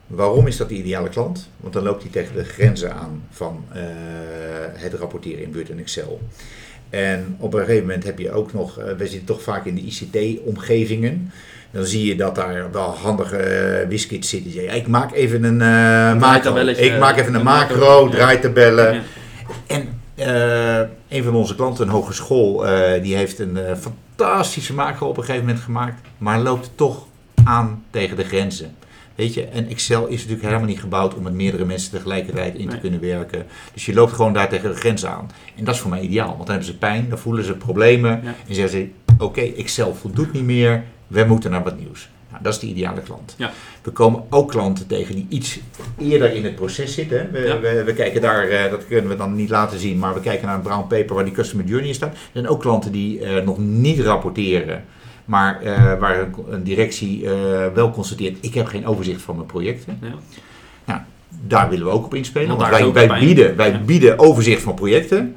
Waarom 0.06 0.46
is 0.46 0.56
dat 0.56 0.68
de 0.68 0.75
ideale 0.75 1.08
klant? 1.08 1.50
Want 1.56 1.72
dan 1.72 1.82
loopt 1.82 2.02
hij 2.02 2.10
tegen 2.10 2.34
de 2.34 2.44
grenzen 2.44 2.94
aan 2.94 3.22
van 3.30 3.64
eh, 3.72 3.82
het 4.72 4.94
rapporteren 4.94 5.42
in 5.42 5.52
Word 5.52 5.70
en 5.70 5.78
Excel. 5.78 6.20
En 6.90 7.37
op 7.38 7.54
een 7.54 7.61
gegeven 7.61 7.87
moment 7.87 8.04
heb 8.04 8.18
je 8.18 8.33
ook 8.33 8.52
nog, 8.52 8.78
eh, 8.78 8.85
we 8.85 9.07
zitten 9.07 9.24
toch 9.24 9.42
vaak 9.42 9.64
in 9.64 9.74
de 9.74 9.81
ICT-omgevingen. 9.81 11.33
Dan 11.70 11.85
zie 11.85 12.07
je 12.07 12.16
dat 12.16 12.35
daar 12.35 12.72
wel 12.72 12.90
handige 12.90 13.81
uh, 13.83 13.88
whiskits 13.88 14.28
zitten. 14.28 14.52
Ja, 14.52 14.72
ik 14.72 14.87
maak 14.87 15.12
even 15.12 15.44
een 15.44 15.57
macro. 16.18 16.57
Ik 16.57 16.98
maak 16.98 17.16
even 17.16 17.35
een 17.35 17.40
Een 17.40 17.44
macro, 17.44 18.09
draaitabellen. 18.09 18.94
Ja. 18.94 19.02
En 19.66 20.00
eh, 20.16 20.81
een 21.16 21.24
van 21.24 21.35
onze 21.35 21.55
klanten, 21.55 21.85
een 21.87 21.92
hogeschool, 21.92 22.66
eh, 22.66 23.02
die 23.02 23.16
heeft 23.16 23.38
een 23.38 23.57
eh, 23.57 23.76
fantastische 23.76 24.74
macro 24.74 25.09
op 25.09 25.16
een 25.16 25.24
gegeven 25.24 25.46
moment 25.46 25.64
gemaakt, 25.64 26.00
maar 26.18 26.40
loopt 26.40 26.70
toch 26.74 27.07
aan 27.44 27.85
tegen 27.90 28.16
de 28.16 28.24
grenzen. 28.24 28.74
Weet 29.14 29.35
je, 29.35 29.44
en 29.44 29.68
Excel 29.68 30.07
is 30.07 30.16
natuurlijk 30.16 30.42
helemaal 30.46 30.66
niet 30.68 30.81
gebouwd 30.81 31.14
om 31.14 31.22
met 31.22 31.33
meerdere 31.33 31.64
mensen 31.64 31.90
tegelijkertijd 31.90 32.55
in 32.55 32.64
te 32.66 32.70
Nee. 32.72 32.81
kunnen 32.81 33.00
werken. 33.00 33.46
Dus 33.74 33.87
je 33.87 33.94
loopt 33.94 34.12
gewoon 34.12 34.33
daar 34.33 34.48
tegen 34.48 34.70
de 34.70 34.76
grens 34.76 35.07
aan. 35.07 35.31
En 35.57 35.64
dat 35.64 35.74
is 35.74 35.81
voor 35.81 35.90
mij 35.90 36.00
ideaal, 36.00 36.26
want 36.26 36.38
dan 36.38 36.48
hebben 36.48 36.66
ze 36.66 36.79
pijn, 36.79 37.09
dan 37.09 37.18
voelen 37.18 37.44
ze 37.44 37.52
problemen. 37.55 38.20
Ja. 38.22 38.35
En 38.48 38.55
zeggen 38.55 38.79
ze, 38.79 38.88
oké, 39.24 39.40
Excel 39.40 39.94
voldoet 39.94 40.33
niet 40.33 40.44
meer, 40.44 40.85
we 41.07 41.24
moeten 41.24 41.50
naar 41.50 41.62
wat 41.62 41.79
nieuws. 41.79 42.09
Nou, 42.37 42.49
dat 42.49 42.55
is 42.55 42.61
de 42.61 42.66
ideale 42.66 43.01
klant. 43.01 43.35
Ja. 43.38 43.51
We 43.83 43.90
komen 43.90 44.22
ook 44.31 44.51
klanten 44.51 44.87
tegen 44.87 45.14
die 45.14 45.27
iets 45.29 45.59
eerder 45.99 46.35
in 46.35 46.44
het 46.44 46.55
proces 46.55 46.94
zitten. 46.94 47.29
We, 47.33 47.38
Ja. 47.38 47.61
we, 47.61 47.83
we 47.85 47.92
kijken 47.94 48.20
daar, 48.20 48.49
eh, 48.49 48.70
dat 48.70 48.87
kunnen 48.87 49.11
we 49.11 49.16
dan 49.16 49.35
niet 49.35 49.51
laten 49.51 49.79
zien, 49.79 49.99
maar 49.99 50.14
we 50.14 50.20
kijken 50.20 50.46
naar 50.46 50.55
een 50.55 50.62
brown 50.62 50.87
paper 50.87 51.14
waar 51.14 51.25
die 51.25 51.33
customer 51.33 51.66
journey 51.66 51.88
in 51.88 51.94
staat. 51.94 52.12
Er 52.12 52.18
zijn 52.33 52.49
ook 52.49 52.61
klanten 52.61 52.92
die 52.92 53.20
eh, 53.20 53.44
nog 53.44 53.59
niet 53.59 54.01
rapporteren, 54.01 54.85
maar 55.25 55.62
eh, 55.62 55.99
waar 55.99 56.20
een, 56.20 56.35
een 56.49 56.62
directie 56.62 57.29
wel 57.75 57.90
constateert, 57.90 58.37
ik 58.40 58.55
heb 58.55 58.66
geen 58.66 58.87
overzicht 58.87 59.22
van 59.22 59.35
mijn 59.37 59.46
projecten. 59.46 59.99
Ja. 60.87 61.07
Daar 61.46 61.68
willen 61.68 61.87
we 61.87 61.92
ook 61.92 62.05
op 62.05 62.14
inspelen, 62.14 62.57
Want 62.57 62.70
want, 62.70 62.92
wij, 62.92 63.18
bieden, 63.18 63.57
wij 63.57 63.83
bieden 63.85 64.18
overzicht 64.18 64.62
van 64.62 64.75
projecten. 64.75 65.37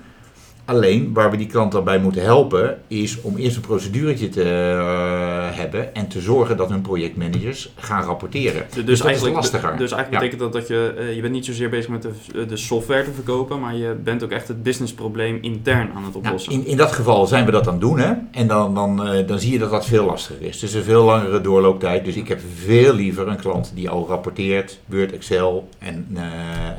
Alleen 0.70 1.14
waar 1.14 1.32
we 1.32 1.38
die 1.38 1.48
klant 1.48 1.72
dan 1.72 1.84
bij 1.84 2.00
moeten 2.00 2.22
helpen, 2.22 2.78
is 2.88 3.22
om 3.22 3.36
eerst 3.38 3.56
een 3.56 3.62
proceduretje 3.62 4.30
te 4.30 4.44
eh, 4.44 5.58
hebben 5.58 5.96
en 5.96 6.08
te 6.08 6.20
zorgen 6.22 6.58
dat 6.58 6.70
hun 6.70 6.82
projectmanagers 6.82 7.72
gaan 7.76 8.04
rapporteren. 8.04 8.64
Dus, 8.74 8.76
dat 8.86 8.88
is 8.90 9.02
eigenlijk, 9.02 9.36
lastiger. 9.36 9.78
Dus 9.78 9.92
eigenlijk 9.92 10.12
Ja. 10.12 10.18
betekent 10.30 10.40
dat 10.40 10.54
dat 10.54 10.68
je, 10.68 10.94
eh, 10.98 11.16
je 11.16 11.22
bent 11.22 11.34
niet 11.34 11.46
zozeer 11.46 11.70
bezig 11.70 11.90
met 11.90 12.02
de, 12.02 12.46
de 12.46 12.58
software 12.58 13.04
te 13.04 13.12
verkopen, 13.12 13.60
maar 13.60 13.76
je 13.76 13.96
bent 14.04 14.24
ook 14.24 14.32
echt 14.32 14.48
het 14.48 14.64
businessprobleem 14.64 15.38
intern 15.42 15.92
aan 15.96 16.04
het 16.04 16.14
Nou, 16.14 16.26
oplossen. 16.26 16.52
in, 16.54 16.66
in 16.66 16.78
dat 16.78 16.92
geval 16.92 17.28
zijn 17.28 17.46
we 17.46 17.52
dat 17.52 17.68
aan 17.68 17.72
het 17.74 17.82
doen. 17.82 18.00
Hè? 18.00 18.14
En 18.32 18.48
dan, 18.48 18.74
dan, 18.74 19.06
eh, 19.08 19.28
dan 19.28 19.40
zie 19.40 19.52
je 19.52 19.60
dat 19.60 19.72
dat 19.72 19.86
veel 19.86 20.06
lastiger 20.06 20.42
is. 20.46 20.60
Dus 20.60 20.74
een 20.74 20.84
veel 20.84 21.04
langere 21.04 21.42
doorlooptijd. 21.42 22.06
Dus 22.06 22.16
ik 22.16 22.28
heb 22.28 22.40
veel 22.66 22.94
liever 22.94 23.28
een 23.28 23.38
klant 23.40 23.72
die 23.76 23.90
al 23.90 24.06
rapporteert, 24.08 24.80
Word, 24.86 25.12
Excel 25.12 25.70
en, 25.80 26.08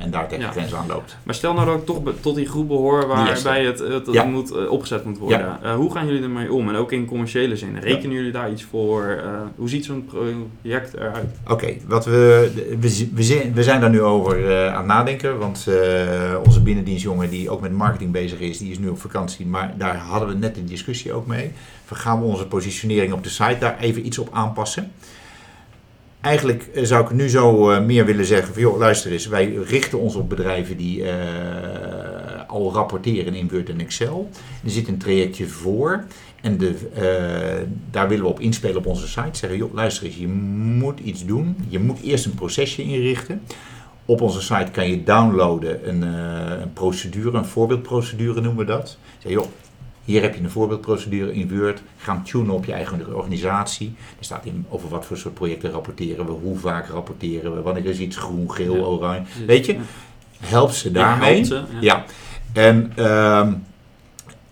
en 0.01 0.11
daar 0.11 0.29
tegen 0.29 0.45
Ja. 0.45 0.51
de 0.51 0.59
grens 0.59 0.75
aan 0.75 0.87
loopt. 0.89 1.17
Maar 1.23 1.35
stel 1.35 1.53
nou 1.55 1.67
dat 1.67 1.77
ik 1.77 1.85
toch 1.87 1.99
tot 2.21 2.35
die 2.35 2.47
groep 2.47 2.69
behoor 2.69 3.07
waarbij 3.07 3.65
het, 3.65 3.80
het 3.89 4.09
Ja. 4.13 4.25
moet, 4.25 4.51
eh, 4.55 4.71
opgezet 4.71 5.05
moet 5.05 5.19
worden. 5.19 5.59
Eh, 5.63 5.75
hoe 5.75 5.93
gaan 5.93 6.07
jullie 6.07 6.23
ermee 6.23 6.53
om? 6.53 6.69
En 6.69 6.75
ook 6.75 6.93
in 6.93 7.07
commerciële 7.07 7.57
zin. 7.57 7.79
Rekenen 7.79 8.17
jullie 8.17 8.33
daar 8.33 8.51
iets 8.51 8.63
voor? 8.63 9.05
Eh, 9.25 9.33
hoe 9.57 9.69
ziet 9.69 9.85
zo'n 9.85 10.05
project 10.05 10.95
eruit? 10.95 11.27
Oké, 11.49 11.75
wat 11.87 12.05
we, 12.05 12.51
we, 12.81 13.09
we, 13.15 13.23
zijn, 13.23 13.55
we 13.55 13.63
zijn 13.63 13.81
daar 13.81 13.91
nu 13.91 14.03
over 14.03 14.51
eh, 14.51 14.67
aan 14.67 14.77
het 14.77 14.87
nadenken. 14.87 15.39
Want 15.39 15.67
eh, 15.69 16.37
onze 16.45 16.63
binnendienstjongen 16.63 17.31
die 17.31 17.51
ook 17.51 17.61
met 17.61 17.73
marketing 17.73 18.13
bezig 18.13 18.41
is, 18.41 18.59
die 18.59 18.71
is 18.71 18.79
nu 18.79 18.89
op 18.89 19.01
vakantie. 19.01 19.47
Maar 19.47 19.75
daar 19.79 19.97
hadden 19.97 20.29
we 20.29 20.35
net 20.35 20.57
een 20.57 20.67
discussie 20.67 21.13
ook 21.13 21.27
mee. 21.27 21.51
Van 21.85 21.97
gaan 21.97 22.21
we 22.21 22.27
onze 22.27 22.47
positionering 22.47 23.13
op 23.13 23.23
de 23.23 23.29
site 23.29 23.57
daar 23.61 23.79
even 23.81 24.07
iets 24.07 24.19
op 24.19 24.29
aanpassen? 24.33 24.93
Eigenlijk 26.21 26.69
eh, 26.75 26.85
zou 26.85 27.05
ik 27.05 27.11
nu 27.11 27.29
zo 27.29 27.71
eh, 27.71 27.85
meer 27.85 28.05
willen 28.05 28.25
zeggen 28.25 28.53
van 28.53 28.63
joh, 28.63 28.79
luister 28.79 29.13
eens, 29.13 29.27
wij 29.27 29.55
richten 29.67 29.99
ons 29.99 30.15
op 30.15 30.29
bedrijven 30.29 30.77
die 30.77 31.05
eh, 31.05 31.15
al 32.51 32.73
rapporteren 32.73 33.35
in 33.35 33.49
Word 33.53 33.69
en 33.69 33.81
Excel. 33.81 34.31
Er 34.65 34.71
zit 34.71 34.89
een 34.89 34.99
trajectje 34.99 35.47
voor 35.47 36.05
en 36.41 36.59
de, 36.59 36.75
eh, 36.95 37.67
daar 37.91 38.09
willen 38.09 38.25
we 38.25 38.31
op 38.31 38.41
inspelen 38.41 38.77
op 38.77 38.87
onze 38.87 39.09
site. 39.09 39.29
Zeggen 39.39 39.59
joh, 39.59 39.75
luister 39.75 40.07
eens, 40.07 40.17
je 40.17 40.29
moet 40.29 41.01
iets 41.01 41.25
doen. 41.27 41.57
Je 41.69 41.79
moet 41.79 42.01
eerst 42.03 42.25
een 42.25 42.35
procesje 42.35 42.83
inrichten. 42.83 43.43
Op 44.05 44.21
onze 44.21 44.41
site 44.43 44.71
kan 44.73 44.89
je 44.91 45.03
downloaden 45.03 45.89
een, 45.89 46.03
eh, 46.05 46.61
een 46.61 46.73
procedure, 46.73 47.39
een 47.39 47.45
voorbeeldprocedure 47.45 48.41
noemen 48.41 48.67
we 48.67 48.73
dat. 48.73 48.97
Zeg 49.19 49.33
joh, 49.33 49.47
hier 50.05 50.23
heb 50.23 50.35
je 50.35 50.41
een 50.43 50.51
voorbeeldprocedure 50.51 51.33
in 51.35 51.59
Word. 51.59 51.83
Ga 51.97 52.13
hem 52.15 52.25
tunen 52.25 52.51
op 52.51 52.65
je 52.65 52.73
eigen 52.73 53.15
organisatie. 53.15 53.95
Er 54.19 54.25
staat 54.25 54.45
in 54.45 54.65
over 54.69 54.89
wat 54.89 55.05
voor 55.07 55.17
soort 55.17 55.35
projecten 55.35 55.71
rapporteren 55.71 56.27
we, 56.27 56.33
hoe 56.33 56.59
vaak 56.59 56.89
rapporteren 56.89 57.55
we, 57.55 57.61
wanneer 57.63 57.85
is 57.87 57.99
iets 57.99 58.17
groen, 58.17 58.51
geel, 58.53 58.77
Ja. 58.77 58.83
oranje. 58.83 59.23
Weet 59.47 59.67
je, 59.67 59.77
help 60.41 60.71
ze 60.71 60.91
daarmee. 60.93 61.33
helpt 61.33 61.47
ze, 61.47 61.55
ja. 61.55 61.65
Ja. 61.81 62.05
En 62.53 62.93
ehm, 62.97 63.53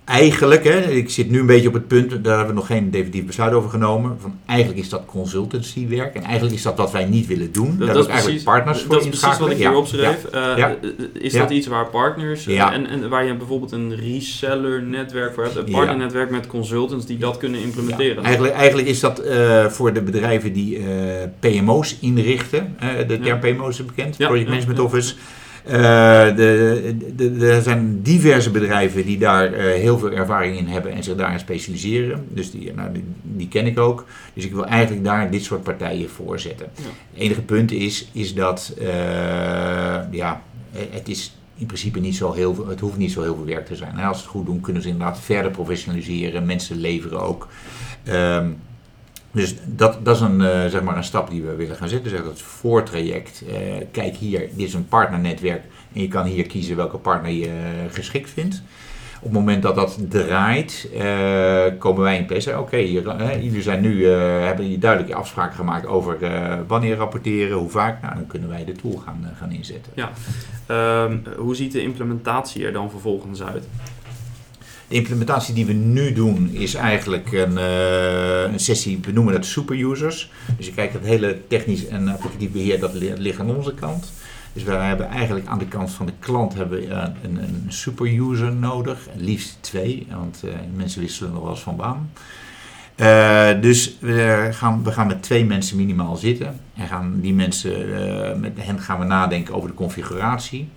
eigenlijk, 0.05 0.65
hè, 0.65 0.81
ik 0.81 1.11
zit 1.11 1.31
nu 1.31 1.41
een 1.41 1.47
beetje 1.47 1.69
op 1.69 1.75
het 1.75 1.87
punt, 1.89 2.11
daar 2.25 2.37
hebben 2.37 2.55
we 2.55 2.61
nog 2.61 2.67
geen 2.67 2.91
definitief 2.91 3.25
besluit 3.27 3.53
over 3.53 3.71
genomen. 3.71 4.17
Van 4.21 4.39
eigenlijk 4.47 4.81
is 4.81 4.89
dat 4.89 5.03
consultancywerk 5.07 6.15
en 6.15 6.23
eigenlijk 6.23 6.55
is 6.55 6.63
dat 6.63 6.77
wat 6.77 6.91
wij 6.93 7.05
niet 7.05 7.27
willen 7.27 7.53
doen. 7.53 7.77
Dat, 7.79 7.87
daar 7.87 7.87
dat 7.87 7.97
ook 7.97 8.03
is 8.03 8.09
eigenlijk 8.13 8.45
partners 8.45 8.83
voor 8.83 8.95
dat 8.95 9.05
is 9.05 9.09
precies 9.21 9.39
wat 9.39 9.51
ik 9.51 9.57
hier 9.57 9.71
Ja, 9.71 9.77
opschreef. 9.77 10.25
Eh, 10.25 10.57
Ja. 10.57 10.77
Is 11.13 11.33
Ja. 11.33 11.39
dat 11.39 11.51
iets 11.51 11.67
waar 11.67 11.87
partners 11.87 12.47
eh, 12.47 12.73
en, 12.73 12.87
en 12.87 13.09
waar 13.09 13.25
je 13.25 13.35
bijvoorbeeld 13.35 13.73
een 13.73 13.97
reseller 13.97 14.83
netwerk 14.83 15.35
voor 15.35 15.45
hebt, 15.45 15.57
een 15.57 15.65
partnernetwerk 15.65 16.31
met 16.31 16.47
consultants 16.47 17.07
die 17.07 17.19
dat 17.19 17.37
kunnen 17.37 17.61
implementeren? 17.63 18.25
Eigenlijk, 18.25 18.55
eigenlijk 18.55 18.89
is 18.89 19.01
dat 19.01 19.19
eh, 19.19 19.67
voor 19.67 19.93
de 19.93 20.03
bedrijven 20.03 20.53
die 20.53 20.77
eh, 20.79 20.85
PMO's 21.41 21.97
inrichten. 22.01 22.77
eh, 22.79 23.09
de 23.09 23.19
term 23.19 23.41
PMO's 23.41 23.79
is 23.79 23.85
bekend, 23.85 24.17
Project 24.17 24.49
Management. 24.49 24.79
Office. 24.81 25.15
Eh, 25.69 26.39
er 27.41 27.63
zijn 27.63 28.03
diverse 28.03 28.51
bedrijven 28.51 29.05
die 29.05 29.19
daar 29.19 29.53
eh, 29.53 29.65
heel 29.65 29.99
veel 29.99 30.11
ervaring 30.11 30.57
in 30.57 30.67
hebben 30.67 30.93
en 30.93 31.03
zich 31.03 31.17
daarin 31.17 31.39
specialiseren. 31.39 32.27
Dus 32.29 32.51
die, 32.51 32.75
nou, 32.75 32.93
die, 32.93 33.05
die 33.23 33.49
ken 33.49 33.67
ik 33.67 33.79
ook. 33.79 34.05
Dus 34.35 34.45
ik 34.45 34.53
wil 34.53 34.67
eigenlijk 34.67 35.05
daar 35.05 35.31
dit 35.31 35.45
soort 35.45 35.63
partijen 35.63 36.09
voor 36.09 36.41
zetten. 36.41 36.67
Ja. 36.75 36.83
Het 36.83 37.21
enige 37.23 37.43
punt 37.43 37.73
is, 37.73 38.09
is 38.13 38.35
dat 38.35 38.75
eh, 38.79 38.87
ja, 40.11 40.43
het 40.91 41.09
is 41.09 41.37
in 41.57 41.67
principe 41.67 42.01
niet 42.01 42.17
zo 42.17 42.33
heel 42.33 42.55
veel, 42.55 42.67
het 42.67 42.81
hoeft 42.81 42.97
niet 42.97 43.13
zo 43.13 43.23
heel 43.23 43.35
veel 43.35 43.47
werk 43.47 43.67
te 43.67 43.77
zijn. 43.77 43.97
Als 43.97 44.17
ze 44.17 44.23
het 44.23 44.33
goed 44.33 44.47
doen, 44.47 44.61
kunnen 44.61 44.83
ze 44.83 44.89
inderdaad 44.89 45.21
verder 45.21 45.51
professionaliseren, 45.51 46.47
mensen 46.47 46.77
leveren 46.77 47.21
ook. 47.21 47.49
Ehm, 48.05 48.51
dus 49.33 49.55
dat, 49.65 49.99
dat 50.03 50.17
is 50.17 50.21
een, 50.21 50.41
eh, 50.41 50.67
zeg 50.67 50.83
maar 50.83 50.97
een 50.97 51.05
stap 51.05 51.31
die 51.31 51.43
we 51.43 51.55
willen 51.55 51.77
gaan 51.77 51.89
zetten. 51.89 52.11
Zeg 52.11 52.25
dat 52.25 52.41
voortraject. 52.41 53.43
eh 53.49 53.57
kijk 53.91 54.17
hier, 54.17 54.41
dit 54.41 54.67
is 54.67 54.75
een 54.75 54.89
partnernetwerk. 54.89 55.63
En 55.93 56.01
je 56.01 56.09
kan 56.09 56.27
hier 56.27 56.47
kiezen 56.47 56.77
welke 56.77 56.97
partner 56.97 57.31
je 57.31 57.47
eh, 57.47 57.53
geschikt 57.93 58.31
vindt. 58.31 58.63
Op 59.21 59.25
het 59.25 59.33
moment 59.33 59.63
dat 59.63 59.75
dat 59.75 59.99
draait, 60.09 60.89
komen 61.79 62.03
wij 62.03 62.27
in. 62.29 62.43
Zeggen, 62.43 62.63
Oké, 62.63 62.77
eh, 62.77 63.43
jullie 63.43 63.63
zijn 63.63 63.81
nu, 63.81 64.07
hebben 64.07 64.65
hier 64.65 64.81
duidelijke 64.81 65.15
afspraken 65.15 65.57
gemaakt 65.57 65.87
over 65.87 66.19
wanneer 66.67 66.97
rapporteren, 66.97 67.57
hoe 67.57 67.69
vaak. 67.71 68.03
Nou, 68.03 68.15
dan 68.15 68.27
kunnen 68.27 68.49
wij 68.49 68.65
de 68.65 68.73
tool 68.73 69.03
gaan, 69.05 69.31
gaan 69.39 69.51
inzetten. 69.51 69.93
Ehm, 70.67 71.17
hoe 71.37 71.57
ziet 71.57 71.73
de 71.73 71.83
implementatie 71.83 72.67
er 72.67 72.73
dan 72.73 72.91
vervolgens 72.91 73.43
uit? 73.43 73.65
De 74.89 74.95
implementatie 74.95 75.55
die 75.55 75.67
we 75.67 75.73
nu 75.73 76.13
doen 76.13 76.49
is 76.53 76.75
eigenlijk 76.75 77.33
een, 77.33 77.59
eh, 77.59 78.53
een 78.53 78.61
sessie, 78.61 78.99
we 79.03 79.13
noemen 79.13 79.35
het 79.35 79.47
superusers. 79.47 80.31
Dus 80.57 80.67
je 80.67 80.73
kijkt 80.73 80.93
het 80.93 81.05
hele 81.05 81.39
technisch 81.49 81.87
en 81.87 82.09
applicatief 82.09 82.51
beheer, 82.51 82.81
dat 82.81 82.95
li- 82.95 83.13
ligt 83.17 83.41
aan 83.41 83.57
onze 83.57 83.75
kant. 83.75 84.13
Dus 84.53 84.63
wij 84.63 84.87
hebben 84.87 85.09
eigenlijk 85.09 85.47
aan 85.47 85.59
de 85.59 85.67
kant 85.67 85.91
van 85.91 86.07
de 86.07 86.13
klant 86.19 86.55
hebben 86.55 86.81
we, 86.81 86.87
eh, 86.87 87.03
een, 87.23 87.37
een 87.43 87.65
superuser 87.69 88.53
nodig. 88.53 88.99
Liefst 89.17 89.57
twee, 89.61 90.07
want 90.11 90.43
eh, 90.45 90.51
mensen 90.77 91.01
wisselen 91.01 91.33
nog 91.33 91.43
wel 91.43 91.51
eens 91.51 91.61
van 91.61 91.77
baan. 91.77 92.11
Dus 93.61 93.97
we 94.01 94.49
gaan, 94.53 94.85
we 94.85 94.93
gaan 94.93 95.07
met 95.07 95.23
twee 95.23 95.45
mensen 95.45 95.77
minimaal 95.77 96.17
zitten. 96.17 96.61
En 96.77 96.87
gaan 96.87 97.21
die 97.21 97.35
mensen, 97.35 97.71
met 98.41 98.53
hen 98.59 98.81
gaan 98.81 98.99
we 98.99 99.05
nadenken 99.05 99.55
over 99.55 99.69
de 99.69 99.75
configuratie. 99.75 100.69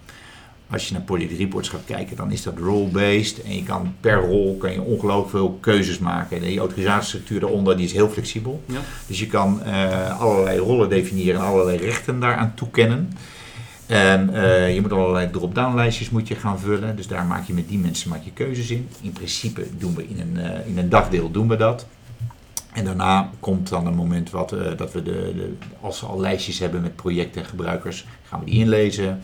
Als 0.71 0.87
je 0.87 0.93
naar 0.93 1.01
Project 1.01 1.37
Reports 1.37 1.69
gaat 1.69 1.85
kijken, 1.85 2.15
dan 2.15 2.31
is 2.31 2.43
dat 2.43 2.57
role-based. 2.57 3.41
En 3.41 3.55
je 3.55 3.63
kan 3.63 3.95
per 3.99 4.19
rol 4.19 4.57
kan 4.57 4.71
je 4.71 4.81
ongelooflijk 4.81 5.29
veel 5.29 5.57
keuzes 5.59 5.99
maken. 5.99 6.37
En 6.37 6.43
die 6.43 6.59
autorisatiestructuur 6.59 7.39
daaronder 7.39 7.77
die 7.77 7.85
is 7.85 7.93
heel 7.93 8.09
flexibel. 8.09 8.63
Ja. 8.65 8.79
Dus 9.07 9.19
je 9.19 9.27
kan 9.27 9.63
eh, 9.63 10.19
allerlei 10.19 10.59
rollen 10.59 10.89
definiëren 10.89 11.39
en 11.39 11.47
allerlei 11.47 11.77
rechten 11.77 12.19
daaraan 12.19 12.53
toekennen. 12.55 13.13
En 13.85 14.33
eh, 14.33 14.73
je 14.73 14.81
moet 14.81 14.91
allerlei 14.91 15.29
drop-down 15.31 15.75
lijstjes 15.75 16.09
moet 16.09 16.27
je 16.27 16.35
gaan 16.35 16.59
vullen. 16.59 16.95
Dus 16.95 17.07
daar 17.07 17.25
maak 17.25 17.47
je 17.47 17.53
met 17.53 17.69
die 17.69 17.79
mensen 17.79 18.09
maak 18.09 18.23
je 18.23 18.31
keuzes 18.31 18.69
in. 18.69 18.89
In 19.01 19.11
principe 19.11 19.65
doen 19.77 19.95
we 19.95 20.07
in 20.07 20.19
een, 20.19 20.37
eh, 20.37 20.67
in 20.67 20.77
een 20.77 20.89
dagdeel 20.89 21.31
doen 21.31 21.47
we 21.47 21.55
dat. 21.55 21.85
En 22.73 22.85
daarna 22.85 23.29
komt 23.39 23.69
dan 23.69 23.87
een 23.87 23.95
moment 23.95 24.29
wat, 24.29 24.55
dat 24.77 24.93
we 24.93 25.03
de, 25.03 25.33
de, 25.35 25.53
als 25.81 26.01
we 26.01 26.05
al 26.05 26.19
lijstjes 26.19 26.59
hebben 26.59 26.81
met 26.81 26.95
projecten 26.95 27.41
en 27.41 27.47
gebruikers, 27.47 28.05
gaan 28.29 28.39
we 28.39 28.45
die 28.45 28.59
inlezen. 28.59 29.19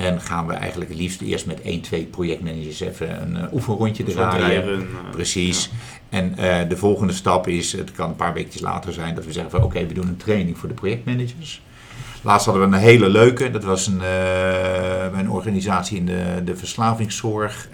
En 0.00 0.20
gaan 0.20 0.46
we 0.46 0.52
eigenlijk 0.52 0.90
het 0.90 1.00
liefst 1.00 1.20
eerst 1.20 1.46
met 1.46 1.60
1, 1.60 1.80
2 1.80 2.04
projectmanagers 2.04 2.80
even 2.80 3.22
een 3.22 3.36
eh, 3.36 3.52
oefenrondje 3.52 4.04
draaien. 4.04 4.38
draairun, 4.38 4.80
eh, 4.80 5.10
Precies. 5.10 5.70
En 6.08 6.36
eh, 6.36 6.68
de 6.68 6.76
volgende 6.76 7.12
stap 7.12 7.48
is, 7.48 7.72
het 7.72 7.92
kan 7.92 8.08
een 8.08 8.16
paar 8.16 8.32
weken 8.32 8.60
later 8.62 8.92
zijn, 8.92 9.14
dat 9.14 9.24
we 9.24 9.32
zeggen 9.32 9.50
van 9.50 9.62
oké, 9.62 9.86
we 9.86 9.94
doen 9.94 10.08
een 10.08 10.16
training 10.16 10.58
voor 10.58 10.68
de 10.68 10.74
projectmanagers. 10.74 11.62
Laatst 12.22 12.46
hadden 12.46 12.70
we 12.70 12.76
een 12.76 12.82
hele 12.82 13.08
leuke, 13.08 13.50
dat 13.50 13.64
was 13.64 13.86
een, 13.86 14.00
een 15.18 15.30
organisatie 15.30 15.96
in 15.96 16.06
de, 16.06 16.42
de 16.44 16.56
verslavingszorg. 16.56 17.68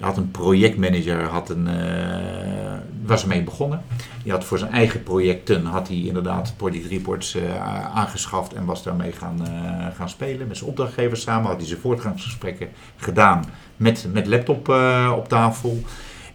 Had 0.00 0.16
een 0.16 0.30
projectmanager, 0.30 1.22
had 1.22 1.50
een, 1.50 1.68
eh, 1.68 2.78
was 3.04 3.22
ermee 3.22 3.42
begonnen. 3.42 3.82
Die 4.22 4.32
had 4.32 4.44
voor 4.44 4.58
zijn 4.58 4.72
eigen 4.72 5.02
projecten, 5.02 5.64
had 5.64 5.88
hij 5.88 5.96
inderdaad 5.96 6.54
Project 6.56 6.86
Reports 6.86 7.34
eh, 7.34 7.56
aangeschaft 7.94 8.52
en 8.52 8.64
was 8.64 8.82
daarmee 8.82 9.12
gaan, 9.12 9.46
eh, 9.46 9.96
gaan 9.96 10.08
spelen. 10.08 10.46
Met 10.48 10.56
zijn 10.56 10.70
opdrachtgevers 10.70 11.22
samen 11.22 11.48
had 11.48 11.56
hij 11.56 11.66
zijn 11.66 11.80
voortgangsgesprekken 11.80 12.68
gedaan 12.96 13.44
met, 13.76 14.06
met 14.12 14.26
laptop 14.26 14.68
op 15.16 15.28
tafel. 15.28 15.82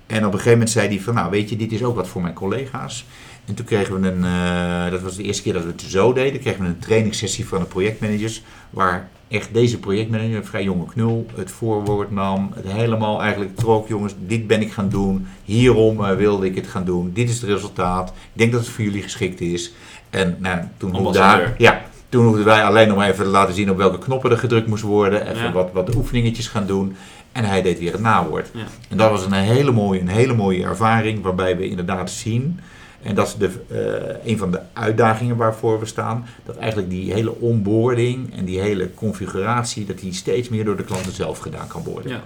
En 0.08 0.18
op 0.18 0.24
een 0.24 0.32
gegeven 0.32 0.52
moment 0.52 0.70
zei 0.70 0.88
hij 0.88 1.00
van, 1.00 1.14
nou 1.14 1.30
weet 1.30 1.50
je, 1.50 1.56
dit 1.56 1.72
is 1.72 1.84
ook 1.84 1.96
wat 1.96 2.08
voor 2.08 2.22
mijn 2.22 2.34
collega's. 2.34 3.06
En 3.46 3.54
toen 3.54 3.66
kregen 3.66 4.02
we 4.02 4.08
een, 4.08 4.92
dat 4.92 5.02
was 5.02 5.16
de 5.16 5.24
eerste 5.24 5.44
keer 5.44 5.54
dat 5.54 5.64
we 5.64 5.72
het 5.72 5.82
zo 5.82 6.14
deden, 6.14 6.40
kregen 6.42 6.62
we 6.62 6.68
een 6.68 6.80
trainingssessie 6.80 7.48
van 7.48 7.60
de 7.60 7.66
projectmanagers, 7.66 8.44
waar 8.70 9.10
echt 9.28 9.54
deze 9.54 9.80
projectmanager, 9.80 10.36
een 10.36 10.46
vrij 10.46 10.64
jonge 10.64 10.86
knul, 10.86 11.26
het 11.36 11.52
voorwoord 11.52 12.12
nam, 12.12 12.52
het 12.56 12.72
helemaal 12.72 13.22
eigenlijk 13.22 13.56
trok, 13.56 13.88
jongens, 13.88 14.14
dit 14.20 14.48
ben 14.48 14.62
ik 14.62 14.72
gaan 14.72 14.90
doen, 14.90 15.28
hierom 15.44 16.04
eh, 16.06 16.16
wilde 16.16 16.46
ik 16.46 16.56
het 16.56 16.68
gaan 16.68 16.86
doen, 16.86 17.12
dit 17.14 17.30
is 17.30 17.42
het 17.42 17.50
resultaat, 17.50 18.10
ik 18.10 18.16
denk 18.40 18.52
dat 18.52 18.62
het 18.62 18.70
voor 18.70 18.84
jullie 18.84 19.02
geschikt 19.02 19.42
is. 19.42 19.74
En 20.10 20.38
nou, 20.40 20.60
toen 20.78 20.96
hoefde 20.96 21.18
daar, 21.20 21.56
ja, 21.58 21.82
toen 22.10 22.26
hoefden 22.26 22.46
wij 22.46 22.64
alleen 22.64 22.88
nog 22.88 22.98
maar 22.98 23.10
even 23.10 23.24
te 23.24 23.30
laten 23.30 23.54
zien 23.54 23.70
op 23.72 23.78
welke 23.78 23.98
knoppen 23.98 24.32
er 24.32 24.38
gedrukt 24.38 24.68
moest 24.68 24.84
worden, 24.84 25.28
even 25.30 25.44
Ja. 25.44 25.52
wat, 25.52 25.70
wat 25.74 25.86
de 25.88 25.96
oefeningetjes 25.96 26.48
gaan 26.48 26.68
doen. 26.68 26.96
En 27.32 27.44
hij 27.44 27.62
deed 27.62 27.80
weer 27.80 27.92
het 27.92 28.02
nawoord. 28.02 28.50
Ja. 28.54 28.64
En 28.90 28.98
dat 28.98 29.10
was 29.10 29.26
een 29.26 29.34
hele 29.34 29.72
mooie, 29.72 30.00
een 30.00 30.08
hele 30.08 30.34
mooie 30.34 30.64
ervaring, 30.64 31.22
waarbij 31.22 31.58
we 31.58 31.70
inderdaad 31.70 32.12
zien, 32.12 32.60
en 33.06 33.16
dat 33.16 33.28
is 33.28 33.36
de, 33.36 33.50
eh, 33.68 34.32
een 34.32 34.38
van 34.38 34.52
de 34.52 34.60
uitdagingen 34.74 35.36
waarvoor 35.36 35.80
we 35.80 35.86
staan, 35.86 36.26
dat 36.46 36.58
eigenlijk 36.58 36.90
die 36.90 37.14
hele 37.14 37.40
onboarding 37.40 38.36
en 38.36 38.46
die 38.46 38.60
hele 38.60 38.94
configuratie, 38.94 39.86
dat 39.86 40.00
die 40.00 40.14
steeds 40.14 40.50
meer 40.50 40.66
door 40.66 40.78
de 40.78 40.84
klanten 40.84 41.12
zelf 41.12 41.38
gedaan 41.38 41.68
kan 41.68 41.84
worden. 41.84 42.12
Ja. 42.12 42.22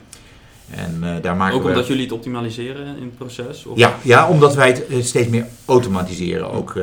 En 0.70 1.00
eh, 1.04 1.22
daar 1.22 1.36
maken 1.36 1.56
Ook 1.56 1.64
we... 1.64 1.70
omdat 1.70 1.88
jullie 1.88 2.04
het 2.04 2.12
optimaliseren 2.12 2.86
in 2.86 3.04
het 3.04 3.18
proces? 3.18 3.66
Of? 3.66 3.78
Ja, 3.78 3.96
ja, 4.02 4.30
omdat 4.30 4.56
wij 4.56 4.68
het 4.68 4.88
eh, 4.88 5.02
steeds 5.02 5.30
meer 5.30 5.46
automatiseren, 5.66 6.52
ook 6.52 6.80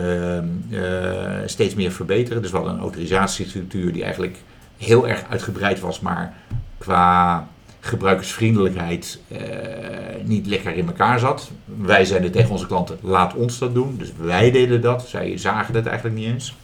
steeds 1.47 1.75
meer 1.75 1.93
verbeteren. 1.93 2.43
Dus 2.43 2.51
we 2.51 2.57
hadden 2.57 2.75
een 2.75 2.81
autorisatiestructuur 2.81 3.93
die 3.93 4.03
eigenlijk 4.03 4.37
heel 4.77 5.09
erg 5.09 5.25
uitgebreid 5.31 5.81
was, 5.81 6.01
maar 6.01 6.35
qua 6.79 7.49
gebruikersvriendelijkheid 7.87 9.19
eh, 9.29 9.39
niet 10.25 10.47
lekker 10.47 10.75
in 10.77 10.87
elkaar 10.87 11.19
zat. 11.19 11.51
Wij 11.65 12.05
zeiden 12.05 12.31
tegen 12.33 12.51
onze 12.51 12.67
klanten, 12.67 12.99
laat 13.01 13.35
ons 13.35 13.59
dat 13.59 13.75
doen. 13.75 13.95
Dus 13.99 14.13
wij 14.21 14.51
deden 14.51 14.81
dat, 14.81 15.09
zij 15.09 15.39
zagen 15.39 15.75
het 15.75 15.87
eigenlijk 15.87 16.17
niet 16.19 16.27
eens. 16.27 16.55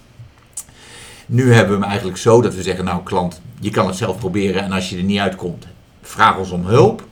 Nu 1.27 1.53
hebben 1.53 1.75
we 1.75 1.81
hem 1.81 1.89
eigenlijk 1.91 2.19
zo 2.19 2.41
dat 2.43 2.55
we 2.55 2.63
zeggen, 2.63 2.85
nou 2.85 3.03
klant, 3.03 3.41
je 3.61 3.71
kan 3.71 3.87
het 3.87 3.97
zelf 3.97 4.19
proberen 4.19 4.63
en 4.63 4.73
als 4.73 4.91
je 4.91 4.97
er 4.97 5.03
niet 5.03 5.19
uitkomt, 5.19 5.67
vraag 6.03 6.39
ons 6.39 6.51
om 6.51 6.67
hulp. 6.67 7.05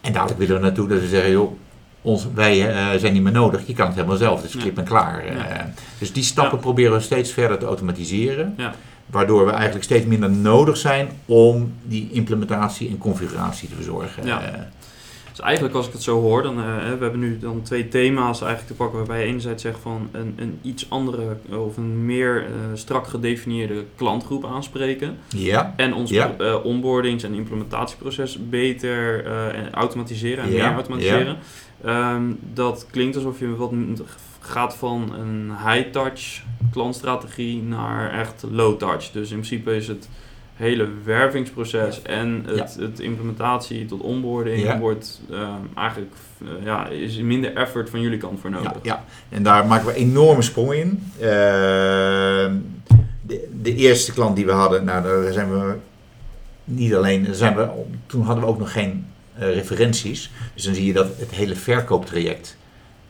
En 0.00 0.12
dadelijk 0.12 0.38
willen 0.38 0.54
we 0.56 0.60
naartoe 0.62 0.88
dat 0.88 1.00
we 1.00 1.08
zeggen, 1.08 1.30
joh, 1.30 1.52
ons, 2.02 2.26
wij 2.34 2.68
eh, 2.70 2.98
zijn 3.00 3.12
niet 3.12 3.22
meer 3.22 3.32
nodig, 3.32 3.66
je 3.66 3.72
kan 3.74 3.86
het 3.86 3.94
helemaal 3.94 4.16
zelf, 4.16 4.42
dus 4.42 4.52
Ja. 4.52 4.60
klip 4.60 4.78
en 4.78 4.84
klaar. 4.84 5.24
Ja. 5.26 5.46
Eh, 5.48 5.64
dus 5.98 6.12
die 6.12 6.22
stappen 6.22 6.56
Ja. 6.56 6.62
proberen 6.62 6.92
we 6.92 7.00
steeds 7.00 7.32
verder 7.32 7.58
te 7.58 7.66
automatiseren. 7.66 8.54
Ja. 8.56 8.74
Waardoor 9.06 9.44
we 9.44 9.50
eigenlijk 9.52 9.84
steeds 9.84 10.06
minder 10.06 10.30
nodig 10.30 10.76
zijn 10.76 11.08
om 11.24 11.72
die 11.82 12.08
implementatie 12.12 12.88
en 12.88 12.98
configuratie 12.98 13.68
te 13.68 13.74
verzorgen. 13.74 14.26
Ja. 14.26 14.42
Eh, 14.42 14.60
Dus 15.30 15.42
eigenlijk 15.44 15.74
als 15.74 15.86
ik 15.86 15.92
het 15.92 16.02
zo 16.02 16.20
hoor, 16.20 16.42
dan 16.42 16.58
uh, 16.58 16.64
we 16.76 16.98
hebben 17.04 17.18
nu 17.18 17.38
dan 17.38 17.62
twee 17.62 17.88
thema's 17.88 18.40
eigenlijk 18.40 18.70
te 18.70 18.76
pakken 18.76 18.98
waarbij 18.98 19.20
je 19.20 19.26
enerzijds 19.26 19.62
zegt 19.62 19.78
van 19.82 20.08
een, 20.12 20.34
een 20.38 20.58
iets 20.62 20.90
andere 20.90 21.36
of 21.50 21.76
een 21.76 22.06
meer 22.06 22.42
uh, 22.42 22.48
strak 22.74 23.06
gedefinieerde 23.06 23.84
klantgroep 23.96 24.44
aanspreken. 24.46 25.16
ja. 25.28 25.74
En 25.76 25.94
ons 25.94 26.10
Ja. 26.10 26.34
uh, 26.40 26.64
onboardings- 26.64 27.22
en 27.22 27.34
implementatieproces 27.34 28.38
beter 28.48 29.24
automatiseren 29.72 30.44
en 30.44 30.52
Ja. 30.52 30.66
meer 30.66 30.74
automatiseren. 30.74 31.36
Um, 31.86 32.38
dat 32.52 32.86
klinkt 32.90 33.16
alsof 33.16 33.38
je 33.38 33.56
wat 33.56 33.72
gaat 34.44 34.74
van 34.74 35.14
een 35.14 35.52
high-touch 35.66 36.42
klantstrategie 36.72 37.62
naar 37.62 38.20
echt 38.20 38.44
low-touch. 38.50 39.10
Dus 39.10 39.30
in 39.30 39.36
principe 39.36 39.76
is 39.76 39.88
het 39.88 40.08
hele 40.54 40.88
wervingsproces 41.04 42.02
en 42.02 42.44
het, 42.46 42.76
het 42.80 43.00
implementatie 43.00 43.86
tot 43.86 44.00
onboarding 44.00 44.62
Ja. 44.62 44.78
wordt 44.78 45.20
um, 45.30 45.70
eigenlijk 45.74 46.12
uh, 46.42 46.48
ja, 46.64 46.88
is 46.88 47.16
minder 47.16 47.56
effort 47.56 47.90
van 47.90 48.00
jullie 48.00 48.18
kant 48.18 48.40
voor 48.40 48.50
nodig. 48.50 48.72
Ja, 48.82 49.04
en 49.28 49.42
daar 49.42 49.66
maken 49.66 49.86
we 49.86 49.94
enorme 49.94 50.42
sprongen 50.42 50.78
in. 50.78 51.12
Uh, 51.16 51.26
de, 53.26 53.48
de, 53.62 53.74
eerste 53.74 54.12
klant 54.12 54.36
die 54.36 54.46
we 54.46 54.52
hadden, 54.52 54.84
nou, 54.84 55.02
daar 55.02 55.32
zijn 55.32 55.50
we 55.50 55.74
niet 56.64 56.94
alleen, 56.94 57.34
zijn 57.34 57.56
we, 57.56 57.68
toen 58.06 58.22
hadden 58.22 58.44
we 58.44 58.50
ook 58.50 58.58
nog 58.58 58.72
geen 58.72 59.06
eh, 59.34 59.54
referenties. 59.54 60.30
Dus 60.54 60.64
dan 60.64 60.74
zie 60.74 60.86
je 60.86 60.92
dat 60.92 61.06
het 61.18 61.30
hele 61.30 61.54
verkooptraject 61.54 62.56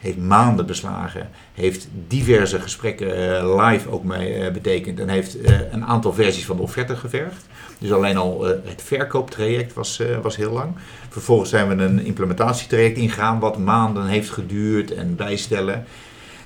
heeft 0.04 0.18
maanden 0.18 0.66
beslagen, 0.66 1.28
heeft 1.54 1.88
diverse 2.08 2.60
gesprekken 2.60 3.38
eh, 3.38 3.64
live 3.64 3.90
ook 3.90 4.04
mee 4.04 4.34
eh, 4.34 4.52
betekend 4.52 5.00
en 5.00 5.08
heeft 5.08 5.40
eh, 5.40 5.72
een 5.72 5.84
aantal 5.84 6.12
versies 6.12 6.46
van 6.46 6.56
de 6.56 6.62
offerte 6.62 6.96
gevergd. 6.96 7.46
Dus 7.78 7.92
alleen 7.92 8.16
al 8.16 8.44
het 8.44 8.82
verkooptraject 8.82 9.74
was, 9.74 10.02
was 10.22 10.36
heel 10.36 10.52
lang. 10.52 10.74
Vervolgens 11.08 11.50
zijn 11.50 11.68
we 11.68 11.82
een 11.82 12.04
implementatietraject 12.04 12.96
ingegaan 12.96 13.38
wat 13.38 13.58
maanden 13.58 14.06
heeft 14.06 14.30
geduurd 14.30 14.94
en 14.94 15.16
bijstellen. 15.16 15.84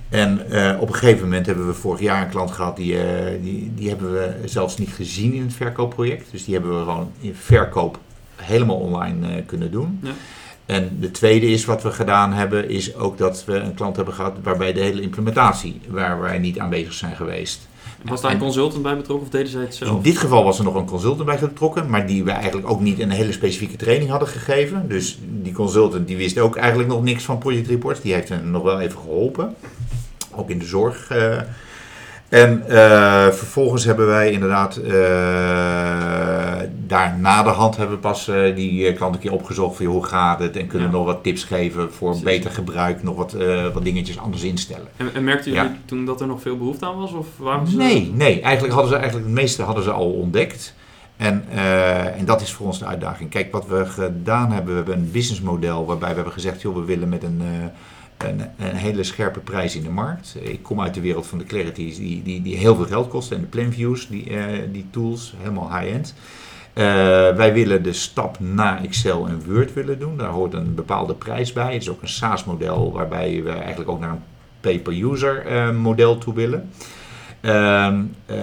En 0.09 0.41
op 0.79 0.89
een 0.89 0.95
gegeven 0.95 1.23
moment 1.23 1.47
hebben 1.47 1.67
we 1.67 1.75
vorig 1.75 2.01
jaar 2.01 2.23
een 2.23 2.29
klant 2.29 2.51
gehad, 2.51 2.77
die, 2.77 2.97
die, 3.41 3.73
die 3.75 3.89
hebben 3.89 4.13
we 4.13 4.35
zelfs 4.45 4.79
niet 4.79 4.91
gezien 4.91 5.33
in 5.33 5.43
het 5.43 5.53
verkoopproject. 5.53 6.31
Dus 6.31 6.45
die 6.45 6.55
hebben 6.55 6.79
we 6.79 6.85
gewoon 6.85 7.13
in 7.21 7.35
verkoop 7.35 7.99
helemaal 8.37 8.77
online 8.77 9.43
kunnen 9.43 9.71
doen. 9.71 10.01
Ja. 10.03 10.13
En 10.69 10.97
de 11.01 11.11
tweede 11.11 11.47
is 11.47 11.65
wat 11.65 11.83
we 11.83 11.91
gedaan 11.91 12.33
hebben, 12.33 12.69
is 12.71 12.95
ook 12.97 13.19
dat 13.19 13.45
we 13.47 13.55
een 13.55 13.75
klant 13.75 13.97
hebben 13.97 14.15
gehad 14.15 14.37
waarbij 14.43 14.73
de 14.73 14.81
hele 14.81 15.01
implementatie, 15.01 15.81
waar 15.89 16.21
wij 16.21 16.39
niet 16.39 16.59
aanwezig 16.59 16.93
zijn 16.93 17.17
geweest. 17.17 17.69
Was 18.05 18.21
daar 18.21 18.31
een 18.31 18.37
En- 18.37 18.43
consultant 18.43 18.83
bij 18.83 18.97
betrokken 18.97 19.27
of 19.27 19.33
deden 19.33 19.49
zij 19.49 19.61
het 19.61 19.75
zelf? 19.75 19.91
in 19.97 20.03
dit 20.03 20.19
geval 20.19 20.45
was 20.45 20.59
er 20.59 20.65
nog 20.65 20.75
een 20.75 20.85
consultant 20.87 21.25
bij 21.27 21.39
betrokken, 21.39 21.91
maar 21.91 22.07
die 22.07 22.25
we 22.25 22.31
eigenlijk 22.31 22.71
ook 22.71 22.81
niet 22.81 22.99
een 23.01 23.11
hele 23.11 23.33
specifieke 23.33 23.77
training 23.77 24.11
hadden 24.11 24.29
gegeven. 24.29 24.89
Dus 24.89 25.19
die 25.43 25.53
consultant 25.53 26.07
die 26.07 26.17
wist 26.17 26.39
ook 26.39 26.57
eigenlijk 26.57 26.89
nog 26.89 27.03
niks 27.03 27.25
van 27.25 27.39
Project 27.39 27.67
Reports. 27.69 28.01
Die 28.01 28.13
heeft 28.15 28.29
hen 28.29 28.51
nog 28.51 28.63
wel 28.63 28.81
even 28.81 28.99
geholpen, 28.99 29.55
ook 30.35 30.51
in 30.51 30.59
de 30.59 30.65
zorg. 30.67 31.09
eh. 31.11 31.41
En 32.29 32.63
eh, 32.69 33.29
vervolgens 33.29 33.85
hebben 33.85 34.07
wij 34.07 34.31
inderdaad 34.31 34.77
eh, 34.77 34.93
daar 36.87 37.19
na 37.19 37.43
de 37.43 37.49
hand 37.49 37.77
hebben 37.77 37.95
we 37.97 38.03
pas 38.03 38.29
eh, 38.29 38.55
die 38.55 38.93
klant 38.93 39.15
een 39.15 39.21
keer 39.21 39.33
opgezocht 39.33 39.77
van 39.77 39.87
hoe 39.87 40.05
gaat 40.05 40.39
het 40.39 40.57
en 40.57 40.67
kunnen 40.67 40.89
Ja. 40.89 40.95
nog 40.95 41.05
wat 41.05 41.23
tips 41.23 41.45
geven 41.45 41.93
voor 41.93 42.17
beter 42.25 42.51
gebruik, 42.51 43.03
nog 43.03 43.17
wat, 43.17 43.37
wat 43.73 43.85
dingetjes 43.85 44.19
anders 44.19 44.43
instellen. 44.43 44.87
En, 44.97 45.11
en 45.15 45.25
merkten 45.25 45.53
jullie 45.53 45.69
Ja. 45.69 45.77
toen 45.85 46.05
dat 46.05 46.21
er 46.21 46.27
nog 46.27 46.41
veel 46.43 46.57
behoefte 46.57 46.87
aan 46.87 46.99
was? 46.99 47.13
Of 47.13 47.27
waarom 47.37 47.67
ze... 47.67 47.77
Nee, 47.77 48.13
nee. 48.15 48.41
Eigenlijk 48.41 48.75
hadden 48.75 48.93
ze 48.93 48.97
eigenlijk 48.99 49.27
het 49.27 49.37
meeste 49.41 49.63
hadden 49.63 49.85
ze 49.85 49.91
al 49.91 50.11
ontdekt. 50.11 50.75
En, 51.17 51.45
en 52.17 52.25
dat 52.25 52.41
is 52.41 52.53
voor 52.53 52.67
ons 52.67 52.79
de 52.79 52.85
uitdaging. 52.87 53.31
Kijk, 53.31 53.53
wat 53.53 53.67
we 53.67 53.87
gedaan 53.87 54.53
hebben, 54.53 54.71
we 54.71 54.77
hebben 54.77 54.97
een 54.99 55.11
businessmodel 55.11 55.87
waarbij 55.87 56.09
we 56.09 56.15
hebben 56.15 56.33
gezegd, 56.33 56.63
joh, 56.63 56.75
we 56.75 56.85
willen 56.85 57.09
met 57.09 57.23
een, 57.23 57.43
een, 58.19 58.41
een 58.41 58.77
hele 58.77 59.03
scherpe 59.03 59.41
prijs 59.41 59.77
in 59.77 59.83
de 59.83 59.91
markt. 59.91 60.37
Ik 60.41 60.63
kom 60.63 60.81
uit 60.81 60.95
de 60.95 61.01
wereld 61.01 61.27
van 61.27 61.39
de 61.39 61.45
clarities 61.45 61.97
die, 61.97 62.23
die, 62.23 62.43
die 62.43 62.57
heel 62.57 62.77
veel 62.77 62.85
geld 62.85 63.09
kosten 63.09 63.37
en 63.37 63.43
de 63.43 63.49
planviews, 63.49 64.09
die, 64.09 64.37
eh, 64.37 64.45
die 64.73 64.87
tools, 64.91 65.35
helemaal 65.39 65.79
high-end. 65.79 66.15
Eh, 66.73 66.85
wij 67.37 67.53
willen 67.53 67.83
de 67.83 67.93
stap 67.93 68.41
naar 68.41 68.83
Excel 68.85 69.27
en 69.27 69.45
Word 69.45 69.73
willen 69.75 69.99
doen. 69.99 70.17
Daar 70.17 70.31
hoort 70.31 70.55
een 70.55 70.75
bepaalde 70.75 71.15
prijs 71.15 71.53
bij. 71.53 71.73
Het 71.73 71.83
is 71.83 71.91
ook 71.91 72.03
een 72.03 72.09
SaaS-model 72.09 72.93
waarbij 72.93 73.43
we 73.43 73.51
eigenlijk 73.51 73.91
ook 73.91 74.01
naar 74.01 74.11
een 74.11 74.23
pay-per-user 74.61 75.47
eh, 75.47 75.71
model 75.71 76.19
toe 76.19 76.35
willen. 76.35 76.71
Ehm, 77.41 78.01
eh, 78.27 78.37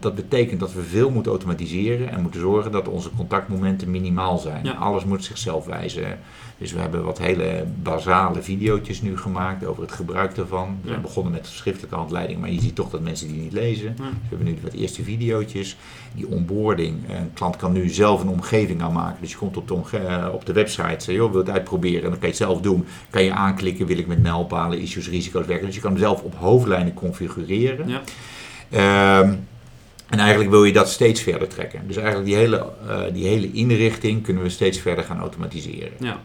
dat 0.00 0.14
betekent 0.14 0.60
dat 0.60 0.72
we 0.72 0.82
veel 0.82 1.10
moeten 1.10 1.30
automatiseren 1.32 2.10
en 2.10 2.22
moeten 2.22 2.40
zorgen 2.40 2.72
dat 2.72 2.88
onze 2.88 3.10
contactmomenten 3.16 3.90
minimaal 3.90 4.38
zijn. 4.38 4.64
Ja. 4.64 4.72
Alles 4.72 5.04
moet 5.04 5.24
zichzelf 5.24 5.64
wijzen. 5.66 6.18
Dus 6.58 6.72
we 6.72 6.80
hebben 6.80 7.04
wat 7.04 7.18
hele 7.18 7.64
basale 7.82 8.42
video's 8.42 9.00
nu 9.02 9.18
gemaakt 9.18 9.64
over 9.66 9.82
het 9.82 9.92
gebruik 9.92 10.34
daarvan. 10.34 10.78
We 10.82 10.90
Ja. 10.90 10.98
begonnen 10.98 11.32
met 11.32 11.46
schriftelijke 11.46 11.96
handleiding, 11.96 12.40
maar 12.40 12.50
je 12.50 12.60
ziet 12.60 12.74
toch 12.74 12.90
dat 12.90 13.00
mensen 13.00 13.28
die 13.28 13.40
niet 13.40 13.52
lezen. 13.52 13.84
Ja. 13.88 14.04
Dus 14.04 14.06
we 14.28 14.28
hebben 14.28 14.46
nu 14.46 14.56
wat 14.62 14.72
eerste 14.72 15.02
video's. 15.02 15.76
Die 16.14 16.26
onboarding. 16.28 16.94
Een 17.08 17.32
klant 17.34 17.56
kan 17.56 17.72
nu 17.72 17.88
zelf 17.88 18.22
een 18.22 18.28
omgeving 18.28 18.82
aanmaken. 18.82 19.16
Dus 19.20 19.30
je 19.30 19.36
komt 19.36 19.56
op 19.56 19.68
de, 19.68 19.74
omge- 19.74 19.96
eh, 19.98 20.28
op 20.32 20.46
de 20.46 20.52
website, 20.52 21.04
zeg, 21.04 21.14
joh, 21.14 21.30
wil 21.30 21.40
het 21.40 21.50
uitproberen. 21.50 22.02
En 22.02 22.10
dan 22.10 22.18
kan 22.18 22.20
je 22.20 22.26
het 22.34 22.36
zelf 22.36 22.60
doen. 22.60 22.84
Kan 23.10 23.24
je 23.24 23.32
aanklikken, 23.32 23.86
wil 23.86 23.98
ik 23.98 24.06
met 24.06 24.22
mijlpalen, 24.22 24.78
issues, 24.80 25.08
risico's 25.08 25.46
werken. 25.46 25.66
Dus 25.66 25.74
je 25.74 25.80
kan 25.80 25.90
hem 25.90 26.00
zelf 26.00 26.22
op 26.22 26.34
hoofdlijnen 26.34 26.94
configureren. 26.94 27.88
Ja. 27.92 29.18
Ehm, 29.20 29.32
en 30.08 30.18
eigenlijk 30.18 30.50
wil 30.50 30.64
je 30.64 30.72
dat 30.72 30.88
steeds 30.90 31.20
verder 31.20 31.48
trekken. 31.48 31.80
Dus 31.86 31.96
eigenlijk 31.96 32.26
die 32.26 32.36
hele, 32.36 32.66
eh, 32.88 33.00
die 33.12 33.26
hele 33.26 33.52
inrichting 33.52 34.22
kunnen 34.22 34.42
we 34.42 34.48
steeds 34.48 34.78
verder 34.78 35.04
gaan 35.04 35.20
automatiseren. 35.20 35.92
Ja, 36.00 36.16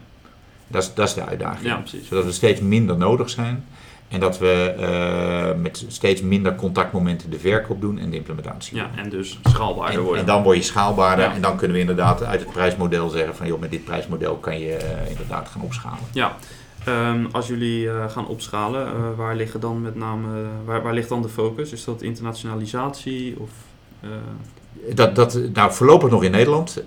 Dat 0.66 0.82
is, 0.82 0.94
dat 0.94 1.08
is 1.08 1.14
de 1.14 1.24
uitdaging. 1.24 1.66
ja, 1.66 1.76
precies. 1.76 2.08
Zodat 2.08 2.24
we 2.24 2.32
steeds 2.32 2.60
minder 2.60 2.96
nodig 2.96 3.30
zijn. 3.30 3.64
En 4.08 4.20
dat 4.20 4.38
we 4.38 4.74
eh, 4.78 5.60
met 5.62 5.84
steeds 5.88 6.20
minder 6.20 6.54
contactmomenten 6.54 7.30
de 7.30 7.38
verkoop 7.38 7.80
doen 7.80 7.98
en 7.98 8.10
de 8.10 8.16
implementatie. 8.16 8.76
Ja, 8.76 8.90
en 8.96 9.08
dus 9.10 9.38
schaalbaarder 9.42 9.96
En, 9.98 10.02
worden. 10.04 10.20
en 10.20 10.26
dan 10.26 10.42
word 10.42 10.56
je 10.56 10.62
schaalbaarder 10.62 11.24
Ja. 11.24 11.34
en 11.34 11.40
dan 11.40 11.56
kunnen 11.56 11.74
we 11.76 11.80
inderdaad 11.80 12.22
uit 12.24 12.40
het 12.40 12.50
prijsmodel 12.52 13.08
zeggen 13.08 13.36
van 13.36 13.46
joh, 13.46 13.60
met 13.60 13.70
dit 13.70 13.84
prijsmodel 13.84 14.36
kan 14.36 14.58
je 14.60 14.74
eh, 14.74 15.10
inderdaad 15.10 15.48
gaan 15.48 15.62
opschalen. 15.62 15.98
Ja, 16.12 16.36
ehm, 16.88 17.26
als 17.32 17.46
jullie 17.46 17.88
eh, 17.90 18.10
gaan 18.10 18.26
opschalen, 18.26 18.86
eh, 18.86 18.92
waar 19.16 19.36
liggen 19.36 19.60
dan 19.60 19.82
met 19.82 19.94
name, 19.96 20.28
waar, 20.64 20.82
waar 20.82 20.94
ligt 20.94 21.08
dan 21.08 21.22
de 21.22 21.28
focus? 21.28 21.72
Is 21.72 21.84
dat 21.84 22.02
internationalisatie 22.02 23.36
of... 23.38 23.50
eh, 24.00 24.08
Dat, 24.94 25.14
dat, 25.14 25.40
nou, 25.52 25.72
voorlopig 25.72 26.10
nog 26.10 26.22
in 26.24 26.30
Nederland, 26.30 26.82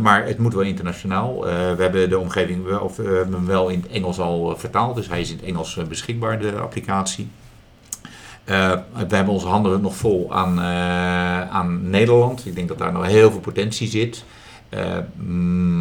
maar 0.00 0.26
het 0.26 0.38
moet 0.38 0.54
wel 0.54 0.62
internationaal. 0.62 1.40
We 1.76 1.76
hebben 1.82 2.08
de 2.08 2.18
omgeving 2.18 2.64
wel, 2.64 2.80
of, 2.80 2.96
wel 3.46 3.68
in 3.68 3.80
het 3.80 3.90
Engels 3.90 4.18
al 4.20 4.56
vertaald, 4.56 4.96
dus 4.96 5.08
hij 5.08 5.20
is 5.20 5.30
in 5.30 5.36
het 5.36 5.44
Engels 5.46 5.80
beschikbaar, 5.88 6.38
de 6.38 6.52
applicatie. 6.52 7.28
We 8.44 8.82
hebben 9.08 9.34
onze 9.34 9.46
handen 9.46 9.80
nog 9.80 9.96
vol 9.96 10.34
aan, 10.34 10.60
aan 11.50 11.90
Nederland. 11.90 12.46
Ik 12.46 12.54
denk 12.54 12.68
dat 12.68 12.78
daar 12.78 12.92
nog 12.92 13.06
heel 13.06 13.30
veel 13.30 13.40
potentie 13.40 13.88
zit. 13.88 14.24
Eh, 14.68 14.98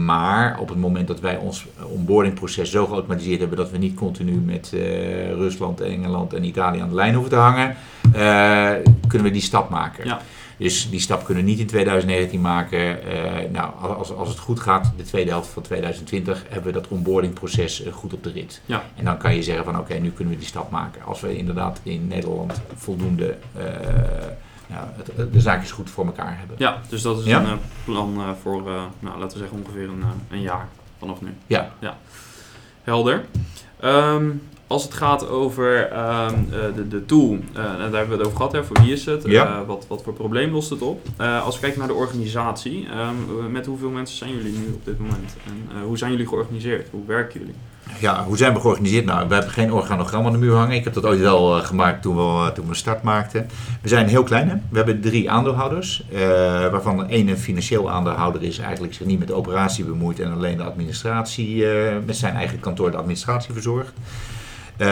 maar 0.06 0.60
op 0.60 0.70
het 0.70 0.78
moment 0.78 1.08
dat 1.08 1.20
wij 1.20 1.38
ons 1.38 1.66
onboardingproces 1.88 2.72
zo 2.72 2.86
geautomatiseerd 2.86 3.40
hebben 3.40 3.58
dat 3.58 3.72
we 3.72 3.78
niet 3.78 3.96
continu 3.96 4.32
met 4.32 4.72
eh, 4.74 5.30
Rusland, 5.30 5.82
Engeland 5.82 6.34
en 6.34 6.44
Italië 6.44 6.80
aan 6.80 6.90
de 6.90 6.96
lijn 6.96 7.14
hoeven 7.14 7.32
te 7.32 7.38
hangen, 7.38 7.76
eh, 8.14 8.72
kunnen 9.08 9.28
we 9.28 9.34
die 9.34 9.42
stap 9.42 9.70
maken. 9.70 10.06
Ja. 10.06 10.22
Dus 10.58 10.90
die 10.90 11.00
stap 11.00 11.26
kunnen 11.26 11.44
we 11.44 11.50
niet 11.50 11.60
in 11.60 11.68
2019 11.68 12.42
maken. 12.42 12.98
Nou, 13.52 13.72
als, 13.98 14.12
als 14.14 14.30
het 14.30 14.40
goed 14.40 14.60
gaat, 14.60 14.94
de 14.98 15.04
tweede 15.04 15.30
helft 15.30 15.50
van 15.50 15.64
2020, 15.64 16.46
hebben 16.50 16.74
we 16.74 16.80
dat 16.80 16.88
onboardingproces 16.88 17.84
goed 17.92 18.14
op 18.14 18.24
de 18.24 18.32
rit. 18.32 18.62
Ja. 18.66 18.84
En 18.96 19.06
dan 19.06 19.18
kan 19.18 19.36
je 19.36 19.44
zeggen 19.44 19.66
van 19.66 19.80
oké, 19.80 19.94
nu 19.94 20.12
kunnen 20.12 20.34
we 20.34 20.40
die 20.40 20.48
stap 20.48 20.72
maken. 20.72 21.02
Als 21.06 21.22
we 21.22 21.38
inderdaad 21.38 21.80
in 21.84 22.08
Nederland 22.08 22.62
voldoende 22.76 23.38
nou, 24.68 24.88
het- 25.16 25.34
de 25.34 25.40
zaakjes 25.42 25.72
goed 25.72 25.90
voor 25.90 26.06
elkaar 26.06 26.36
hebben. 26.38 26.56
ja, 26.60 26.82
dus 26.90 27.02
dat 27.02 27.20
is 27.20 27.26
Ja? 27.26 27.40
een 27.40 27.46
eh, 27.46 27.54
plan 27.86 28.16
eh, 28.18 28.30
voor, 28.42 28.68
eh, 28.70 28.84
nou, 29.00 29.20
laten 29.20 29.38
we 29.38 29.44
zeggen 29.48 29.58
ongeveer 29.66 29.90
een, 29.90 30.04
een 30.30 30.42
jaar 30.42 30.68
vanaf 31.00 31.22
nu. 31.22 31.34
Ja. 31.48 31.72
Helder. 32.84 33.26
Ehm, 33.80 34.30
als 34.68 34.84
het 34.84 34.94
gaat 34.94 35.28
over 35.28 35.88
ehm, 35.92 36.34
eh, 36.34 36.60
de, 36.76 36.88
de 36.88 37.06
tool, 37.06 37.38
daar 37.54 37.80
hebben 37.80 38.08
we 38.08 38.14
het 38.16 38.26
over 38.26 38.38
gehad, 38.38 38.52
hè, 38.52 38.64
voor 38.64 38.78
wie 38.82 38.92
is 38.94 39.06
het? 39.06 39.24
Ja. 39.26 39.66
Wat, 39.66 39.86
wat 39.88 40.04
voor 40.04 40.14
probleem 40.14 40.52
lost 40.52 40.70
het 40.70 40.82
op? 40.82 41.08
Als 41.44 41.56
we 41.56 41.62
kijken 41.62 41.80
naar 41.80 41.88
de 41.88 41.94
organisatie, 41.94 42.88
ehm, 42.90 43.52
met 43.52 43.66
hoeveel 43.66 43.90
mensen 43.90 44.18
zijn 44.18 44.36
jullie 44.36 44.58
nu 44.58 44.72
op 44.74 44.86
dit 44.86 45.00
moment? 45.00 45.36
En 45.46 45.82
hoe 45.82 45.98
zijn 45.98 46.12
jullie 46.12 46.28
georganiseerd? 46.28 46.88
Hoe 46.92 47.06
werken 47.06 47.40
jullie? 47.40 47.56
Ja, 48.00 48.24
hoe 48.24 48.38
zijn 48.38 48.54
we 48.54 48.60
georganiseerd? 48.60 49.06
Nou, 49.06 49.28
we 49.28 49.34
hebben 49.34 49.52
geen 49.52 49.74
organogram 49.74 50.26
aan 50.26 50.32
de 50.32 50.38
muur 50.38 50.56
hangen. 50.56 50.76
Ik 50.76 50.84
heb 50.84 50.94
dat 50.94 51.06
ooit 51.06 51.20
wel 51.20 51.58
eh, 51.58 51.66
gemaakt 51.66 52.02
toen 52.02 52.16
we, 52.16 52.22
eh, 52.22 52.48
toen 52.48 52.64
we 52.64 52.70
een 52.70 52.76
start 52.76 53.02
maakten. 53.04 53.48
We 53.82 53.88
zijn 53.90 54.08
heel 54.08 54.24
klein. 54.24 54.50
Hè? 54.50 54.56
We 54.70 54.78
hebben 54.78 55.02
drie 55.02 55.30
aandeelhouders, 55.32 56.04
eh, 56.14 56.20
waarvan 56.72 57.10
één 57.10 57.28
een 57.28 57.38
financieel 57.38 57.92
aandeelhouder 57.92 58.44
is, 58.44 58.58
eigenlijk 58.60 58.94
zich 58.94 59.06
niet 59.06 59.20
met 59.20 59.28
de 59.28 59.34
operatie 59.34 59.84
bemoeit 59.86 60.20
en 60.20 60.34
alleen 60.34 60.58
de 60.58 60.64
administratie, 60.64 61.66
met 62.06 62.16
zijn 62.18 62.36
eigen 62.36 62.60
kantoor 62.60 62.92
de 62.92 62.98
administratie 62.98 63.54
verzorgt. 63.54 63.94
We 64.78 64.84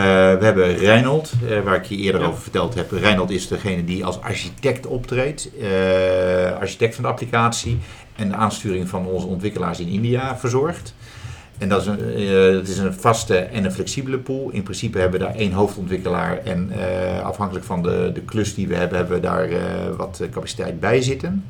hebben 0.42 0.78
Reinhold, 0.78 1.32
eh, 1.50 1.60
waar 1.60 1.76
ik 1.76 1.86
je 1.86 1.96
eerder 1.98 2.22
Ja. 2.22 2.28
over 2.28 2.42
verteld 2.42 2.76
heb. 2.76 2.92
Reinhold 2.92 3.30
is 3.30 3.48
degene 3.48 3.84
die 3.86 4.06
als 4.06 4.22
architect 4.22 4.86
optreedt, 4.88 5.50
architect 6.60 6.96
van 6.96 7.04
de 7.04 7.10
applicatie 7.10 7.80
en 8.16 8.30
de 8.30 8.36
aansturing 8.36 8.90
van 8.90 9.06
onze 9.06 9.26
ontwikkelaars 9.28 9.80
in 9.80 9.88
India 9.88 10.38
verzorgt. 10.38 10.94
En 11.58 11.70
dat 11.70 11.82
is, 11.82 11.88
een, 11.88 12.00
eh, 12.00 12.54
dat 12.54 12.68
is 12.68 12.78
een 12.78 12.94
vaste 12.94 13.38
en 13.38 13.66
een 13.66 13.72
flexibele 13.72 14.18
pool. 14.18 14.50
In 14.50 14.64
principe 14.64 15.00
hebben 15.00 15.20
we 15.20 15.26
daar 15.26 15.36
één 15.36 15.52
hoofdontwikkelaar. 15.52 16.38
En 16.38 16.72
eh, 16.72 17.24
afhankelijk 17.24 17.66
van 17.66 17.84
de, 17.84 18.12
de 18.14 18.22
klus 18.22 18.56
die 18.56 18.68
we 18.68 18.76
hebben, 18.76 18.98
hebben 18.98 19.16
we 19.16 19.22
daar 19.22 19.50
eh, 19.50 19.60
wat 19.98 20.22
capaciteit 20.32 20.80
bij 20.80 21.02
zitten. 21.02 21.46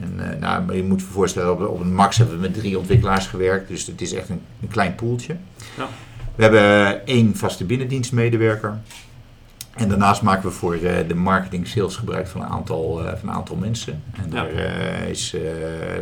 En, 0.00 0.38
nou, 0.40 0.74
je 0.74 0.82
moet 0.82 1.00
je 1.00 1.06
voorstellen, 1.06 1.52
op, 1.52 1.68
op 1.68 1.80
een 1.80 1.94
max 1.94 2.16
hebben 2.16 2.34
we 2.34 2.40
met 2.40 2.54
drie 2.54 2.78
ontwikkelaars 2.78 3.26
gewerkt. 3.26 3.68
Dus 3.68 3.86
het 3.86 4.00
is 4.00 4.12
echt 4.12 4.28
een, 4.28 4.40
een 4.62 4.68
klein 4.68 4.94
poeltje. 4.94 5.36
Ja. 5.76 5.88
We 6.34 6.42
hebben 6.42 7.06
één 7.06 7.36
vaste 7.36 7.64
binnendienstmedewerker. 7.64 8.78
En 9.78 9.88
daarnaast 9.88 10.22
maken 10.22 10.48
we 10.48 10.54
voor 10.54 10.74
eh, 10.74 11.08
de 11.08 11.14
marketing 11.14 11.66
sales 11.68 11.96
gebruik 11.96 12.26
van 12.26 12.40
een 12.40 12.48
aantal, 12.48 13.04
eh, 13.06 13.16
van 13.18 13.28
een 13.28 13.34
aantal 13.34 13.56
mensen. 13.56 14.02
En 14.12 14.24
Ja. 14.24 14.30
daar 14.30 14.50
eh, 14.52 15.08
is, 15.08 15.34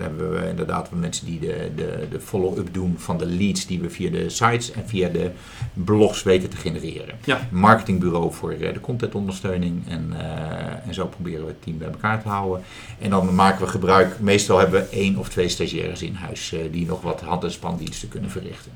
hebben 0.00 0.30
we 0.30 0.48
inderdaad 0.48 0.90
mensen 0.90 1.26
die 1.26 1.40
de, 1.40 1.70
de, 1.76 2.06
de 2.10 2.20
follow-up 2.20 2.68
doen 2.74 2.94
van 2.98 3.18
de 3.18 3.26
leads 3.26 3.66
die 3.66 3.80
we 3.80 3.90
via 3.90 4.10
de 4.10 4.28
sites 4.28 4.70
en 4.72 4.88
via 4.88 5.08
de 5.08 5.30
blogs 5.72 6.22
weten 6.22 6.48
te 6.50 6.56
genereren. 6.56 7.14
Ja. 7.24 7.38
Marketingbureau 7.50 8.32
voor 8.32 8.58
de 8.58 8.80
contentondersteuning. 8.80 9.88
En, 9.88 10.12
en 10.86 10.94
zo 10.94 11.06
proberen 11.06 11.40
we 11.40 11.46
het 11.46 11.62
team 11.62 11.78
bij 11.78 11.88
elkaar 11.88 12.22
te 12.22 12.28
houden. 12.28 12.64
En 12.98 13.10
dan 13.10 13.34
maken 13.34 13.64
we 13.64 13.70
gebruik, 13.70 14.20
meestal 14.20 14.58
hebben 14.58 14.80
we 14.80 14.88
één 14.88 15.16
of 15.16 15.28
twee 15.28 15.48
stagiaires 15.48 16.02
in 16.02 16.14
huis 16.14 16.54
die 16.70 16.86
nog 16.86 17.00
wat 17.00 17.20
hand- 17.20 17.44
en 17.44 17.50
spandiensten 17.50 18.08
kunnen 18.08 18.30
verrichten. 18.30 18.72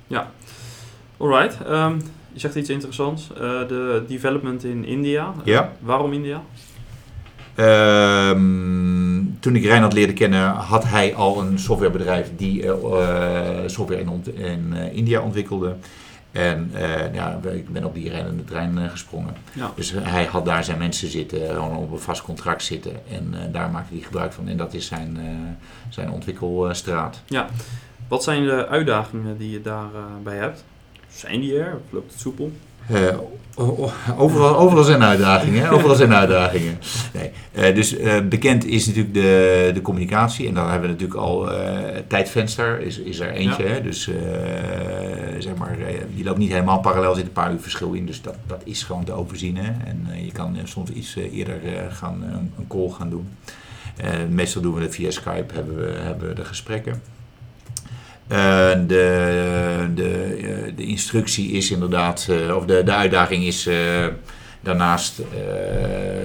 Alright. 1.16 1.58
ehm, 1.66 2.00
je 2.32 2.40
zegt 2.40 2.54
iets 2.54 2.68
interessants. 2.68 3.28
Eh, 3.32 3.38
de 3.68 4.04
development 4.08 4.64
in 4.64 4.84
India. 4.84 5.34
Ja. 5.44 5.72
Waarom 5.80 6.12
India? 6.12 6.42
Ehm, 7.54 9.22
toen 9.40 9.56
ik 9.56 9.64
Reinhard 9.64 9.92
leerde 9.92 10.12
kennen, 10.12 10.48
had 10.48 10.84
hij 10.84 11.14
al 11.14 11.40
een 11.40 11.58
softwarebedrijf 11.58 12.30
die 12.36 12.62
eh, 12.62 12.70
eh, 12.70 13.68
software 13.68 14.00
in, 14.00 14.08
ont- 14.08 14.34
in 14.38 14.72
eh, 14.74 14.96
India 14.96 15.20
ontwikkelde. 15.20 15.74
En 16.32 16.70
eh, 16.74 17.14
ja, 17.14 17.40
ik 17.52 17.68
ben 17.72 17.84
op 17.84 17.94
die 17.94 18.08
rijdende 18.10 18.44
trein 18.44 18.78
eh, 18.78 18.88
gesprongen. 18.90 19.34
Ja. 19.52 19.72
Dus 19.74 19.94
hij 19.98 20.24
had 20.24 20.44
daar 20.44 20.64
zijn 20.64 20.78
mensen 20.78 21.08
zitten, 21.08 21.38
gewoon 21.48 21.76
op 21.76 21.92
een 21.92 21.98
vast 21.98 22.22
contract 22.22 22.62
zitten. 22.62 22.92
En 23.10 23.28
eh, 23.34 23.52
daar 23.52 23.70
maakte 23.70 23.94
hij 23.94 24.02
gebruik 24.02 24.32
van. 24.32 24.48
En 24.48 24.56
dat 24.56 24.74
is 24.74 24.86
zijn, 24.86 25.16
eh, 25.20 25.24
zijn 25.88 26.10
ontwikkelstraat. 26.10 27.22
Wat 28.08 28.22
zijn 28.22 28.44
de 28.44 28.66
uitdagingen 28.68 29.38
die 29.38 29.50
je 29.50 29.60
daarbij 29.60 30.36
hebt? 30.36 30.64
Zijn 31.14 31.40
die 31.40 31.58
er? 31.58 31.74
Of 31.74 31.92
loopt 31.92 32.12
het 32.12 32.20
soepel? 32.20 32.52
Eh, 32.88 33.18
overal, 34.16 34.56
overal 34.56 34.84
zijn 34.84 35.02
uitdagingen. 35.02 35.62
hè? 35.62 35.70
Overal 35.74 35.94
zijn 35.96 36.14
uitdagingen. 36.14 36.78
Nee. 37.12 37.30
eh, 37.52 37.74
dus 37.74 37.96
eh, 37.96 38.20
bekend 38.28 38.64
is 38.64 38.86
natuurlijk 38.86 39.14
de, 39.14 39.70
de 39.74 39.82
communicatie. 39.82 40.48
En 40.48 40.54
dan 40.54 40.70
hebben 40.70 40.88
we 40.88 40.94
natuurlijk 40.94 41.20
al 41.20 41.48
tijdvenster, 42.06 42.80
is, 42.80 42.98
is 42.98 43.20
er 43.20 43.30
eentje. 43.30 43.64
Hè? 43.64 43.82
Dus 43.82 44.10
zeg 45.38 45.54
maar, 45.54 45.76
je 46.14 46.24
loopt 46.24 46.38
niet 46.38 46.50
helemaal 46.50 46.80
parallel, 46.80 47.10
er 47.10 47.16
zit 47.16 47.26
een 47.26 47.32
paar 47.32 47.52
uur 47.52 47.60
verschil 47.60 47.92
in. 47.92 48.06
Dus 48.06 48.22
dat, 48.22 48.34
dat 48.46 48.60
is 48.64 48.82
gewoon 48.82 49.04
te 49.04 49.12
overzien. 49.12 49.56
Hè? 49.56 49.70
En 49.86 50.24
je 50.24 50.32
kan 50.32 50.58
soms 50.64 50.90
iets 50.90 51.16
eerder 51.32 51.60
gaan, 51.90 52.22
een 52.58 52.66
call 52.68 52.90
gaan 52.90 53.10
doen. 53.10 53.28
Meestal 54.30 54.62
doen 54.62 54.74
we 54.74 54.80
het 54.80 54.94
via 54.94 55.10
Skype, 55.10 55.54
hebben 55.54 55.76
we, 55.76 55.92
hebben 55.98 56.28
we 56.28 56.34
de 56.34 56.44
gesprekken. 56.44 57.02
Eh, 58.30 58.70
de, 58.86 59.90
de, 59.94 60.36
eh, 60.42 60.76
de 60.76 60.84
instructie 60.84 61.50
is 61.50 61.70
inderdaad, 61.70 62.26
eh, 62.30 62.56
of 62.56 62.64
de, 62.64 62.82
de 62.82 62.94
uitdaging 62.94 63.44
is 63.44 63.68
daarnaast 64.60 65.22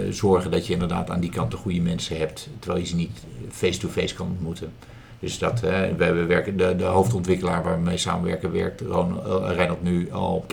zorgen 0.10 0.52
dat 0.52 0.68
je 0.68 0.74
inderdaad 0.74 1.10
aan 1.10 1.20
die 1.20 1.30
kant 1.30 1.52
de 1.52 1.58
goede 1.58 1.82
mensen 1.82 2.18
hebt, 2.18 2.50
terwijl 2.60 2.82
je 2.82 2.88
ze 2.88 2.96
niet 2.96 3.24
face-to-face 3.52 4.16
kan 4.16 4.28
ontmoeten. 4.28 4.74
Dus 5.20 5.40
dat, 5.40 5.64
eh, 5.64 5.82
we, 5.98 6.12
we 6.12 6.26
werken, 6.26 6.58
de, 6.58 6.76
de 6.76 6.84
hoofdontwikkelaar 6.84 7.64
waar 7.64 7.76
we 7.78 7.84
mee 7.84 7.98
samenwerken, 7.98 8.52
werkt 8.52 8.82
Reinhard 8.82 9.84
nu 9.84 10.12
al, 10.12 10.46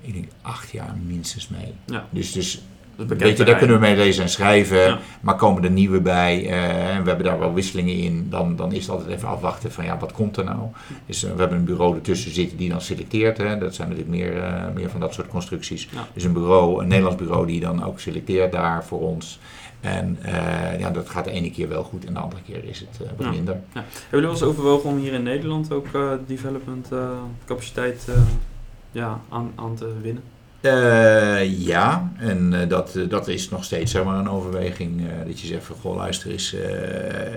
ik 0.00 0.12
denk, 0.12 0.28
acht 0.42 0.70
jaar 0.70 0.96
minstens 1.06 1.48
mee. 1.48 1.74
Ja. 1.86 2.06
Dus, 2.10 2.32
dus 2.32 2.62
Dat 2.96 3.18
Weet 3.18 3.36
je, 3.36 3.44
daar 3.44 3.58
kunnen 3.58 3.76
we 3.76 3.82
mee 3.82 3.96
lezen 3.96 4.22
en 4.22 4.28
schrijven. 4.28 4.78
Ja. 4.78 4.98
Maar 5.20 5.36
komen 5.36 5.64
er 5.64 5.70
nieuwe 5.70 6.00
bij 6.00 6.46
eh, 6.46 6.94
en 6.96 7.02
we 7.02 7.08
hebben 7.08 7.26
daar 7.26 7.38
wel 7.38 7.54
wisselingen 7.54 7.94
in, 7.96 8.26
dan, 8.30 8.56
dan 8.56 8.72
is 8.72 8.80
het 8.86 8.90
altijd 8.90 9.10
even 9.10 9.28
afwachten 9.28 9.72
van 9.72 9.84
ja, 9.84 9.98
wat 9.98 10.12
komt 10.12 10.36
er 10.36 10.44
nou? 10.44 10.58
Dus 11.06 11.24
eh, 11.24 11.32
we 11.32 11.40
hebben 11.40 11.58
een 11.58 11.64
bureau 11.64 11.94
ertussen 11.94 12.30
zitten 12.30 12.56
die 12.56 12.68
dan 12.68 12.80
selecteert. 12.80 13.38
Hè. 13.38 13.58
Dat 13.58 13.74
zijn 13.74 13.88
natuurlijk 13.88 14.16
meer, 14.16 14.42
eh, 14.42 14.62
meer 14.74 14.90
van 14.90 15.00
dat 15.00 15.14
soort 15.14 15.28
constructies. 15.28 15.88
Ja. 15.92 16.06
Dus 16.12 16.24
een 16.24 16.32
bureau, 16.32 16.82
een 16.82 16.88
Nederlands 16.88 17.22
bureau 17.22 17.46
die 17.46 17.60
dan 17.60 17.84
ook 17.84 18.00
selecteert 18.00 18.52
daar 18.52 18.84
voor 18.84 19.00
ons. 19.00 19.38
En 19.80 20.18
ja, 20.78 20.90
dat 20.90 21.08
gaat 21.08 21.24
de 21.24 21.30
ene 21.30 21.50
keer 21.50 21.68
wel 21.68 21.82
goed 21.82 22.04
en 22.04 22.12
de 22.14 22.18
andere 22.18 22.42
keer 22.42 22.64
is 22.64 22.80
het 22.80 23.08
wat 23.16 23.26
Ja. 23.26 23.30
minder. 23.30 23.54
Hebben 23.72 23.92
jullie 24.10 24.26
wel 24.26 24.34
eens 24.34 24.42
overwogen 24.42 24.90
om 24.90 24.96
hier 24.96 25.12
in 25.12 25.22
Nederland 25.22 25.72
ook 25.72 25.86
development 26.26 26.88
capaciteit 27.44 28.08
ja, 28.90 29.20
aan, 29.28 29.52
aan 29.54 29.74
te 29.74 29.92
winnen? 30.02 30.22
Eh, 30.64 31.60
ja, 31.66 32.12
en 32.18 32.60
eh, 32.60 32.68
dat, 32.68 32.94
eh, 32.96 33.08
dat 33.08 33.28
is 33.28 33.48
nog 33.48 33.64
steeds 33.64 33.92
zeg 33.92 34.04
maar, 34.04 34.18
een 34.18 34.30
overweging. 34.30 35.02
dat 35.26 35.40
je 35.40 35.46
zegt 35.46 35.64
van, 35.64 35.76
goh 35.80 35.96
luister 35.96 36.30
eens, 36.30 36.56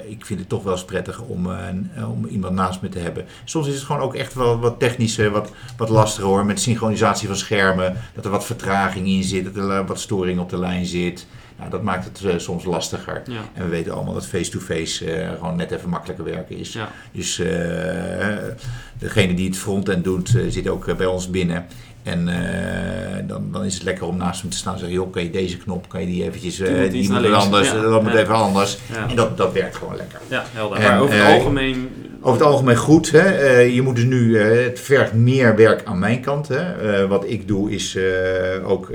ik 0.07 0.25
vind 0.25 0.39
het 0.39 0.49
toch 0.49 0.63
wel 0.63 0.73
eens 0.73 0.85
prettig 0.85 1.21
om, 1.21 1.47
om 2.07 2.25
iemand 2.25 2.53
naast 2.53 2.81
me 2.81 2.89
te 2.89 2.99
hebben. 2.99 3.25
Soms 3.43 3.67
is 3.67 3.75
het 3.75 3.83
gewoon 3.83 4.01
ook 4.01 4.15
echt 4.15 4.33
wel 4.33 4.59
wat 4.59 4.79
technischer, 4.79 5.31
wat, 5.31 5.51
wat 5.77 5.89
lastiger 5.89 6.29
hoor. 6.29 6.45
Met 6.45 6.59
synchronisatie 6.59 7.27
van 7.27 7.37
schermen, 7.37 7.95
dat 8.13 8.25
er 8.25 8.31
wat 8.31 8.45
vertraging 8.45 9.07
in 9.07 9.23
zit, 9.23 9.45
dat 9.45 9.55
er 9.55 9.85
wat 9.85 9.99
storing 9.99 10.39
op 10.39 10.49
de 10.49 10.59
lijn 10.59 10.85
zit. 10.85 11.27
Nou, 11.57 11.69
dat 11.69 11.83
maakt 11.83 12.19
het 12.21 12.41
soms 12.41 12.63
lastiger. 12.63 13.21
Ja. 13.25 13.41
En 13.53 13.63
we 13.63 13.69
weten 13.69 13.93
allemaal 13.93 14.13
dat 14.13 14.27
face-to-face 14.27 15.35
gewoon 15.39 15.55
net 15.55 15.71
even 15.71 15.89
makkelijker 15.89 16.25
werken 16.25 16.57
is. 16.57 16.73
Ja. 16.73 16.91
Dus 17.11 17.35
degene 18.99 19.33
die 19.33 19.47
het 19.47 19.57
frontend 19.57 20.03
doet, 20.03 20.37
zit 20.49 20.67
ook 20.67 20.97
bij 20.97 21.05
ons 21.05 21.29
binnen. 21.29 21.65
En 22.07 22.27
eh, 22.27 23.27
dan, 23.27 23.49
dan 23.51 23.63
is 23.65 23.73
het 23.73 23.83
lekker 23.83 24.05
om 24.07 24.17
naast 24.17 24.41
hem 24.41 24.49
te 24.49 24.57
staan 24.57 24.73
en 24.73 24.79
zeggen, 24.79 24.97
joh, 24.97 25.11
kan 25.11 25.23
je 25.23 25.29
deze 25.29 25.57
knop, 25.57 25.89
kan 25.89 26.01
je 26.01 26.07
die 26.07 26.23
eventjes, 26.23 26.59
eh, 26.59 26.67
Die 26.67 26.81
moet 26.81 26.91
die 26.91 27.29
moet 27.29 27.33
anders, 27.33 27.71
Ja. 27.71 27.81
dat 27.81 28.03
moet 28.03 28.11
Ja. 28.11 28.17
even 28.19 28.35
anders. 28.35 28.77
Ja. 28.93 29.09
En 29.09 29.15
dat, 29.15 29.37
dat 29.37 29.53
werkt 29.53 29.75
gewoon 29.75 29.95
lekker. 29.95 30.19
ja, 30.27 30.43
helder. 30.53 30.77
En, 30.77 30.83
maar 30.83 30.99
over 31.01 31.15
het 31.15 31.23
eh, 31.27 31.33
algemeen... 31.33 31.89
Over 32.21 32.39
het 32.39 32.49
algemeen 32.49 32.75
goed. 32.75 33.11
Hè? 33.11 33.19
Eh, 33.19 33.75
je 33.75 33.81
moet 33.81 33.95
dus 33.95 34.03
nu, 34.05 34.37
eh, 34.39 34.65
het 34.65 34.79
vergt 34.79 35.13
meer 35.13 35.55
werk 35.55 35.85
aan 35.85 35.99
mijn 35.99 36.21
kant. 36.21 36.47
Hè? 36.47 36.73
Eh, 36.73 37.09
wat 37.09 37.23
ik 37.29 37.47
doe 37.47 37.71
is 37.71 37.97
ook 38.63 38.91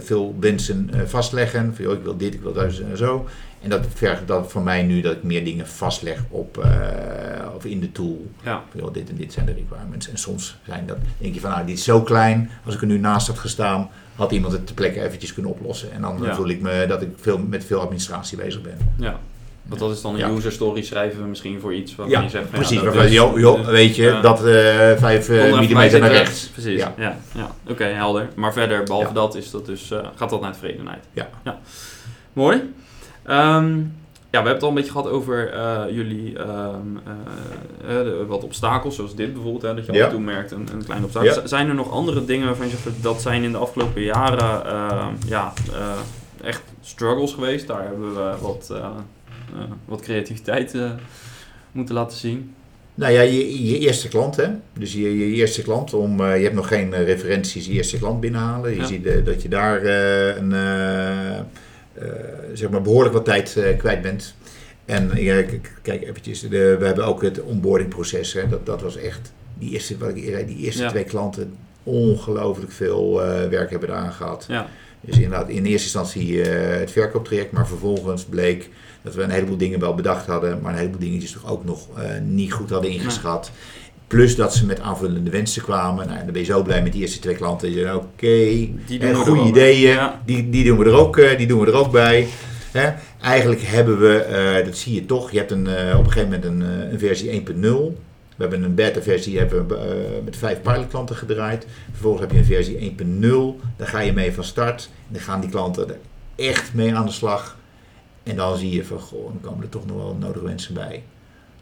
veel 0.00 0.36
wensen 0.40 0.90
vastleggen. 1.06 1.72
Van, 1.74 1.84
joh, 1.84 1.94
ik 1.94 2.02
wil 2.02 2.16
dit, 2.16 2.34
ik 2.34 2.40
wil 2.42 2.52
dat 2.52 2.78
en 2.90 2.96
zo. 2.96 3.26
En 3.62 3.70
dat 3.70 3.86
vergt 3.94 4.26
dat 4.26 4.52
van 4.52 4.62
mij 4.62 4.82
nu 4.82 5.00
dat 5.00 5.12
ik 5.12 5.22
meer 5.22 5.44
dingen 5.44 5.66
vastleg 5.66 6.24
op, 6.28 6.66
of 7.56 7.64
in 7.64 7.80
de 7.80 7.92
tool. 7.92 8.26
Ja. 8.42 8.62
Joh, 8.72 8.92
dit 8.92 9.08
en 9.08 9.16
dit 9.16 9.32
zijn 9.32 9.46
de 9.46 9.52
requirements. 9.52 10.10
En 10.10 10.18
soms 10.18 10.56
zijn 10.66 10.86
dat, 10.86 10.96
denk 11.18 11.34
je 11.34 11.40
van, 11.40 11.50
nou, 11.50 11.66
dit 11.66 11.78
is 11.78 11.84
zo 11.84 12.02
klein. 12.02 12.50
Als 12.64 12.74
ik 12.74 12.80
er 12.80 12.86
nu 12.86 12.98
naast 12.98 13.26
had 13.26 13.38
gestaan, 13.38 13.90
had 14.14 14.32
iemand 14.32 14.52
het 14.52 14.66
ter 14.66 14.74
plekke 14.74 15.02
eventjes 15.02 15.34
kunnen 15.34 15.52
oplossen. 15.52 15.92
En 15.92 16.00
dan 16.00 16.18
Ja. 16.22 16.34
voel 16.34 16.48
ik 16.48 16.60
me 16.60 16.84
dat 16.88 17.02
ik 17.02 17.08
veel, 17.20 17.38
met 17.38 17.64
veel 17.64 17.80
administratie 17.80 18.36
bezig 18.36 18.62
ben. 18.62 18.76
Ja. 18.96 19.20
Want 19.68 19.80
dat 19.80 19.90
is 19.90 20.00
dan 20.02 20.12
een 20.14 20.18
Ja. 20.18 20.28
user 20.30 20.52
story 20.52 20.82
schrijven 20.82 21.22
we 21.22 21.28
misschien 21.28 21.60
voor 21.60 21.74
iets 21.74 21.94
waarvan 21.96 22.16
Ja, 22.18 22.22
je 22.22 22.28
zegt... 22.30 22.50
precies. 22.50 22.80
Waarvan, 22.82 23.04
is- 23.04 23.12
joh, 23.12 23.38
joh, 23.38 23.56
dus- 23.56 23.66
weet 23.66 23.96
je, 23.96 24.02
ja. 24.02 24.20
dat 24.20 24.38
eh 24.38 24.44
5 24.96 25.28
Onder 25.28 25.42
even 25.60 25.60
mm 25.70 26.00
naar 26.00 26.10
rechts. 26.10 26.46
Precies, 26.48 26.78
ja. 26.80 26.94
Ja. 26.96 27.16
ja, 27.34 27.50
Oké, 27.68 27.84
helder. 27.84 28.28
Maar 28.36 28.52
verder, 28.52 28.82
behalve 28.82 29.06
Ja. 29.08 29.12
dat, 29.14 29.34
is 29.34 29.50
dat 29.50 29.66
dus, 29.66 29.90
eh, 29.90 29.98
gaat 30.16 30.30
dat 30.30 30.40
naar 30.40 30.52
tevredenheid. 30.52 31.04
Ja. 31.12 31.28
Mooi. 32.32 32.74
Ehm, 33.22 33.76
ja, 34.30 34.42
we 34.42 34.48
hebben 34.48 34.52
het 34.52 34.62
al 34.62 34.68
een 34.68 34.74
beetje 34.74 34.90
gehad 34.90 35.08
over 35.08 35.52
eh, 35.52 35.80
jullie 35.90 36.38
ehm, 36.38 36.76
eh, 37.86 38.00
eh, 38.00 38.06
wat 38.26 38.44
obstakels, 38.44 38.94
zoals 38.96 39.14
dit 39.14 39.32
bijvoorbeeld, 39.32 39.62
hè, 39.62 39.74
dat 39.74 39.84
je 39.86 39.90
af 39.90 39.96
Ja. 39.96 40.04
en 40.04 40.10
toe 40.10 40.20
merkt, 40.20 40.50
een, 40.50 40.68
een 40.72 40.84
klein 40.84 41.04
obstakel. 41.04 41.34
Ja. 41.40 41.46
Zijn 41.46 41.68
er 41.68 41.74
nog 41.74 41.90
andere 41.90 42.24
dingen 42.24 42.46
waarvan 42.46 42.66
je 42.68 42.72
zegt, 42.82 43.02
dat- 43.02 43.22
zijn 43.22 43.42
in 43.42 43.52
de 43.52 43.58
afgelopen 43.58 44.02
jaren 44.02 44.66
ehm, 44.66 45.12
ja, 45.26 45.52
eh, 45.72 46.46
echt 46.48 46.62
struggles 46.80 47.32
geweest? 47.32 47.66
Daar 47.66 47.82
hebben 47.82 48.14
we 48.14 48.32
wat, 48.40 48.68
eh, 48.72 48.76
eh, 48.78 48.84
wat 49.84 50.00
creativiteit 50.00 50.74
eh, 50.74 50.90
moeten 51.72 51.94
laten 51.94 52.18
zien. 52.18 52.54
Nou 52.94 53.12
ja, 53.12 53.20
je, 53.20 53.64
je 53.66 53.78
eerste 53.78 54.08
klant, 54.08 54.36
hè. 54.36 54.46
Dus 54.78 54.92
je, 54.92 55.18
je 55.18 55.34
eerste 55.34 55.62
klant, 55.62 55.94
om, 55.94 56.20
eh, 56.20 56.36
je 56.36 56.42
hebt 56.42 56.54
nog 56.54 56.68
geen 56.68 56.92
eh, 56.94 57.04
referenties, 57.04 57.66
je 57.66 57.72
eerste 57.72 57.98
klant 57.98 58.20
binnenhalen. 58.20 58.70
Je 58.70 58.76
Ja. 58.76 58.86
ziet 58.86 59.06
eh, 59.06 59.24
dat 59.24 59.42
je 59.42 59.48
daar 59.48 59.82
eh, 59.82 60.36
een, 60.36 60.52
eh, 60.52 61.38
eh, 61.38 61.44
zeg 62.52 62.70
maar 62.70 62.82
behoorlijk 62.82 63.14
wat 63.14 63.24
tijd 63.24 63.56
eh, 63.56 63.76
kwijt 63.78 64.02
bent. 64.02 64.34
En 64.84 65.10
ja, 65.14 65.42
kijk 65.82 66.02
eventjes, 66.02 66.40
de, 66.40 66.76
we 66.78 66.86
hebben 66.86 67.06
ook 67.06 67.22
het 67.22 67.42
onboardingproces. 67.42 68.32
Hè. 68.32 68.48
Dat, 68.48 68.66
dat 68.66 68.82
was 68.82 68.96
echt, 68.96 69.32
die 69.58 69.70
eerste, 69.72 69.98
wat 69.98 70.08
ik 70.08 70.16
eerder 70.16 70.46
die 70.46 70.56
eerste 70.58 70.82
Ja. 70.82 70.88
twee 70.88 71.04
klanten, 71.04 71.54
ongelooflijk 71.82 72.72
veel 72.72 73.22
eh, 73.24 73.48
werk 73.48 73.70
hebben 73.70 73.88
eraan 73.88 74.12
gehad. 74.12 74.44
Ja, 74.48 74.68
Dus 75.04 75.16
inderdaad, 75.16 75.48
in 75.48 75.64
eerste 75.64 75.84
instantie 75.84 76.42
eh, 76.42 76.78
het 76.80 76.90
verkooptraject, 76.90 77.52
maar 77.52 77.66
vervolgens 77.66 78.24
bleek 78.24 78.70
dat 79.04 79.14
we 79.14 79.22
een 79.22 79.30
heleboel 79.30 79.56
dingen 79.56 79.80
wel 79.80 79.94
bedacht 79.94 80.26
hadden, 80.26 80.60
maar 80.60 80.72
een 80.72 80.78
heleboel 80.78 81.00
dingetjes 81.00 81.32
toch 81.32 81.50
ook 81.50 81.64
nog 81.64 81.88
eh, 81.96 82.20
niet 82.22 82.52
goed 82.52 82.70
hadden 82.70 82.90
ingeschat. 82.90 83.50
Plus 84.06 84.36
dat 84.36 84.54
ze 84.54 84.66
met 84.66 84.80
aanvullende 84.80 85.30
wensen 85.30 85.62
kwamen. 85.62 86.06
Nou, 86.06 86.18
dan 86.18 86.32
ben 86.32 86.40
je 86.40 86.46
zo 86.46 86.62
blij 86.62 86.82
met 86.82 86.92
die 86.92 87.00
eerste 87.00 87.18
twee 87.18 87.34
klanten. 87.34 87.72
Je 87.72 87.94
Oké, 87.94 88.26
eh, 88.26 89.16
goede 89.16 89.42
ideeën, 89.48 89.90
Ja. 89.90 90.22
die, 90.26 90.50
die, 90.50 90.64
doen 90.64 90.78
we 90.78 90.84
er 90.84 90.94
ook, 90.94 91.16
eh, 91.16 91.38
die 91.38 91.46
doen 91.46 91.60
we 91.60 91.66
er 91.66 91.74
ook 91.74 91.92
bij. 91.92 92.26
Hè? 92.72 92.92
Eigenlijk 93.20 93.62
hebben 93.62 94.00
we, 94.00 94.62
dat 94.64 94.76
zie 94.76 94.94
je 94.94 95.06
toch, 95.06 95.30
je 95.30 95.38
hebt 95.38 95.50
een, 95.50 95.66
op 95.96 96.04
een 96.04 96.12
gegeven 96.12 96.22
moment 96.22 96.44
een, 96.44 96.92
een 96.92 96.98
versie 96.98 97.30
1.0. 97.30 97.96
We 98.36 98.42
hebben 98.42 98.62
een 98.62 98.74
beta-versie 98.74 99.38
hebben 99.38 99.68
we, 99.68 99.76
eh, 99.76 100.24
met 100.24 100.36
vijf 100.36 100.62
pilotklanten 100.62 101.16
gedraaid. 101.16 101.66
Vervolgens 101.90 102.22
heb 102.22 102.32
je 102.32 102.38
een 102.38 102.44
versie 102.44 102.76
1.0. 102.80 103.60
Daar 103.76 103.88
ga 103.88 104.00
je 104.00 104.12
mee 104.12 104.32
van 104.32 104.44
start. 104.44 104.90
En 105.06 105.12
dan 105.12 105.22
gaan 105.22 105.40
die 105.40 105.50
klanten 105.50 105.88
er 105.88 105.98
echt 106.34 106.74
mee 106.74 106.94
aan 106.94 107.06
de 107.06 107.12
slag. 107.12 107.56
En 108.22 108.36
dan 108.36 108.56
zie 108.56 108.74
je 108.74 108.84
van, 108.84 109.00
goh, 109.00 109.24
dan 109.24 109.40
komen 109.40 109.62
er 109.62 109.68
toch 109.68 109.86
nog 109.86 109.96
wel 109.96 110.16
nodige 110.20 110.44
mensen 110.44 110.74
bij. 110.74 111.02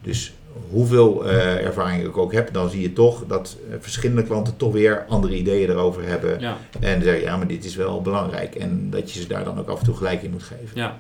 Dus 0.01 0.33
hoeveel 0.71 1.27
uh, 1.27 1.67
ervaring 1.67 2.05
ik 2.05 2.17
ook 2.17 2.33
heb, 2.33 2.53
dan 2.53 2.71
zie 2.71 2.81
je 2.81 2.93
toch 2.93 3.25
dat 3.27 3.57
uh, 3.69 3.75
verschillende 3.81 4.23
klanten 4.23 4.57
toch 4.57 4.73
weer 4.73 5.05
andere 5.09 5.37
ideeën 5.37 5.71
erover 5.71 6.07
hebben. 6.07 6.41
Ja. 6.41 6.57
En 6.81 7.03
zeggen, 7.03 7.23
ja, 7.23 7.37
maar 7.37 7.47
dit 7.47 7.65
is 7.65 7.77
wel 7.77 8.03
belangrijk. 8.03 8.55
En 8.55 8.91
dat 8.91 9.13
je 9.13 9.21
ze 9.21 9.27
daar 9.27 9.45
dan 9.45 9.59
ook 9.59 9.69
af 9.69 9.79
en 9.79 9.85
toe 9.85 9.97
gelijk 9.97 10.23
in 10.23 10.31
moet 10.31 10.43
geven. 10.43 10.71
Ja. 10.75 10.97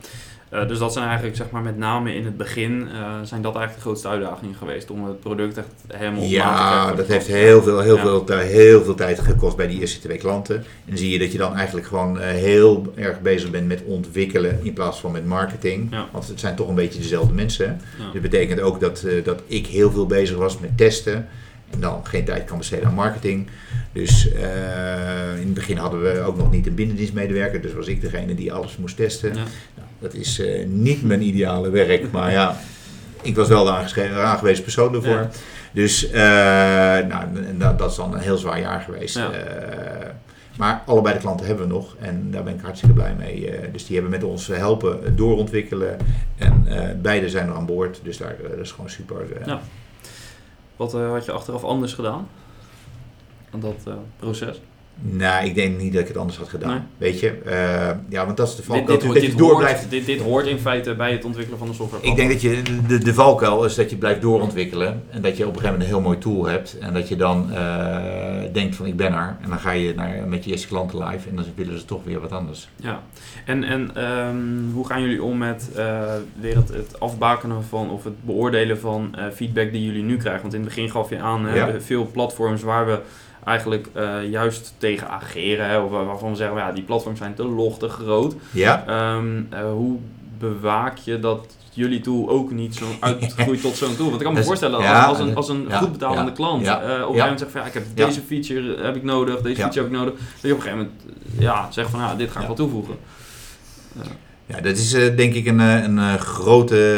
Uh, 0.52 0.68
dus 0.68 0.78
dat 0.78 0.92
zijn 0.92 1.06
eigenlijk, 1.06 1.36
zeg 1.36 1.50
maar, 1.50 1.62
met 1.62 1.78
name 1.78 2.14
in 2.14 2.24
het 2.24 2.36
begin, 2.36 2.88
zijn 3.22 3.42
dat 3.42 3.54
eigenlijk 3.54 3.74
de 3.74 3.80
grootste 3.80 4.08
uitdagingen 4.08 4.54
geweest 4.54 4.90
om 4.90 5.06
het 5.06 5.20
product 5.20 5.58
echt 5.58 5.68
helemaal 5.86 6.22
ja, 6.22 6.28
te 6.28 6.54
krijgen. 6.54 6.90
Ja, 6.90 6.94
dat 6.94 7.06
heeft 7.06 7.26
heel 7.26 7.62
veel, 7.62 7.80
heel, 7.80 7.96
ja. 7.96 8.02
veel, 8.02 8.38
heel 8.38 8.84
veel 8.84 8.94
tijd 8.94 9.20
gekost 9.20 9.56
bij 9.56 9.66
die 9.66 9.80
eerste 9.80 10.00
twee 10.00 10.18
klanten. 10.18 10.56
En 10.56 10.64
dan 10.86 10.98
zie 10.98 11.10
je 11.10 11.18
dat 11.18 11.32
je 11.32 11.38
dan 11.38 11.56
eigenlijk 11.56 11.86
gewoon 11.86 12.18
heel 12.18 12.92
erg 12.94 13.20
bezig 13.20 13.50
bent 13.50 13.68
met 13.68 13.82
ontwikkelen 13.84 14.58
in 14.62 14.72
plaats 14.72 15.00
van 15.00 15.12
met 15.12 15.26
marketing. 15.26 15.88
Ja. 15.90 16.08
Want 16.12 16.28
het 16.28 16.40
zijn 16.40 16.56
toch 16.56 16.68
een 16.68 16.74
beetje 16.74 17.00
dezelfde 17.00 17.34
mensen. 17.34 17.80
Dat 18.12 18.22
betekent 18.22 18.60
ook 18.60 18.80
dat, 18.80 19.06
dat 19.24 19.42
ik 19.46 19.66
heel 19.66 19.90
veel 19.90 20.06
bezig 20.06 20.36
was 20.36 20.58
met 20.58 20.76
testen. 20.76 21.28
En 21.72 21.80
dan 21.80 22.06
geen 22.06 22.24
tijd 22.24 22.44
kan 22.44 22.58
besteden 22.58 22.86
aan 22.86 22.94
marketing. 22.94 23.48
Dus 23.92 24.32
uh, 24.34 25.40
in 25.40 25.46
het 25.46 25.54
begin 25.54 25.76
hadden 25.76 26.02
we 26.02 26.20
ook 26.20 26.36
nog 26.36 26.50
niet 26.50 26.66
een 26.66 26.74
binnendienstmedewerker. 26.74 27.60
Dus 27.60 27.72
was 27.72 27.86
ik 27.86 28.00
degene 28.00 28.34
die 28.34 28.52
alles 28.52 28.76
moest 28.76 28.96
testen. 28.96 29.28
Ja. 29.28 29.34
Nou, 29.34 29.86
dat 29.98 30.14
is 30.14 30.40
uh, 30.40 30.66
niet 30.66 31.02
mijn 31.02 31.22
ideale 31.22 31.70
werk. 31.70 32.10
Maar 32.10 32.32
ja, 32.32 32.56
ik 33.22 33.36
was 33.36 33.48
wel 33.48 33.64
de 33.64 33.70
aangewezen 34.14 34.62
persoon 34.62 34.94
ervoor. 34.94 35.10
Ja. 35.10 35.30
Dus 35.72 36.08
uh, 36.08 36.12
nou, 37.08 37.24
dat, 37.56 37.78
dat 37.78 37.90
is 37.90 37.96
dan 37.96 38.14
een 38.14 38.20
heel 38.20 38.38
zwaar 38.38 38.60
jaar 38.60 38.80
geweest. 38.80 39.16
Ja. 39.16 39.30
maar 40.56 40.82
allebei 40.86 41.14
de 41.14 41.20
klanten 41.20 41.46
hebben 41.46 41.66
we 41.66 41.72
nog. 41.72 41.96
En 42.00 42.28
daar 42.30 42.42
ben 42.42 42.54
ik 42.54 42.60
hartstikke 42.60 42.94
blij 42.94 43.14
mee. 43.18 43.50
dus 43.72 43.86
die 43.86 43.94
hebben 43.94 44.20
met 44.20 44.24
ons 44.24 44.46
helpen 44.46 45.16
doorontwikkelen. 45.16 45.96
En 46.36 46.66
beide 47.02 47.28
zijn 47.28 47.48
er 47.48 47.54
aan 47.54 47.66
boord. 47.66 48.00
Dus 48.02 48.16
daar, 48.16 48.36
dat 48.50 48.58
is 48.58 48.70
gewoon 48.70 48.90
super. 48.90 49.26
Wat 50.76 50.94
uh, 50.94 51.10
had 51.10 51.24
je 51.24 51.32
achteraf 51.32 51.64
anders 51.64 51.92
gedaan 51.92 52.28
aan 53.50 53.60
dat 53.60 53.84
uh, 53.88 53.94
proces? 54.16 54.60
Nou, 55.04 55.44
ik 55.44 55.54
denk 55.54 55.78
niet 55.78 55.92
dat 55.92 56.02
ik 56.02 56.08
het 56.08 56.16
anders 56.16 56.38
had 56.38 56.48
gedaan. 56.48 56.70
Nee. 56.70 56.80
Weet 56.98 57.20
je, 57.20 57.38
uh, 57.46 57.52
ja, 58.08 58.24
want 58.24 58.36
dat 58.36 58.48
is 58.48 58.56
de 58.56 58.62
valkuil. 58.62 58.86
Dit, 58.86 59.00
dit, 59.00 59.06
dat 59.06 59.14
dit, 59.14 59.22
je 59.22 59.28
dit, 59.28 59.38
door 59.38 59.50
hoort, 59.50 59.60
blijft. 59.60 59.90
dit, 59.90 60.06
dit 60.06 60.20
hoort 60.20 60.46
in 60.46 60.58
feite 60.58 60.94
bij 60.94 61.12
het 61.12 61.24
ontwikkelen 61.24 61.58
van 61.58 61.68
de 61.68 61.74
software. 61.74 62.06
Ik 62.06 62.16
denk 62.16 62.30
dat 62.30 62.40
je 62.40 62.62
de, 62.86 62.98
de 62.98 63.14
valkuil 63.14 63.64
is 63.64 63.74
dat 63.74 63.90
je 63.90 63.96
blijft 63.96 64.20
doorontwikkelen 64.20 65.02
en 65.10 65.22
dat 65.22 65.36
je 65.36 65.46
op 65.46 65.54
een 65.54 65.60
gegeven 65.60 65.78
moment 65.78 65.82
een 65.82 65.94
heel 65.94 66.00
mooi 66.00 66.18
tool 66.18 66.46
hebt 66.46 66.78
en 66.78 66.94
dat 66.94 67.08
je 67.08 67.16
dan 67.16 67.48
uh, 67.50 67.56
denkt 68.52 68.76
van 68.76 68.86
ik 68.86 68.96
ben 68.96 69.12
er 69.12 69.36
en 69.40 69.48
dan 69.48 69.58
ga 69.58 69.70
je 69.70 69.94
naar, 69.94 70.28
met 70.28 70.44
je 70.44 70.50
eerste 70.50 70.66
klanten 70.66 71.04
live 71.04 71.28
en 71.28 71.36
dan 71.36 71.44
willen 71.54 71.78
ze 71.78 71.84
toch 71.84 72.04
weer 72.04 72.20
wat 72.20 72.32
anders. 72.32 72.68
Ja, 72.76 73.02
en, 73.46 73.64
en 73.64 74.04
um, 74.04 74.70
hoe 74.74 74.86
gaan 74.86 75.02
jullie 75.02 75.22
om 75.22 75.38
met 75.38 75.70
uh, 75.76 76.02
weer 76.40 76.56
het, 76.56 76.68
het, 76.68 77.00
afbakenen 77.00 77.64
van 77.64 77.90
of 77.90 78.04
het 78.04 78.24
beoordelen 78.24 78.78
van 78.78 79.14
uh, 79.18 79.24
feedback 79.34 79.72
die 79.72 79.84
jullie 79.84 80.02
nu 80.02 80.16
krijgen? 80.16 80.42
Want 80.42 80.54
in 80.54 80.60
het 80.60 80.68
begin 80.68 80.90
gaf 80.90 81.10
je 81.10 81.18
aan 81.18 81.54
Ja. 81.54 81.80
veel 81.80 82.10
platforms 82.12 82.62
waar 82.62 82.86
we 82.86 83.00
eigenlijk 83.44 83.88
uh, 83.96 84.30
juist 84.30 84.74
tegen 84.78 85.08
ageren. 85.08 85.68
Hè, 85.68 85.78
of 85.78 85.90
waarvan 85.90 86.30
we 86.30 86.36
zeggen, 86.36 86.56
ja, 86.56 86.72
die 86.72 86.82
platforms 86.84 87.18
zijn 87.18 87.34
te 87.34 87.44
log, 87.44 87.78
te 87.78 87.88
groot. 87.88 88.34
Ja, 88.50 88.84
Um, 89.16 89.48
uh, 89.52 89.72
hoe 89.72 89.98
bewaak 90.38 90.98
je 90.98 91.18
dat 91.18 91.46
jullie 91.72 92.00
tool 92.00 92.28
ook 92.28 92.50
niet 92.50 92.74
zo 92.74 92.84
uitgroeit 93.00 93.60
tot 93.60 93.76
zo'n 93.76 93.96
tool? 93.96 94.08
Want 94.08 94.20
ik 94.20 94.24
kan 94.26 94.32
me 94.32 94.38
Dus, 94.42 94.46
voorstellen, 94.46 94.76
als, 94.76 94.84
ja, 94.84 95.04
als 95.04 95.18
een, 95.18 95.36
als 95.36 95.48
een 95.48 95.66
ja, 95.68 95.78
goed 95.78 95.92
betalende 95.92 96.30
ja, 96.30 96.36
klant 96.36 96.66
uh, 96.66 96.72
op 96.72 96.78
een 96.78 96.86
gegeven 96.86 97.18
moment 97.18 97.38
zegt 97.38 97.52
van, 97.52 97.60
ja, 97.60 97.66
ik 97.66 97.74
heb 97.74 97.84
deze 97.94 98.20
feature 98.20 98.82
heb 98.82 98.96
ik 98.96 99.02
nodig, 99.02 99.40
deze 99.40 99.60
feature 99.60 99.84
heb 99.84 99.92
ik 99.92 99.98
nodig. 99.98 100.14
Dat 100.14 100.40
je 100.40 100.52
op 100.52 100.56
een 100.56 100.62
gegeven 100.62 100.78
moment 100.78 101.16
ja, 101.38 101.70
zegt 101.70 101.90
van, 101.90 102.00
ja, 102.00 102.14
dit 102.14 102.30
ga 102.30 102.40
ik 102.40 102.46
wel 102.46 102.56
toevoegen. 102.56 102.96
Ja, 104.46 104.60
dat 104.60 104.76
is 104.76 104.92
eh, 104.92 105.16
denk 105.16 105.34
ik 105.34 105.46
een, 105.46 105.60
eh, 105.60 105.82
een 105.82 105.98
eh, 105.98 106.14
grote 106.14 106.92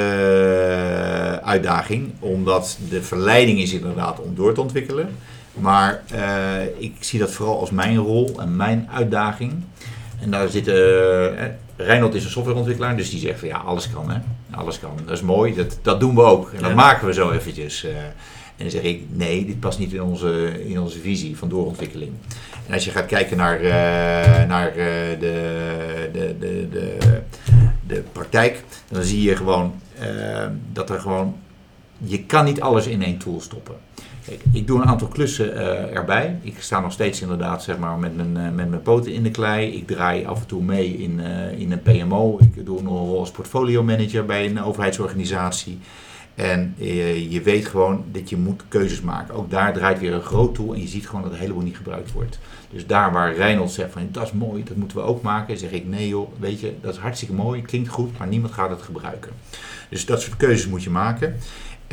eh, 1.38 1.48
uitdaging. 1.48 2.12
Omdat 2.18 2.78
de 2.88 3.02
verleiding 3.02 3.58
is 3.60 3.72
inderdaad 3.72 4.20
om 4.20 4.34
door 4.34 4.54
te 4.54 4.60
ontwikkelen. 4.60 5.16
Maar 5.54 6.02
eh, 6.10 6.66
ik 6.78 6.94
zie 7.00 7.18
dat 7.18 7.30
vooral 7.32 7.60
als 7.60 7.70
mijn 7.70 7.96
rol 7.96 8.40
en 8.40 8.56
mijn 8.56 8.88
uitdaging. 8.92 9.52
En 10.20 10.30
daar 10.30 10.48
zit... 10.48 10.68
eh, 10.68 11.44
eh, 11.44 11.50
Reinhold 11.76 12.14
is 12.14 12.24
een 12.24 12.30
softwareontwikkelaar, 12.30 12.96
dus 12.96 13.10
die 13.10 13.20
zegt 13.20 13.38
van 13.38 13.48
ja, 13.48 13.56
alles 13.56 13.90
kan 13.90 14.10
hè. 14.10 14.18
Alles 14.50 14.78
kan, 14.80 14.90
dat 15.04 15.14
is 15.16 15.22
mooi, 15.22 15.54
dat, 15.54 15.78
dat 15.82 16.00
doen 16.00 16.14
we 16.14 16.22
ook. 16.22 16.50
En 16.52 16.58
dat 16.60 16.68
Ja. 16.68 16.74
maken 16.74 17.06
we 17.06 17.12
zo 17.12 17.30
eventjes. 17.30 17.84
eh. 17.84 17.96
en 17.96 18.12
dan 18.56 18.70
zeg 18.70 18.82
ik, 18.82 19.02
nee, 19.10 19.46
dit 19.46 19.60
past 19.60 19.78
niet 19.78 19.92
in 19.92 20.02
onze, 20.02 20.64
in 20.64 20.80
onze 20.80 20.98
visie 21.00 21.36
van 21.36 21.48
doorontwikkeling. 21.48 22.12
En 22.66 22.74
als 22.74 22.84
je 22.84 22.90
gaat 22.90 23.06
kijken 23.06 23.36
naar, 23.36 23.60
naar 24.46 24.72
de, 24.74 25.16
de, 25.20 26.34
de, 26.38 26.68
de, 26.70 26.96
de 27.86 28.02
praktijk, 28.12 28.62
dan 28.88 29.02
zie 29.02 29.22
je 29.22 29.36
gewoon 29.36 29.74
dat 30.72 30.90
er 30.90 31.00
gewoon. 31.00 31.36
Je 31.98 32.22
kan 32.24 32.44
niet 32.44 32.60
alles 32.60 32.86
in 32.86 33.02
één 33.02 33.18
tool 33.18 33.40
stoppen. 33.40 33.74
Ik 34.52 34.66
doe 34.66 34.80
een 34.80 34.86
aantal 34.86 35.08
klussen 35.08 35.56
eh, 35.56 35.96
erbij. 35.96 36.38
Ik 36.42 36.54
sta 36.58 36.80
nog 36.80 36.92
steeds 36.92 37.20
inderdaad 37.20 37.62
zeg 37.62 37.78
maar, 37.78 37.98
met, 37.98 38.16
mijn, 38.16 38.36
eh, 38.36 38.52
met 38.52 38.70
mijn 38.70 38.82
poten 38.82 39.12
in 39.12 39.22
de 39.22 39.30
klei. 39.30 39.76
Ik 39.76 39.86
draai 39.86 40.24
af 40.24 40.40
en 40.40 40.46
toe 40.46 40.62
mee 40.62 40.96
in, 40.96 41.20
eh, 41.20 41.58
in 41.60 41.72
een 41.72 41.82
PMO. 41.82 42.38
Ik 42.40 42.66
doe 42.66 42.78
een 42.78 42.86
rol 42.86 43.18
als 43.18 43.30
portfolio 43.30 43.82
manager 43.82 44.24
bij 44.24 44.46
een 44.46 44.62
overheidsorganisatie. 44.62 45.78
En 46.34 46.74
je 47.28 47.40
weet 47.44 47.66
gewoon 47.66 48.04
dat 48.12 48.30
je 48.30 48.36
moet 48.36 48.62
keuzes 48.68 49.00
maken. 49.00 49.34
Ook 49.34 49.50
daar 49.50 49.72
draait 49.72 49.98
weer 49.98 50.12
een 50.12 50.20
groot 50.22 50.54
tool 50.54 50.74
en 50.74 50.80
je 50.80 50.88
ziet 50.88 51.06
gewoon 51.06 51.22
dat 51.22 51.32
een 51.32 51.38
heleboel 51.38 51.62
niet 51.62 51.76
gebruikt 51.76 52.12
wordt. 52.12 52.38
Dus 52.70 52.86
daar 52.86 53.12
waar 53.12 53.34
Reinhold 53.34 53.70
zegt 53.70 53.92
van 53.92 54.08
dat 54.10 54.22
is 54.22 54.32
mooi, 54.32 54.64
dat 54.64 54.76
moeten 54.76 54.96
we 54.96 55.02
ook 55.02 55.22
maken, 55.22 55.58
zeg 55.58 55.70
ik 55.70 55.86
nee 55.86 56.08
joh, 56.08 56.30
weet 56.38 56.60
je, 56.60 56.74
dat 56.80 56.94
is 56.94 57.00
hartstikke 57.00 57.34
mooi, 57.34 57.62
klinkt 57.62 57.88
goed, 57.88 58.18
maar 58.18 58.28
niemand 58.28 58.52
gaat 58.52 58.70
het 58.70 58.82
gebruiken. 58.82 59.32
Dus 59.88 60.06
dat 60.06 60.20
soort 60.20 60.36
keuzes 60.36 60.66
moet 60.66 60.82
je 60.82 60.90
maken. 60.90 61.36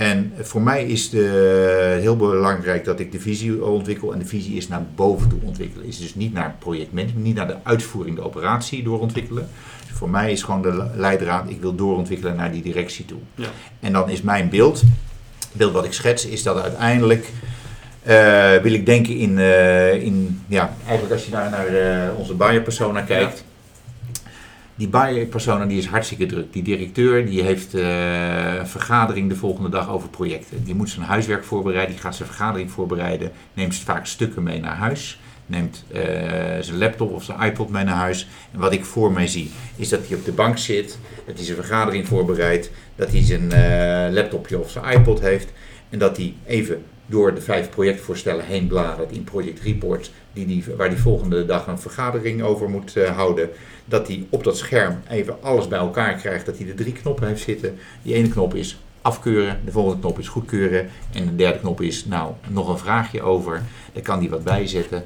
En 0.02 0.34
voor 0.40 0.62
mij 0.62 0.86
is 0.86 1.10
de, 1.10 1.98
heel 2.00 2.16
belangrijk 2.16 2.86
dat 2.86 3.00
ik 3.00 3.12
de 3.12 3.20
visie 3.20 3.66
ontwikkel. 3.66 4.14
En 4.14 4.20
de 4.20 4.26
visie 4.26 4.56
is 4.56 4.68
naar 4.68 4.86
boven 4.96 5.30
toe 5.30 5.40
ontwikkelen. 5.44 5.88
Is 5.88 6.00
dus 6.00 6.16
niet 6.16 6.34
naar 6.34 6.56
projectmanagement, 6.60 7.26
niet 7.26 7.36
naar 7.36 7.48
de 7.48 7.56
uitvoering, 7.64 8.16
de 8.16 8.24
operatie 8.24 8.84
doorontwikkelen. 8.84 9.50
Dus 9.88 9.98
voor 9.98 10.10
mij 10.10 10.32
is 10.32 10.44
gewoon 10.44 10.62
de 10.62 10.86
leidraad, 10.96 11.50
ik 11.50 11.62
wil 11.62 11.76
doorontwikkelen 11.76 12.36
naar 12.36 12.52
die 12.52 12.62
directie 12.62 13.06
toe. 13.06 13.20
Ja. 13.36 13.48
En 13.80 13.94
dan 13.94 14.10
is 14.10 14.22
mijn 14.22 14.50
beeld, 14.50 14.80
het 14.80 15.50
beeld 15.52 15.74
wat 15.74 15.86
ik 15.86 15.94
schets, 15.94 16.26
is 16.26 16.44
dat 16.44 16.62
uiteindelijk 16.62 17.30
eh, 18.04 18.56
wil 18.56 18.74
ik 18.74 18.86
denken 18.86 19.18
in, 19.18 19.40
eh, 19.40 19.94
in, 19.94 20.44
ja, 20.48 20.74
eigenlijk 20.86 21.14
als 21.14 21.26
je 21.26 21.32
naar, 21.32 21.50
naar 21.50 21.68
eh, 21.68 22.18
onze 22.18 22.34
buyer 22.34 22.62
persona 22.62 23.02
kijkt. 23.02 23.44
Die 24.82 24.90
buyer 24.90 25.26
persona 25.26 25.66
die 25.66 25.78
is 25.78 25.86
hartstikke 25.86 26.26
druk. 26.26 26.54
Die 26.54 26.64
directeur 26.64 27.26
die 27.26 27.42
heeft 27.42 27.74
eh, 27.74 28.56
een 28.56 28.68
vergadering 28.68 29.30
de 29.30 29.36
volgende 29.36 29.70
dag 29.70 29.90
over 29.90 30.10
projecten. 30.10 30.64
Die 30.64 30.76
moet 30.76 30.90
zijn 30.90 31.06
huiswerk 31.06 31.44
voorbereiden, 31.44 31.94
die 31.94 32.04
gaat 32.04 32.16
zijn 32.16 32.28
vergadering 32.28 32.72
voorbereiden. 32.72 33.32
Neemt 33.54 33.76
vaak 33.76 34.06
stukken 34.06 34.44
mee 34.44 34.60
naar 34.60 34.76
huis. 34.76 35.20
Neemt 35.46 35.86
eh, 35.92 36.02
zijn 36.60 36.78
laptop 36.78 37.12
of 37.12 37.24
zijn 37.24 37.42
iPod 37.42 37.70
mee 37.70 37.84
naar 37.84 37.96
huis. 37.96 38.28
En 38.52 38.60
wat 38.60 38.74
ik 38.74 38.86
voor 38.86 39.12
mij 39.12 39.28
zie, 39.28 39.52
is 39.76 39.90
dat 39.90 40.08
hij 40.08 40.18
op 40.18 40.26
de 40.26 40.32
bank 40.32 40.58
zit. 40.58 40.98
Dat 41.26 41.36
hij 41.36 41.46
zijn 41.46 41.58
vergadering 41.58 42.08
voorbereidt. 42.08 42.72
Dat 42.96 43.12
hij 43.12 43.24
zijn 43.24 43.52
eh, 43.52 44.14
laptopje 44.14 44.60
of 44.60 44.70
zijn 44.70 45.00
iPod 45.00 45.20
heeft. 45.20 45.52
En 45.90 46.00
dat 46.00 46.18
hij 46.18 46.34
even 46.46 46.84
door 47.06 47.36
de 47.36 47.42
vijf 47.42 47.70
projectvoorstellen 47.70 48.46
heen 48.46 48.68
bladert 48.68 49.12
in 49.12 49.24
project 49.24 49.60
reports. 49.60 50.12
Die 50.34 50.46
die, 50.46 50.64
waar 50.78 50.88
hij 50.88 50.98
volgende 50.98 51.46
dag 51.46 51.68
een 51.68 51.80
vergadering 51.80 52.42
over 52.42 52.70
moet 52.70 52.96
eh, 52.96 53.16
houden. 53.16 53.50
Dat 53.86 54.08
hij 54.08 54.26
op 54.30 54.44
dat 54.44 54.58
scherm 54.58 55.00
even 55.10 55.44
alles 55.44 55.68
bij 55.68 55.80
elkaar 55.80 56.16
krijgt. 56.16 56.46
Dat 56.46 56.58
hij 56.58 56.66
de 56.66 56.74
drie 56.74 56.94
knoppen 56.94 57.28
heeft 57.28 57.44
zitten. 57.44 57.78
Die 58.02 58.14
ene 58.14 58.30
knop 58.30 58.56
is 58.56 58.80
afkeuren. 59.02 59.60
De 59.66 59.72
volgende 59.72 60.00
knop 60.00 60.20
is 60.20 60.28
goedkeuren. 60.28 60.90
En 61.14 61.26
de 61.26 61.36
derde 61.36 61.60
knop 61.60 61.82
is 61.82 62.06
nou 62.06 62.34
nog 62.48 62.68
een 62.68 62.78
vraagje 62.78 63.22
over. 63.22 63.62
Daar 63.94 64.04
kan 64.04 64.20
hij 64.20 64.30
wat 64.30 64.44
bij 64.44 64.68
zetten. 64.68 65.06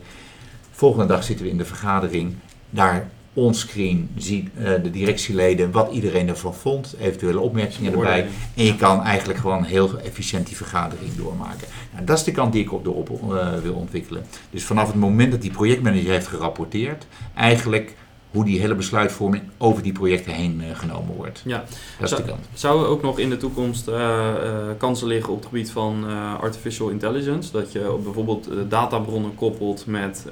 Volgende 0.72 1.06
dag 1.06 1.24
zitten 1.24 1.46
we 1.46 1.52
in 1.52 1.58
de 1.58 1.66
vergadering. 1.66 2.36
Daar 2.70 3.10
onscreen 3.36 4.10
zien 4.18 4.52
eh, 4.58 4.64
de 4.84 4.90
directieleden 4.90 5.72
wat 5.72 5.92
iedereen 5.92 6.28
ervan 6.28 6.56
vond. 6.56 6.96
Eventuele 7.00 7.40
opmerkingen 7.40 7.94
erbij. 7.94 8.28
En 8.56 8.66
je 8.66 8.76
kan 8.76 9.04
eigenlijk 9.04 9.40
gewoon 9.40 9.64
heel 9.64 10.00
efficiënt 10.00 10.48
die 10.48 10.56
vergadering 10.56 11.16
doormaken. 11.16 11.68
Nou, 11.94 12.06
dat 12.06 12.18
is 12.18 12.24
de 12.24 12.32
kant 12.32 12.54
die 12.54 12.62
ik 12.62 12.74
op 12.74 12.84
de 12.84 12.92
op 12.92 13.10
eh, 13.10 13.54
wil 13.64 13.74
ontwikkelen. 13.74 14.26
Dus 14.50 14.64
vanaf 14.64 14.88
het 14.88 14.96
moment 14.96 15.32
dat 15.32 15.42
die 15.42 15.52
projectmanager 15.52 16.12
heeft 16.12 16.28
gerapporteerd, 16.28 17.06
eigenlijk 17.36 17.96
hoe 18.36 18.46
die 18.46 18.60
hele 18.60 18.76
besluitvorming 18.76 19.44
over 19.58 19.84
die 19.84 19.92
projecten 19.92 20.34
heen 20.34 20.62
eh, 20.62 20.78
genomen 20.80 21.16
wordt. 21.16 21.42
Ja. 21.46 21.58
Dat 22.00 22.04
is 22.04 22.10
Zo- 22.10 22.16
de 22.16 22.24
kant. 22.30 22.46
Zouden 22.54 22.88
ook 22.88 23.02
nog 23.02 23.20
in 23.20 23.30
de 23.30 23.38
toekomst 23.38 23.88
eh, 23.88 24.30
eh, 24.30 24.68
kansen 24.78 25.08
liggen 25.08 25.34
op 25.34 25.40
het 25.40 25.48
gebied 25.48 25.72
van 25.72 26.06
artificial 26.40 26.90
intelligence? 26.90 27.52
Dat 27.52 27.72
je 27.72 28.00
bijvoorbeeld 28.04 28.50
databronnen 28.70 29.36
koppelt 29.36 29.86
met 29.86 30.26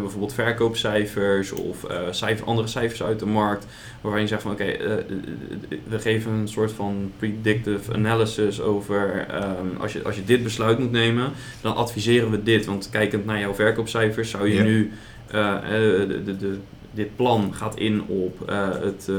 bijvoorbeeld 0.00 0.32
verkoopcijfers 0.34 1.52
of 1.52 1.86
cijfer, 2.10 2.46
andere 2.46 2.68
cijfers 2.68 3.02
uit 3.02 3.18
de 3.18 3.26
markt. 3.26 3.66
Waarvan 4.00 4.20
je 4.20 4.26
zegt 4.26 4.42
van 4.42 4.50
oké, 4.52 4.76
we 5.88 5.98
geven 5.98 6.32
een 6.32 6.48
soort 6.48 6.72
van 6.72 7.12
predictive 7.18 7.94
analysis 7.94 8.60
over 8.60 9.26
ehm, 9.30 9.80
als, 9.80 9.92
je, 9.92 10.02
als 10.02 10.16
je 10.16 10.24
dit 10.24 10.42
besluit 10.42 10.78
moet 10.78 10.90
nemen, 10.92 11.32
dan 11.60 11.76
adviseren 11.76 12.30
we 12.30 12.42
dit. 12.42 12.66
Want 12.66 12.88
kijkend 12.90 13.24
naar 13.24 13.38
jouw 13.40 13.54
verkoopcijfers 13.54 14.30
zou 14.30 14.48
je 14.48 14.54
Ja. 14.54 14.62
nu 14.62 14.92
de, 15.30 16.22
de, 16.24 16.36
de, 16.36 16.58
dit 16.94 17.16
plan 17.16 17.54
gaat 17.54 17.76
in 17.76 18.02
op 18.06 18.48
eh, 18.48 18.68
het 18.70 19.08
eh, 19.08 19.16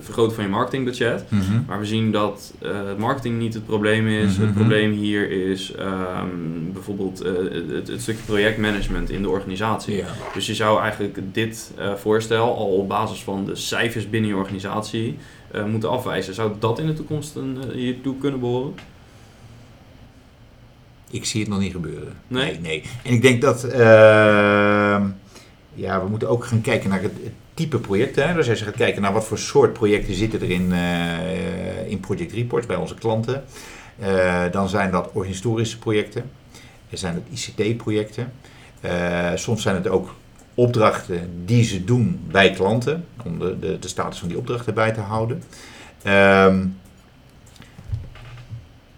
vergroten 0.00 0.34
van 0.34 0.44
je 0.44 0.50
marketingbudget. 0.50 1.24
Mhm. 1.28 1.60
Maar 1.66 1.78
we 1.78 1.86
zien 1.86 2.12
dat 2.12 2.54
eh, 2.58 2.70
marketing 2.98 3.38
niet 3.38 3.54
het 3.54 3.66
probleem 3.66 4.08
is. 4.08 4.36
Mhm. 4.36 4.46
Het 4.46 4.54
probleem 4.54 4.92
hier 4.92 5.30
is 5.30 5.72
ehm, 5.72 6.26
bijvoorbeeld 6.72 7.18
het, 7.18 7.88
het 7.88 8.00
stukje 8.00 8.24
projectmanagement 8.24 9.10
in 9.10 9.22
de 9.22 9.28
organisatie. 9.28 10.04
Dus 10.34 10.46
je 10.46 10.54
zou 10.54 10.80
eigenlijk 10.80 11.18
dit 11.32 11.72
voorstel 11.96 12.56
al 12.56 12.66
op 12.66 12.88
basis 12.88 13.22
van 13.22 13.44
de 13.44 13.54
cijfers 13.54 14.10
binnen 14.10 14.30
je 14.30 14.36
organisatie 14.36 15.16
moeten 15.66 15.90
afwijzen. 15.90 16.34
Zou 16.34 16.52
dat 16.58 16.78
in 16.78 16.86
de 16.86 16.92
toekomst 16.92 17.36
een, 17.36 17.58
hiertoe 17.74 18.18
kunnen 18.18 18.40
behoren? 18.40 18.74
Ik 21.10 21.24
zie 21.24 21.40
het 21.40 21.50
nog 21.50 21.58
niet 21.58 21.72
gebeuren. 21.72 22.12
Nee? 22.26 22.58
nee. 22.60 22.82
En 23.04 23.12
ik 23.12 23.22
denk 23.22 23.40
dat 23.40 23.64
ehm, 23.64 25.06
ja, 25.78 26.02
we 26.02 26.08
moeten 26.08 26.28
ook 26.28 26.44
gaan 26.44 26.60
kijken 26.60 26.90
naar 26.90 27.02
het, 27.02 27.12
type 27.58 27.78
projecten. 27.78 28.28
Hè. 28.28 28.34
Dus 28.34 28.48
als 28.48 28.58
je 28.58 28.64
gaat 28.64 28.74
kijken 28.74 29.02
naar 29.02 29.12
wat 29.12 29.24
voor 29.24 29.38
soort 29.38 29.72
projecten 29.72 30.14
zitten 30.14 30.40
er 30.40 30.50
in, 30.50 30.72
eh, 30.72 31.90
in 31.90 32.00
Project 32.00 32.32
Reports 32.32 32.66
bij 32.66 32.76
onze 32.76 32.94
klanten. 32.94 33.44
eh, 33.98 34.44
dan 34.50 34.68
zijn 34.68 34.90
dat 34.90 35.10
organisatorische 35.12 35.78
projecten. 35.78 36.30
Er 36.90 36.98
zijn 36.98 37.14
het 37.14 37.40
ICT-projecten. 37.40 38.32
Eh, 38.80 39.30
soms 39.34 39.62
zijn 39.62 39.74
het 39.74 39.88
ook 39.88 40.14
opdrachten 40.54 41.30
die 41.44 41.64
ze 41.64 41.84
doen 41.84 42.20
bij 42.30 42.50
klanten. 42.50 43.04
Om 43.24 43.38
de, 43.38 43.58
de, 43.58 43.78
de 43.78 43.88
status 43.88 44.18
van 44.18 44.28
die 44.28 44.38
opdrachten 44.38 44.74
bij 44.74 44.92
te 44.92 45.00
houden. 45.00 45.42
Ehm, 46.02 46.66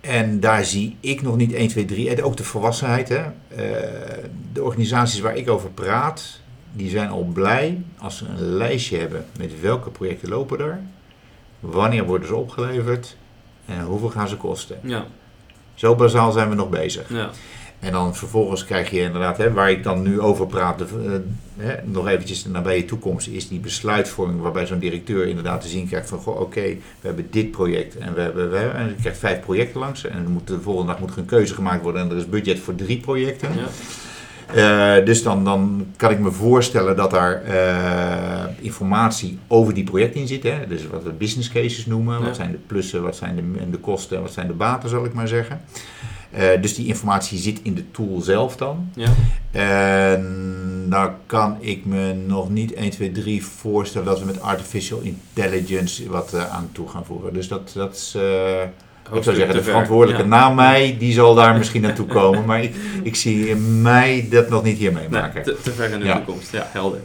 en 0.01 0.41
daar 0.41 0.65
zie 0.65 0.97
ik 1.01 1.23
nog 1.23 1.37
niet 1.37 1.53
1, 1.53 1.69
2, 1.69 1.85
3. 1.85 2.11
En 2.11 2.23
ook 2.23 2.37
de 2.37 2.45
volwassenheid. 2.45 3.09
Hè. 3.09 3.23
De 4.53 4.63
organisaties 4.63 5.21
waar 5.21 5.37
ik 5.37 5.51
over 5.51 5.71
praat, 5.71 6.41
die 6.73 6.91
zijn 6.91 7.09
al 7.09 7.23
blij 7.33 7.83
als 7.99 8.17
ze 8.17 8.25
een 8.29 8.43
lijstje 8.57 8.99
hebben 8.99 9.25
met 9.39 9.61
welke 9.61 9.91
projecten 9.91 10.29
lopen 10.29 10.61
er. 10.61 10.81
Wanneer 11.61 12.05
worden 12.05 12.29
ze 12.29 12.35
opgeleverd 12.35 13.17
en 13.67 13.81
hoeveel 13.85 14.09
gaan 14.11 14.29
ze 14.29 14.37
kosten. 14.37 14.79
Ja, 14.83 15.05
Zo 15.75 15.95
bazaal 15.95 16.33
zijn 16.33 16.49
we 16.49 16.55
nog 16.55 16.69
bezig. 16.71 17.09
ja, 17.13 17.31
En 17.79 17.93
dan 17.93 18.15
vervolgens 18.17 18.65
krijg 18.65 18.91
je 18.91 19.01
inderdaad, 19.01 19.37
hè, 19.37 19.53
waar 19.53 19.71
ik 19.71 19.83
dan 19.83 20.03
nu 20.03 20.21
over 20.21 20.47
praat, 20.47 20.79
de, 20.79 20.85
eh, 21.57 21.65
hè, 21.67 21.75
nog 21.85 22.09
eventjes 22.09 22.43
de 22.43 22.49
nabije 22.51 22.85
toekomst, 22.85 23.29
is 23.29 23.49
die 23.49 23.59
besluitvorming 23.61 24.41
waarbij 24.41 24.67
zo'n 24.67 24.79
directeur 24.79 25.27
inderdaad 25.27 25.61
te 25.61 25.69
zien 25.69 25.89
krijgt 25.89 26.09
van, 26.09 26.19
goh, 26.19 26.41
oké, 26.41 26.61
we 27.01 27.07
hebben 27.07 27.27
dit 27.31 27.51
project 27.51 27.97
en 27.99 28.15
we 28.15 28.21
hebben, 28.21 28.51
we 28.51 28.57
hebben 28.57 28.77
en 28.81 28.89
je 28.89 28.95
krijgt 28.95 29.19
vijf 29.19 29.41
projecten 29.41 29.81
langs 29.81 30.05
en 30.07 30.27
moet, 30.29 30.47
de 30.47 30.61
volgende 30.61 30.93
dag 30.93 31.01
moet 31.01 31.11
er 31.11 31.19
een 31.19 31.25
keuze 31.25 31.55
gemaakt 31.55 31.83
worden 31.83 32.03
en 32.03 32.11
er 32.11 32.17
is 32.17 32.29
budget 32.29 32.59
voor 32.59 32.75
drie 32.75 33.01
projecten. 33.01 33.55
ja. 33.55 33.67
Eh, 34.55 35.05
dus 35.05 35.23
dan, 35.23 35.45
dan 35.45 35.87
kan 35.97 36.11
ik 36.11 36.19
me 36.19 36.31
voorstellen 36.31 36.97
dat 36.97 37.11
daar 37.11 37.43
eh, 37.43 38.45
informatie 38.61 39.39
over 39.47 39.75
die 39.75 39.85
projecten 39.85 40.21
in 40.21 40.27
zit. 40.27 40.43
Hè? 40.43 40.67
Dus 40.69 40.87
wat 40.87 41.03
we 41.03 41.11
business 41.11 41.51
cases 41.51 41.87
noemen. 41.87 42.19
Ja. 42.19 42.25
Wat 42.25 42.37
zijn 42.37 42.51
de 42.51 42.59
plussen, 42.67 43.03
wat 43.03 43.17
zijn 43.17 43.37
de, 43.37 43.71
de 43.71 43.79
kosten 43.79 44.17
en 44.17 44.23
wat 44.23 44.33
zijn 44.33 44.47
de 44.47 44.53
baten, 44.53 44.89
zal 44.89 45.05
ik 45.05 45.13
maar 45.13 45.29
zeggen. 45.29 45.61
Eh, 46.31 46.63
dus 46.63 46.75
die 46.75 46.87
informatie 46.87 47.39
zit 47.39 47.61
in 47.63 47.75
de 47.75 47.91
tool 47.91 48.21
zelf 48.21 48.57
dan. 48.57 48.91
ja. 48.95 49.11
En 49.51 50.87
dan 50.89 51.11
kan 51.27 51.57
ik 51.61 51.85
me 51.85 52.13
nog 52.13 52.49
niet 52.49 52.73
1, 52.73 52.91
2, 52.91 53.13
3 53.13 53.45
voorstellen 53.45 54.07
dat 54.07 54.21
we 54.21 54.25
met 54.25 54.41
artificial 54.41 55.01
intelligence 55.01 56.09
wat 56.09 56.35
aan 56.35 56.69
toe 56.73 56.89
gaan 56.89 57.05
voeren. 57.05 57.33
Dus 57.33 57.49
dat, 57.49 57.73
dat 57.75 57.95
is... 57.95 58.17
ik 59.17 59.23
zou 59.23 59.37
zeggen, 59.37 59.55
de 59.55 59.63
verantwoordelijke 59.63 60.23
Ja. 60.23 60.29
na 60.29 60.49
mij, 60.51 60.97
die 60.99 61.13
zal 61.13 61.35
daar 61.35 61.57
misschien 61.59 61.83
naartoe 61.83 62.07
komen. 62.07 62.45
Maar 62.45 62.63
ik, 62.63 62.75
ik 63.03 63.17
zie 63.17 63.55
mij 63.57 64.27
dat 64.31 64.49
nog 64.49 64.63
niet 64.63 64.79
hier 64.79 64.93
Nee, 64.93 65.03
meemaken. 65.03 65.43
te, 65.43 65.57
te 65.63 65.71
ver 65.73 65.91
in 65.91 65.99
de 66.01 66.05
Ja. 66.07 66.17
toekomst. 66.17 66.53
Ja, 66.53 66.67
helder. 66.73 67.01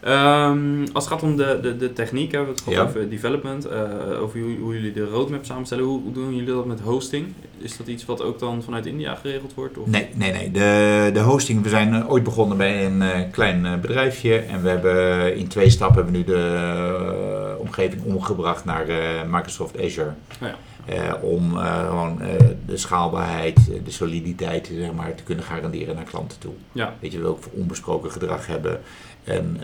Ehm, 0.00 0.80
als 0.92 1.04
het 1.04 1.12
gaat 1.12 1.22
om 1.22 1.36
de, 1.36 1.58
de, 1.62 1.76
de 1.76 1.92
techniek, 1.92 2.32
hebben 2.32 2.48
we 2.48 2.54
het 2.54 2.62
gehad 2.64 2.82
Ja. 2.82 2.88
over 2.88 3.08
development, 3.10 3.64
eh, 3.66 3.80
over 4.22 4.40
hoe, 4.40 4.56
hoe 4.60 4.72
jullie 4.74 4.92
de 4.92 5.04
roadmap 5.04 5.44
samenstellen. 5.44 5.84
Hoe, 5.84 6.02
hoe 6.02 6.12
doen 6.12 6.34
jullie 6.36 6.54
dat 6.54 6.66
met 6.66 6.80
hosting? 6.80 7.26
Is 7.58 7.76
dat 7.76 7.86
iets 7.86 8.04
wat 8.04 8.22
ook 8.22 8.38
dan 8.38 8.62
vanuit 8.62 8.86
India 8.86 9.14
geregeld 9.14 9.54
wordt? 9.54 9.78
Of? 9.78 9.86
Nee, 9.86 10.08
nee, 10.14 10.32
nee. 10.32 10.50
De, 10.50 11.10
de 11.12 11.20
hosting, 11.20 11.62
we 11.62 11.68
zijn 11.68 11.94
eh, 11.94 12.10
ooit 12.10 12.22
begonnen 12.24 12.56
bij 12.56 12.86
een 12.86 13.02
eh, 13.02 13.20
klein 13.30 13.80
bedrijfje. 13.80 14.36
En 14.36 14.62
we 14.62 14.68
hebben 14.68 15.36
in 15.36 15.48
twee 15.48 15.70
stappen 15.70 15.96
hebben 15.96 16.12
we 16.12 16.18
nu 16.18 16.24
de 16.24 17.56
omgeving 17.58 18.02
omgebracht 18.04 18.64
naar 18.64 18.84
Microsoft 19.30 19.76
Azure. 19.82 20.12
Oh 20.42 20.48
ja. 20.48 20.54
Eh, 20.84 21.12
om 21.20 21.58
eh, 21.58 21.88
gewoon 21.88 22.20
eh, 22.20 22.46
de 22.66 22.76
schaalbaarheid, 22.76 23.56
de 23.84 23.90
soliditeit 23.90 24.70
zeg 24.74 24.92
maar, 24.92 25.14
te 25.14 25.22
kunnen 25.22 25.44
garanderen 25.44 25.94
naar 25.94 26.04
klanten 26.04 26.38
toe. 26.38 26.52
Ja, 26.72 26.94
Weet 27.00 27.12
je, 27.12 27.20
we 27.20 27.26
ook 27.26 27.44
onbesproken 27.52 28.10
gedrag 28.10 28.46
hebben. 28.46 28.80
En 29.24 29.56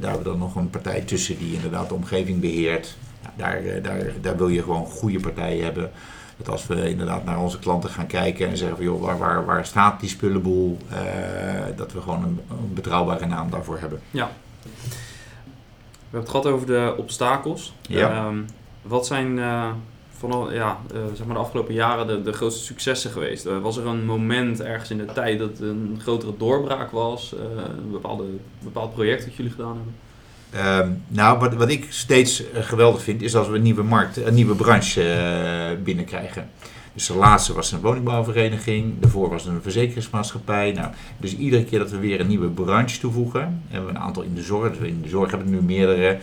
daar 0.00 0.10
hebben 0.10 0.18
we 0.18 0.24
dan 0.24 0.38
nog 0.38 0.56
een 0.56 0.70
partij 0.70 1.00
tussen 1.00 1.38
die 1.38 1.54
inderdaad 1.54 1.88
de 1.88 1.94
omgeving 1.94 2.40
beheert. 2.40 2.96
Daar, 3.36 3.62
daar, 3.82 4.12
daar 4.20 4.36
wil 4.36 4.48
je 4.48 4.62
gewoon 4.62 4.86
goede 4.86 5.20
partijen 5.20 5.64
hebben. 5.64 5.90
Dat 6.36 6.48
als 6.48 6.66
we 6.66 6.90
inderdaad 6.90 7.24
naar 7.24 7.40
onze 7.40 7.58
klanten 7.58 7.90
gaan 7.90 8.06
kijken 8.06 8.48
en 8.48 8.56
zeggen 8.56 8.76
van 8.76 8.86
joh, 8.86 9.02
waar, 9.02 9.18
waar, 9.18 9.44
waar 9.44 9.66
staat 9.66 10.00
die 10.00 10.08
spullenboel? 10.08 10.78
dat 11.76 11.92
we 11.92 12.00
gewoon 12.00 12.22
een, 12.22 12.40
een 12.50 12.74
betrouwbare 12.74 13.26
naam 13.26 13.50
daarvoor 13.50 13.78
hebben. 13.78 14.00
ja. 14.10 14.30
We 14.62 16.18
hebben 16.18 16.20
het 16.20 16.42
gehad 16.42 16.46
over 16.46 16.66
de 16.66 16.94
obstakels. 16.96 17.74
Ja. 17.82 18.10
Ehm, 18.10 18.36
wat 18.82 19.06
zijn 19.06 19.38
van, 20.28 20.54
ja, 20.54 20.80
eh, 20.94 21.00
zeg 21.14 21.26
maar 21.26 21.34
de 21.34 21.42
afgelopen 21.42 21.74
jaren 21.74 22.06
de, 22.06 22.22
de 22.22 22.32
grootste 22.32 22.64
successen 22.64 23.10
geweest? 23.10 23.46
Eh, 23.46 23.58
was 23.58 23.76
er 23.76 23.86
een 23.86 24.04
moment 24.04 24.60
ergens 24.60 24.90
in 24.90 24.98
de 24.98 25.04
tijd 25.04 25.38
dat 25.38 25.60
een 25.60 25.98
grotere 26.02 26.32
doorbraak 26.38 26.90
was? 26.90 27.34
Eh, 27.34 27.62
een 27.78 27.90
bepaalde, 27.90 28.24
bepaald 28.58 28.94
project 28.94 29.24
dat 29.24 29.34
jullie 29.34 29.50
gedaan 29.50 29.76
hebben? 29.76 29.94
Ehm, 30.50 30.90
nou, 31.08 31.38
wat, 31.38 31.54
wat 31.54 31.70
ik 31.70 31.86
steeds 31.88 32.42
geweldig 32.54 33.02
vind, 33.02 33.22
is 33.22 33.36
als 33.36 33.48
we 33.48 33.56
een 33.56 33.62
nieuwe 33.62 33.82
markt, 33.82 34.16
een 34.16 34.34
nieuwe 34.34 34.54
branche 34.54 35.78
binnenkrijgen. 35.82 36.50
Dus 36.94 37.06
de 37.06 37.14
laatste 37.14 37.52
was 37.52 37.72
een 37.72 37.80
woningbouwvereniging, 37.80 38.94
daarvoor 39.00 39.28
was 39.28 39.46
een 39.46 39.62
verzekeringsmaatschappij. 39.62 40.72
Nou, 40.72 40.92
dus 41.16 41.36
iedere 41.36 41.64
keer 41.64 41.78
dat 41.78 41.90
we 41.90 41.98
weer 41.98 42.20
een 42.20 42.26
nieuwe 42.26 42.48
branche 42.48 43.00
toevoegen, 43.00 43.62
hebben 43.68 43.90
we 43.90 43.96
een 43.96 44.02
aantal 44.02 44.22
in 44.22 44.34
de 44.34 44.42
zorg, 44.42 44.78
dus 44.78 44.88
in 44.88 45.02
de 45.02 45.08
zorg 45.08 45.30
hebben 45.30 45.48
we 45.48 45.54
nu 45.54 45.62
meerdere, 45.62 46.18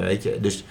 weet 0.00 0.22
je, 0.22 0.38
dus 0.40 0.64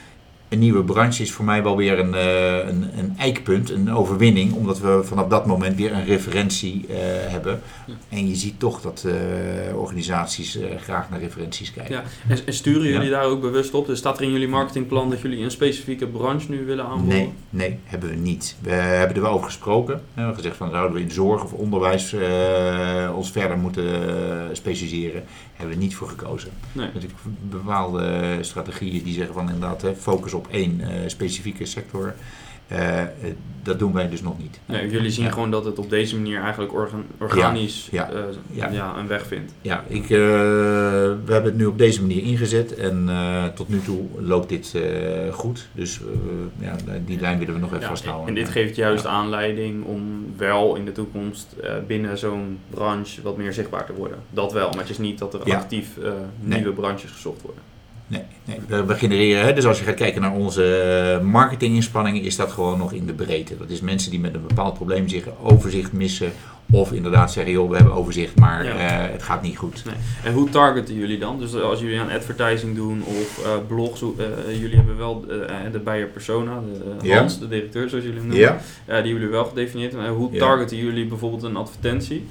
een 0.50 0.60
nieuwe 0.60 0.84
branche 0.84 1.22
is 1.22 1.32
voor 1.32 1.46
mij 1.46 1.64
wel 1.64 1.78
weer 1.78 2.00
een, 2.00 2.14
eh, 2.14 2.68
een, 2.68 2.90
een 2.98 3.14
eikpunt, 3.18 3.70
een 3.70 3.94
overwinning, 3.94 4.54
omdat 4.54 4.80
we 4.80 5.00
vanaf 5.04 5.28
dat 5.28 5.46
moment 5.46 5.76
weer 5.78 5.94
een 5.94 6.06
referentie 6.06 6.86
eh, 6.90 6.96
hebben. 7.32 7.62
Ja. 7.88 7.94
En 8.10 8.30
je 8.30 8.36
ziet 8.36 8.60
toch 8.60 8.82
dat 8.82 9.06
eh, 9.08 9.78
organisaties 9.78 10.60
graag 10.80 11.10
naar 11.10 11.20
referenties 11.20 11.74
kijken. 11.74 11.96
Ja. 11.96 12.04
En, 12.28 12.38
en 12.46 12.54
sturen 12.54 12.88
jullie 12.88 13.10
Ja. 13.10 13.20
daar 13.20 13.26
ook 13.26 13.42
bewust 13.42 13.74
op? 13.74 13.86
Dus 13.88 13.98
staat 13.98 14.18
er 14.18 14.24
in 14.24 14.32
jullie 14.32 14.48
marketingplan 14.48 15.10
dat 15.10 15.22
jullie 15.22 15.44
een 15.44 15.52
specifieke 15.52 16.08
branche 16.08 16.52
nu 16.52 16.66
willen 16.66 16.86
aanboren? 16.86 17.08
Nee, 17.08 17.34
nee, 17.50 17.80
hebben 17.84 18.10
we 18.10 18.16
niet. 18.16 18.56
We 18.62 18.72
hebben 18.72 19.16
er 19.16 19.22
wel 19.22 19.32
over 19.32 19.46
gesproken. 19.46 19.94
We 19.96 20.02
hebben 20.14 20.36
gezegd 20.36 20.58
van 20.58 20.72
zouden 20.72 20.98
we 20.98 21.02
in 21.04 21.12
zorg 21.12 21.44
of 21.44 21.54
onderwijs 21.54 22.16
ons 23.16 23.32
verder 23.32 23.58
moeten 23.58 23.86
specialiseren. 24.52 25.24
Hebben 25.58 25.78
we 25.78 25.84
niet 25.84 25.96
voor 25.96 26.10
gekozen. 26.10 26.52
Nee. 26.72 26.90
Bepaalde 27.50 28.38
strategieën 28.42 29.04
die 29.04 29.14
zeggen 29.14 29.34
van 29.34 29.50
inderdaad 29.50 29.86
focus 30.00 30.34
op 30.34 30.48
één 30.52 30.82
eh, 30.82 31.10
specifieke 31.10 31.66
sector. 31.66 32.16
Eh, 32.68 33.02
eh, 33.02 33.08
dat 33.64 33.80
doen 33.80 33.94
wij 33.94 34.10
dus 34.10 34.22
nog 34.22 34.38
niet. 34.38 34.60
Nee, 34.66 34.90
jullie 34.90 35.12
zien 35.12 35.26
Ja. 35.26 35.32
gewoon 35.32 35.52
dat 35.52 35.66
het 35.66 35.80
op 35.80 35.90
deze 35.90 36.16
manier 36.16 36.42
eigenlijk 36.42 36.74
organ- 36.74 37.06
organisch 37.20 37.88
Ja, 37.92 38.10
eh, 38.10 38.20
ja. 38.52 38.70
ja, 38.70 38.98
een 38.98 39.08
weg 39.08 39.26
vindt. 39.28 39.54
Ja, 39.62 39.84
ik, 39.88 40.08
we 40.08 41.18
hebben 41.32 41.44
het 41.52 41.58
nu 41.58 41.66
op 41.66 41.78
deze 41.78 42.02
manier 42.02 42.24
ingezet 42.24 42.76
en 42.76 43.10
tot 43.56 43.70
nu 43.70 43.82
toe 43.82 44.02
loopt 44.18 44.50
dit 44.50 44.76
goed. 45.32 45.68
Dus 45.74 46.00
ja, 46.60 46.76
die 47.06 47.20
lijn 47.20 47.40
willen 47.40 47.54
we 47.54 47.60
nog 47.60 47.74
even 47.74 47.88
vasthouden. 47.88 48.28
en 48.28 48.34
dit 48.36 48.50
geeft 48.50 48.76
juist 48.76 49.06
aanleiding 49.06 49.84
om 49.86 50.26
wel 50.38 50.76
in 50.76 50.86
de 50.86 50.92
toekomst 50.92 51.56
binnen 51.88 52.18
zo'n 52.18 52.60
branche 52.70 53.22
wat 53.22 53.38
meer 53.38 53.54
zichtbaar 53.54 53.86
te 53.86 53.94
worden. 53.94 54.18
Dat 54.30 54.54
wel, 54.54 54.70
maar 54.70 54.80
het 54.80 54.90
is 54.90 54.98
niet 54.98 55.20
dat 55.20 55.34
er 55.34 55.54
actief 55.56 55.88
Nee. 56.40 56.58
nieuwe 56.60 56.74
branches 56.74 57.12
gezocht 57.12 57.42
worden. 57.42 57.62
Nee, 58.08 58.22
nee. 58.46 58.84
We, 58.86 58.94
genereren, 58.96 59.46
hè, 59.46 59.54
dus 59.54 59.66
als 59.66 59.80
je 59.80 59.86
gaat 59.86 59.96
kijken 59.96 60.22
naar 60.22 60.34
onze 60.34 60.76
eh, 61.20 61.26
marketinginspanningen, 61.26 62.22
is 62.22 62.36
dat 62.36 62.52
gewoon 62.52 62.78
nog 62.78 62.94
in 62.94 63.06
de 63.06 63.14
breedte. 63.14 63.58
Dat 63.58 63.70
is 63.70 63.82
mensen 63.82 64.12
die 64.12 64.20
met 64.20 64.34
een 64.34 64.48
bepaald 64.48 64.74
probleem 64.74 65.08
zich 65.08 65.24
overzicht 65.44 65.92
missen. 65.94 66.32
Of 66.72 66.92
inderdaad 66.92 67.32
zeggen, 67.32 67.54
joh, 67.54 67.70
we 67.70 67.76
hebben 67.76 67.94
overzicht, 67.94 68.40
maar 68.40 68.66
Ja. 68.66 68.72
eh, 69.06 69.12
het 69.12 69.24
gaat 69.24 69.42
niet 69.42 69.58
goed. 69.58 69.84
Nee. 69.86 69.96
En 70.24 70.34
hoe 70.34 70.50
targeten 70.50 70.96
jullie 70.96 71.18
dan? 71.20 71.40
Dus 71.40 71.56
als 71.56 71.80
jullie 71.80 72.00
aan 72.00 72.10
advertising 72.12 72.76
doen 72.76 73.04
of 73.06 73.46
eh, 73.46 73.52
blogs, 73.68 74.04
jullie 74.60 74.76
hebben 74.76 74.98
wel 74.98 75.26
de 75.72 75.80
Bayer 75.80 76.08
Persona, 76.08 76.60
de, 77.00 77.08
Ja. 77.08 77.18
Hans, 77.18 77.40
de 77.40 77.48
directeur 77.48 77.90
zoals 77.90 78.04
jullie 78.04 78.20
hem 78.20 78.28
noemen, 78.30 78.60
Ja. 78.88 79.02
die 79.02 79.14
jullie 79.14 79.28
wel 79.28 79.46
gedefinieerd. 79.46 79.94
Maar 79.94 80.08
hoe 80.10 80.38
targeten 80.38 80.78
jullie 80.78 81.06
bijvoorbeeld 81.06 81.44
een 81.44 81.56
advertentie? 81.56 82.28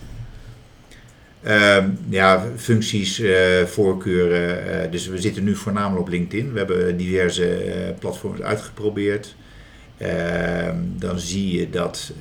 Ehm, 1.47 1.89
ja, 2.09 2.45
functies, 2.57 3.21
eh, 3.21 3.65
voorkeuren. 3.65 4.83
eh, 4.83 4.91
dus 4.91 5.07
we 5.07 5.19
zitten 5.21 5.45
nu 5.45 5.57
voornamelijk 5.57 6.01
op 6.01 6.09
LinkedIn. 6.09 6.53
We 6.53 6.59
hebben 6.59 6.97
diverse 6.97 7.55
eh, 7.55 7.99
platforms 7.99 8.43
uitgeprobeerd. 8.43 9.35
Ehm, 9.99 10.77
dan 10.99 11.19
zie 11.19 11.59
je 11.59 11.71
dat, 11.71 12.13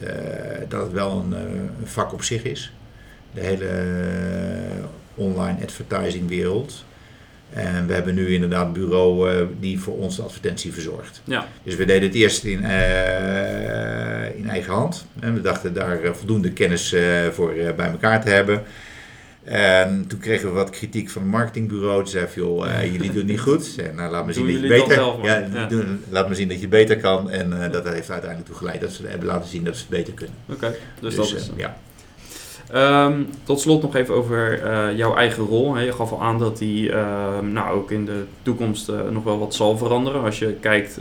dat 0.67 0.82
het 0.82 0.91
wel 0.91 1.26
een, 1.26 1.32
een 1.32 1.88
vak 1.88 2.13
op 2.13 2.23
zich 2.23 2.43
is. 2.43 2.73
De 3.34 3.41
hele 3.41 3.69
online 5.15 5.57
advertising 5.63 6.30
wereld. 6.30 6.86
En 7.49 7.88
we 7.88 7.93
hebben 7.93 8.15
nu 8.15 8.34
inderdaad 8.34 8.65
een 8.65 8.73
bureau 8.73 9.47
die 9.59 9.80
voor 9.80 9.97
ons 9.97 10.15
de 10.15 10.21
advertentie 10.21 10.73
verzorgt. 10.73 11.21
Ja. 11.23 11.47
Dus 11.63 11.76
we 11.76 11.86
deden 11.86 12.07
het 12.07 12.17
eerst 12.17 12.43
in, 12.43 12.59
in 14.36 14.49
eigen 14.49 14.73
hand. 14.73 15.05
En 15.19 15.34
we 15.34 15.41
dachten 15.41 15.73
daar 15.73 16.15
voldoende 16.15 16.51
kennis 16.51 16.95
voor 17.32 17.53
bij 17.76 17.89
elkaar 17.89 18.21
te 18.21 18.30
hebben. 18.30 18.63
En 19.46 20.08
toen 20.08 20.20
kregen 20.20 20.48
we 20.48 20.54
wat 20.54 20.70
kritiek 20.70 21.10
van 21.10 21.22
het 21.22 21.32
marketingbureau. 21.32 22.06
Ze 22.06 22.12
zeiden 22.12 22.36
joh, 22.36 22.66
uh, 22.66 22.91
jullie 22.91 23.12
doen 23.12 23.26
niet 23.26 23.39
goed. 23.39 23.76
En, 23.78 23.96
nou, 23.96 24.12
laat 24.12 24.26
me 24.26 24.34
zien 24.34 24.46
dat 24.46 24.62
je 24.62 24.68
beter 24.68 24.93
zelf, 24.93 25.24
ja, 25.24 25.48
ja. 25.54 25.66
Doen, 25.66 26.04
laat 26.10 26.30
me 26.30 26.36
zien 26.36 26.48
dat 26.48 26.62
je 26.62 26.68
beter 26.68 26.98
kan. 26.98 27.30
En 27.30 27.52
uh, 27.52 27.72
dat 27.72 27.88
heeft 27.88 28.10
uiteindelijk 28.10 28.46
toe 28.46 28.56
geleid 28.56 28.82
dat 28.82 28.91
ze 28.91 29.08
hebben 29.08 29.28
laten 29.28 29.50
zien 29.50 29.64
dat 29.64 29.76
ze 29.76 29.82
het 29.82 29.89
beter 29.89 30.14
kunnen. 30.14 30.36
Oké, 30.46 30.66
okay, 30.66 30.78
dus, 31.00 31.16
dus, 31.16 31.30
dat 31.30 31.39
is... 31.39 31.50
Uh, 31.50 31.58
ja. 31.58 31.78
Um, 32.74 33.30
tot 33.43 33.59
slot 33.59 33.82
nog 33.82 33.95
even 33.95 34.16
over 34.16 34.63
uh, 34.63 34.97
jouw 34.97 35.16
eigen 35.16 35.43
rol. 35.43 35.80
Je 35.80 35.91
gaf 35.91 36.11
al 36.11 36.22
aan 36.22 36.39
dat 36.39 36.57
die 36.57 36.89
uh, 36.89 37.39
nou, 37.39 37.78
ook 37.78 37.91
in 37.91 38.05
de 38.05 38.24
toekomst 38.41 38.89
uh, 38.89 38.95
nog 39.11 39.24
wel 39.24 39.39
wat 39.39 39.53
zal 39.53 39.78
veranderen. 39.78 40.24
Als 40.24 40.39
je 40.39 40.53
kijkt 40.59 40.99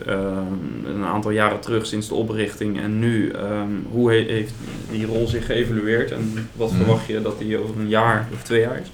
een 0.84 1.04
aantal 1.04 1.30
jaren 1.30 1.60
terug 1.60 1.86
sinds 1.86 2.08
de 2.08 2.14
oprichting 2.14 2.80
en 2.80 2.98
nu, 2.98 3.32
um, 3.32 3.86
hoe 3.90 4.10
he 4.10 4.16
heeft 4.16 4.52
die 4.90 5.06
rol 5.06 5.26
zich 5.26 5.46
geëvalueerd 5.46 6.10
en 6.10 6.48
wat 6.52 6.70
mm. 6.70 6.76
verwacht 6.76 7.06
je 7.06 7.22
dat 7.22 7.38
die 7.38 7.58
over 7.58 7.76
een 7.78 7.88
jaar 7.88 8.28
of 8.34 8.42
twee 8.42 8.60
jaar 8.60 8.80
is? 8.80 8.90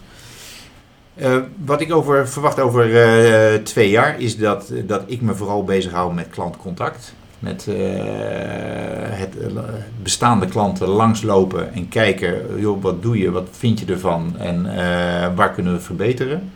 wat 1.64 1.80
ik 1.80 1.92
over, 1.92 2.28
verwacht 2.28 2.60
over 2.60 2.90
twee 3.62 3.90
jaar 3.90 4.20
is 4.20 4.36
dat, 4.36 4.72
dat 4.86 5.02
ik 5.06 5.20
me 5.20 5.34
vooral 5.34 5.64
bezighoud 5.64 6.14
met 6.14 6.28
klantcontact 6.30 7.14
met 7.40 7.66
uh, 7.68 7.76
het 9.08 9.36
bestaande 10.02 10.46
klanten 10.46 10.88
langslopen 10.88 11.72
en 11.74 11.88
kijken, 11.88 12.60
joh, 12.60 12.82
wat 12.82 13.02
doe 13.02 13.18
je, 13.18 13.30
wat 13.30 13.48
vind 13.50 13.80
je 13.80 13.86
ervan 13.86 14.34
en 14.38 14.66
uh, 14.66 14.72
waar 15.34 15.52
kunnen 15.52 15.72
we 15.72 15.80
verbeteren. 15.80 16.52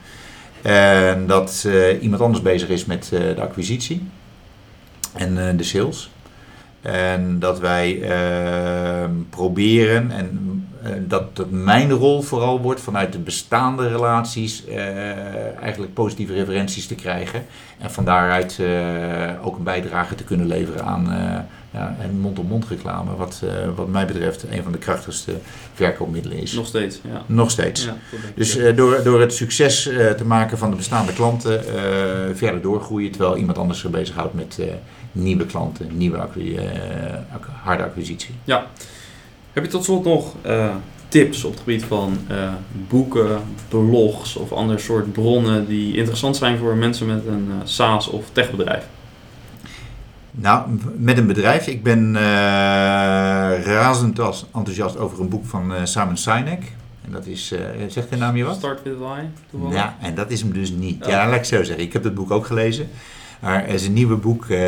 En 0.62 1.26
dat 1.26 1.68
iemand 2.00 2.22
anders 2.22 2.42
bezig 2.42 2.68
is 2.68 2.84
met 2.84 3.08
de 3.10 3.40
acquisitie 3.40 4.08
en 5.14 5.56
de 5.56 5.62
sales. 5.64 6.10
En 6.82 7.38
dat 7.38 7.60
wij 7.60 8.02
proberen, 9.30 10.10
en 10.10 10.63
dat, 11.06 11.36
dat 11.36 11.50
mijn 11.50 11.90
rol 11.90 12.22
vooral 12.22 12.60
wordt 12.60 12.80
vanuit 12.80 13.12
de 13.12 13.18
bestaande 13.18 13.88
relaties 13.88 14.64
eigenlijk 15.60 15.94
positieve 15.94 16.34
referenties 16.34 16.86
te 16.86 16.94
krijgen. 16.94 17.44
En 17.78 17.90
van 17.90 18.04
daaruit 18.04 18.58
uh, 18.60 19.46
ook 19.46 19.56
een 19.56 19.62
bijdrage 19.62 20.14
te 20.14 20.24
kunnen 20.24 20.46
leveren 20.46 20.84
aan 20.84 21.08
ja, 21.70 21.96
mond-op-mond 22.20 22.66
reclame. 22.68 23.16
Wat, 23.16 23.42
uh, 23.44 23.50
wat 23.76 23.88
mij 23.88 24.06
betreft 24.06 24.44
een 24.50 24.62
van 24.62 24.72
de 24.72 24.78
krachtigste 24.78 25.32
verkoopmiddelen 25.74 26.38
is. 26.38 26.52
Nog 26.52 26.66
steeds, 26.66 27.00
ja. 27.02 27.22
Nog 27.26 27.50
steeds. 27.50 27.84
Ja, 27.84 27.96
dus 28.34 28.58
door, 28.76 29.02
door 29.02 29.20
het 29.20 29.34
succes 29.34 29.82
te 30.16 30.24
maken 30.24 30.58
van 30.58 30.70
de 30.70 30.76
bestaande 30.76 31.12
klanten 31.12 31.64
verder 32.36 32.60
doorgroeien. 32.60 33.10
Terwijl 33.10 33.36
iemand 33.36 33.58
anders 33.58 33.80
zich 33.80 33.90
bezighoudt 33.90 34.34
met 34.34 34.58
nieuwe 35.12 35.46
klanten, 35.46 35.96
nieuwe 35.96 36.18
acqui 36.18 36.58
harde 37.62 37.82
acquisitie. 37.82 38.34
Ja. 38.44 38.66
Heb 39.54 39.64
je 39.64 39.70
tot 39.70 39.84
slot 39.84 40.04
nog 40.04 40.34
tips 41.08 41.44
op 41.44 41.50
het 41.50 41.60
gebied 41.60 41.84
van 41.84 42.18
uh, 42.30 42.52
boeken, 42.88 43.40
blogs 43.68 44.36
of 44.36 44.52
ander 44.52 44.80
soort 44.80 45.12
bronnen 45.12 45.66
die 45.66 45.96
interessant 45.96 46.36
zijn 46.36 46.58
voor 46.58 46.76
mensen 46.76 47.06
met 47.06 47.26
een 47.26 47.46
uh, 47.48 47.54
SaaS 47.64 48.08
of 48.08 48.24
techbedrijf? 48.32 48.86
Nou, 50.30 50.78
met 50.96 51.18
een 51.18 51.26
bedrijf. 51.26 51.66
Ik 51.66 51.82
ben 51.82 52.14
razend 53.64 54.18
enthousiast 54.52 54.98
over 54.98 55.20
een 55.20 55.28
boek 55.28 55.46
van 55.46 55.72
Simon 55.84 56.16
Sinek. 56.16 56.72
En 57.04 57.12
dat 57.12 57.26
is, 57.26 57.52
zegt 57.88 58.10
de 58.10 58.16
naam 58.16 58.36
je 58.36 58.44
wat? 58.44 58.56
Start 58.56 58.82
with 58.82 58.98
Why. 58.98 59.20
Ja, 59.70 59.96
en 60.00 60.14
dat 60.14 60.30
is 60.30 60.40
hem 60.40 60.52
dus 60.52 60.70
niet. 60.70 61.06
Ja, 61.06 61.28
laat 61.28 61.36
ik 61.36 61.44
zo 61.44 61.62
zeggen. 61.62 61.84
Ik 61.84 61.92
heb 61.92 62.04
het 62.04 62.14
boek 62.14 62.30
ook 62.30 62.46
gelezen. 62.46 62.88
Maar 63.44 63.64
er 63.64 63.74
is 63.74 63.86
een 63.86 63.92
nieuwe 63.92 64.16
boek, 64.16 64.44
uh, 64.44 64.58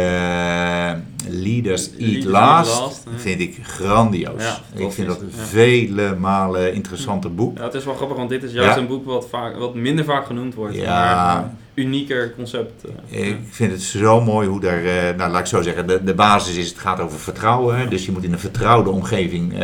Leaders 1.28 1.90
Eat 1.98 2.24
Last. 2.24 2.80
last 2.80 3.06
vind 3.16 3.40
ik 3.40 3.58
grandioos. 3.62 4.42
Ja, 4.42 4.58
ik 4.84 4.92
vind 4.92 5.06
dat 5.06 5.20
een 5.20 5.32
vele 5.32 6.16
malen 6.16 6.74
interessanter 6.74 7.34
boek. 7.34 7.58
Ja, 7.58 7.64
het 7.64 7.74
is 7.74 7.84
wel 7.84 7.94
grappig, 7.94 8.16
want 8.16 8.28
dit 8.28 8.42
is 8.42 8.52
juist 8.52 8.76
een 8.76 8.86
boek 8.86 9.04
wat, 9.04 9.26
vaak, 9.30 9.56
wat 9.56 9.74
minder 9.74 10.04
vaak 10.04 10.26
genoemd 10.26 10.54
wordt. 10.54 10.74
Ja. 10.74 11.54
unieker 11.74 12.34
concept. 12.34 12.84
Uh, 13.10 13.26
ik 13.26 13.38
vind 13.50 13.72
het 13.72 13.82
zo 13.82 14.20
mooi 14.20 14.48
hoe 14.48 14.60
daar, 14.60 14.82
uh, 14.82 14.92
nou 15.16 15.30
laat 15.30 15.40
ik 15.40 15.46
zo 15.46 15.62
zeggen, 15.62 15.86
de, 15.86 16.04
de 16.04 16.14
basis 16.14 16.56
is, 16.56 16.68
het 16.68 16.78
gaat 16.78 17.00
over 17.00 17.18
vertrouwen. 17.18 17.78
Hè? 17.78 17.88
Dus 17.88 18.06
je 18.06 18.12
moet 18.12 18.24
in 18.24 18.32
een 18.32 18.38
vertrouwde 18.38 18.90
omgeving 18.90 19.54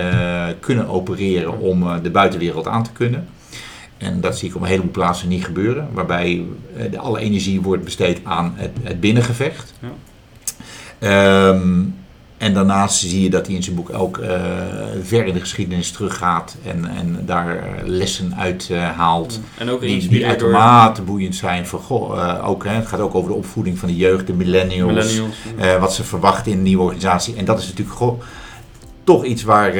kunnen 0.60 0.88
opereren 0.88 1.58
om 1.58 2.02
de 2.02 2.10
buitenwereld 2.10 2.66
aan 2.66 2.82
te 2.82 2.92
kunnen. 2.92 3.28
En 4.02 4.20
dat 4.20 4.38
zie 4.38 4.48
ik 4.48 4.54
op 4.54 4.62
een 4.62 4.68
heleboel 4.68 4.90
plaatsen 4.90 5.28
niet 5.28 5.44
gebeuren. 5.44 5.88
Waarbij 5.92 6.44
eh, 6.76 6.90
de, 6.90 6.98
alle 6.98 7.20
energie 7.20 7.60
wordt 7.60 7.84
besteed 7.84 8.20
aan 8.24 8.52
het, 8.56 8.70
het 8.82 9.00
binnengevecht. 9.00 9.74
Ja. 9.80 11.48
Um, 11.48 11.94
en 12.42 12.54
daarnaast 12.54 12.98
zie 12.98 13.22
je 13.22 13.30
dat 13.30 13.46
hij 13.46 13.54
in 13.54 13.62
zijn 13.62 13.76
boek 13.76 13.92
ook 13.92 14.18
uh, 14.18 14.30
ver 15.02 15.26
in 15.26 15.34
de 15.34 15.40
geschiedenis 15.40 15.90
teruggaat 15.90 16.56
en, 16.64 16.86
en 16.86 17.22
daar 17.26 17.64
lessen 17.84 18.34
uit 18.36 18.68
uh, 18.72 18.90
haalt. 18.90 19.40
En 19.58 19.70
ook 19.70 19.80
die, 19.80 20.08
die 20.08 20.26
uitermate 20.26 21.02
boeiend 21.02 21.34
zijn 21.34 21.66
voor 21.66 21.80
goh, 21.80 22.16
uh, 22.16 22.48
ook, 22.48 22.64
hè, 22.64 22.70
het 22.70 22.86
gaat 22.86 23.00
ook 23.00 23.14
over 23.14 23.30
de 23.30 23.36
opvoeding 23.36 23.78
van 23.78 23.88
de 23.88 23.96
jeugd, 23.96 24.26
de 24.26 24.32
millennials, 24.32 24.92
millennials 24.92 25.78
wat 25.80 25.94
ze 25.94 26.04
verwachten 26.04 26.52
in 26.52 26.58
een 26.58 26.64
nieuwe 26.64 26.82
organisatie. 26.82 27.36
En 27.36 27.44
dat 27.44 27.58
is 27.58 27.66
natuurlijk 27.68 27.96
goh, 27.96 28.20
toch 29.04 29.24
iets 29.24 29.42
waar, 29.42 29.74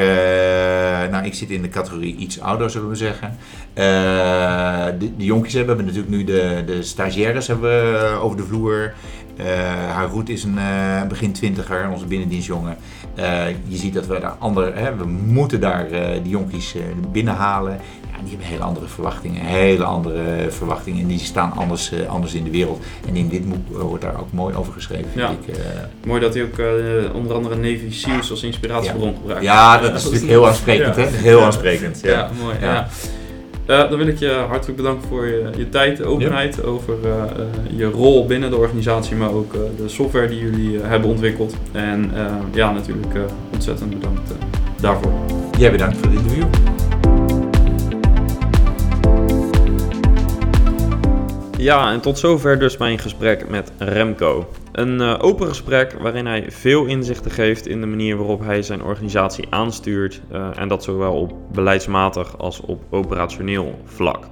nou 1.09 1.25
ik 1.25 1.33
zit 1.33 1.49
in 1.49 1.61
de 1.61 1.69
categorie 1.69 2.15
iets 2.15 2.39
ouder 2.39 2.69
zullen 2.69 2.89
we 2.89 2.95
zeggen. 2.95 3.37
Uh, 3.73 4.85
de, 4.99 5.15
de 5.17 5.25
jonkies 5.25 5.53
hebben, 5.53 5.77
we 5.77 5.83
natuurlijk 5.83 6.09
nu 6.09 6.23
de, 6.23 6.63
de 6.65 6.83
stagiaires 6.83 7.47
hebben 7.47 7.69
we 7.69 7.97
eh, 7.97 8.23
over 8.23 8.37
de 8.37 8.43
vloer. 8.43 8.93
Uh, 9.39 9.45
haar 9.93 10.07
roet 10.07 10.29
is 10.29 10.43
een 10.43 10.57
begin 11.07 11.31
twintiger, 11.31 11.89
onze 11.89 12.05
binnendienstjongen. 12.05 12.77
Je 13.67 13.77
ziet 13.77 13.93
dat 13.93 14.07
we 14.07 14.19
daar 14.19 14.35
andere, 14.39 14.71
hè, 14.71 14.95
we 14.95 15.05
moeten 15.05 15.59
daar 15.59 15.87
die 16.23 16.31
jonkies 16.31 16.75
binnenhalen. 17.11 17.79
Die 18.23 18.29
hebben 18.29 18.47
hele 18.47 18.63
andere 18.63 18.87
verwachtingen, 18.87 19.41
hele 19.41 19.83
andere 19.83 20.45
verwachtingen. 20.49 21.01
En 21.01 21.07
die 21.07 21.19
staan 21.19 21.53
anders, 21.55 21.91
anders 22.07 22.33
in 22.33 22.43
de 22.43 22.49
wereld. 22.49 22.83
En 23.07 23.15
in 23.15 23.29
dit 23.29 23.49
boek 23.49 23.81
wordt 23.81 24.03
daar 24.03 24.19
ook 24.19 24.31
mooi 24.31 24.55
over 24.55 24.73
geschreven. 24.73 25.09
Ja. 25.15 25.29
Ik, 25.29 25.55
mooi 26.05 26.21
dat 26.21 26.33
hij 26.33 26.43
ook 26.43 26.61
onder 27.13 27.35
andere 27.35 27.55
Navy 27.55 27.91
Seals 27.91 28.31
als 28.31 28.43
inspiratiebron 28.43 29.09
ja. 29.09 29.15
gebruikt. 29.17 29.43
Ja, 29.43 29.77
dat 29.77 29.95
is 29.95 30.03
natuurlijk 30.03 30.31
heel 30.31 30.47
aansprekend. 30.47 30.95
Hè? 30.95 31.05
Heel 31.05 31.43
aansprekend. 31.43 31.99
Ja, 32.03 32.29
mooi. 32.41 32.55
Ja. 32.61 32.87
Uh, 33.67 33.89
dan 33.89 33.97
wil 33.97 34.07
ik 34.07 34.19
je 34.19 34.45
hartelijk 34.47 34.77
bedanken 34.77 35.07
voor 35.07 35.25
je, 35.25 35.49
je 35.57 35.69
tijd, 35.69 35.97
de 35.97 36.05
openheid 36.05 36.63
over 36.63 36.95
uh, 37.05 37.09
uh, 37.09 37.79
je 37.79 37.85
rol 37.85 38.25
binnen 38.25 38.49
de 38.49 38.57
organisatie, 38.57 39.15
maar 39.15 39.31
ook 39.31 39.53
de 39.53 39.87
software 39.89 40.27
die 40.27 40.39
jullie 40.39 40.79
hebben 40.81 41.09
ontwikkeld. 41.09 41.55
En 41.71 42.11
ja, 42.53 42.71
natuurlijk 42.71 43.15
ontzettend 43.53 43.89
bedankt 43.89 44.31
daarvoor. 44.81 45.11
Jij 45.57 45.71
bedankt 45.71 45.97
voor 45.97 46.09
dit 46.09 46.19
interview. 46.19 46.62
Ja, 51.63 51.91
en 51.91 52.01
tot 52.01 52.17
zover 52.17 52.59
dus 52.59 52.77
mijn 52.77 52.99
gesprek 52.99 53.49
met 53.49 53.71
Remco. 53.77 54.49
Een 54.71 54.99
uh, 54.99 55.15
open 55.21 55.47
gesprek 55.47 55.93
waarin 55.99 56.25
hij 56.25 56.45
veel 56.49 56.85
inzichten 56.85 57.31
geeft 57.31 57.67
in 57.67 57.81
de 57.81 57.87
manier 57.87 58.17
waarop 58.17 58.39
hij 58.39 58.61
zijn 58.61 58.83
organisatie 58.83 59.47
aanstuurt. 59.49 60.21
Uh, 60.31 60.47
en 60.55 60.67
dat 60.67 60.83
zowel 60.83 61.13
op 61.13 61.33
beleidsmatig 61.51 62.37
als 62.37 62.61
op 62.61 62.83
operationeel 62.89 63.79
vlak. 63.85 64.25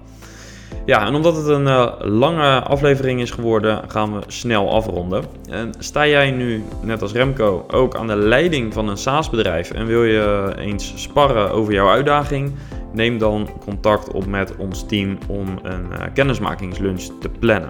Ja, 0.85 1.05
en 1.05 1.15
omdat 1.15 1.35
het 1.35 1.47
een 1.47 1.65
uh, 1.65 1.91
lange 1.99 2.61
aflevering 2.61 3.21
is 3.21 3.31
geworden, 3.31 3.81
gaan 3.87 4.13
we 4.13 4.19
snel 4.27 4.71
afronden. 4.71 5.23
En 5.49 5.73
sta 5.79 6.07
jij 6.07 6.31
nu, 6.31 6.63
net 6.81 7.01
als 7.01 7.11
Remco, 7.11 7.65
ook 7.71 7.95
aan 7.95 8.07
de 8.07 8.15
leiding 8.15 8.73
van 8.73 8.87
een 8.87 8.97
SaaS-bedrijf 8.97 9.71
en 9.71 9.85
wil 9.85 10.03
je 10.03 10.53
eens 10.57 10.93
sparren 10.95 11.51
over 11.51 11.73
jouw 11.73 11.89
uitdaging? 11.89 12.53
Neem 12.93 13.17
dan 13.17 13.49
contact 13.65 14.11
op 14.11 14.25
met 14.25 14.55
ons 14.57 14.85
team 14.85 15.17
om 15.27 15.59
een 15.61 16.13
kennismakingslunch 16.13 17.07
te 17.19 17.29
plannen. 17.39 17.69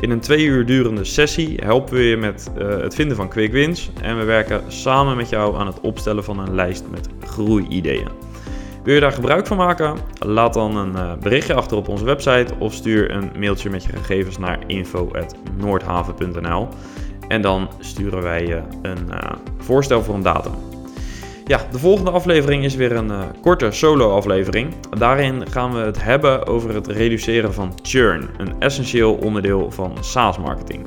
In 0.00 0.10
een 0.10 0.20
twee 0.20 0.44
uur 0.44 0.66
durende 0.66 1.04
sessie 1.04 1.58
helpen 1.62 1.94
we 1.94 2.02
je 2.02 2.16
met 2.16 2.50
het 2.58 2.94
vinden 2.94 3.16
van 3.16 3.28
quick 3.28 3.52
wins 3.52 3.90
en 4.02 4.18
we 4.18 4.24
werken 4.24 4.62
samen 4.68 5.16
met 5.16 5.28
jou 5.28 5.56
aan 5.56 5.66
het 5.66 5.80
opstellen 5.80 6.24
van 6.24 6.38
een 6.38 6.54
lijst 6.54 6.84
met 6.90 7.08
groeiideeën. 7.20 8.08
Wil 8.86 8.94
je 8.94 9.00
daar 9.00 9.12
gebruik 9.12 9.46
van 9.46 9.56
maken? 9.56 9.96
Laat 10.18 10.54
dan 10.54 10.76
een 10.76 10.92
uh, 10.92 11.12
berichtje 11.14 11.54
achter 11.54 11.76
op 11.76 11.88
onze 11.88 12.04
website 12.04 12.46
of 12.58 12.72
stuur 12.72 13.10
een 13.10 13.30
mailtje 13.38 13.70
met 13.70 13.84
je 13.84 13.92
gegevens 13.92 14.38
naar 14.38 14.58
info.noordhaven.nl 14.66 16.68
en 17.28 17.42
dan 17.42 17.68
sturen 17.78 18.22
wij 18.22 18.46
je 18.46 18.62
een 18.82 19.06
uh, 19.10 19.18
voorstel 19.58 20.02
voor 20.02 20.14
een 20.14 20.22
datum. 20.22 20.52
Ja, 21.44 21.60
de 21.70 21.78
volgende 21.78 22.10
aflevering 22.10 22.64
is 22.64 22.74
weer 22.74 22.92
een 22.92 23.08
uh, 23.08 23.22
korte 23.42 23.70
solo-aflevering. 23.70 24.74
Daarin 24.98 25.50
gaan 25.50 25.72
we 25.72 25.78
het 25.78 26.02
hebben 26.02 26.46
over 26.46 26.74
het 26.74 26.86
reduceren 26.86 27.54
van 27.54 27.72
churn, 27.82 28.28
een 28.36 28.54
essentieel 28.58 29.14
onderdeel 29.14 29.70
van 29.70 29.92
SaaS-marketing. 30.00 30.86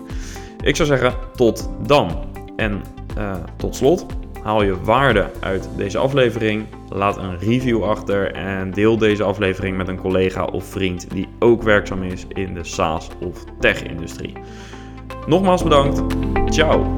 Ik 0.62 0.76
zou 0.76 0.88
zeggen, 0.88 1.14
tot 1.36 1.70
dan. 1.86 2.28
En 2.56 2.82
tot 3.58 3.76
slot, 3.76 4.06
Haal 4.44 4.64
je 4.64 4.82
waarde 4.82 5.30
uit 5.40 5.70
deze 5.76 5.98
aflevering? 5.98 6.66
Laat 6.90 7.18
een 7.18 7.40
review 7.40 7.84
achter 7.84 8.32
en 8.34 8.72
deel 8.72 8.98
deze 8.98 9.24
aflevering 9.24 9.78
met 9.78 9.88
een 9.88 10.00
collega 10.00 10.46
of 10.46 10.64
vriend 10.66 11.12
die 11.12 11.28
ook 11.40 11.64
werkzaam 11.64 12.04
is 12.04 12.26
in 12.28 12.54
de 12.54 12.64
SaaS 12.64 13.10
of 13.22 13.44
tech-industrie. 13.60 14.34
Nogmaals 15.28 15.64
bedankt. 15.64 16.04
Ciao. 16.50 16.94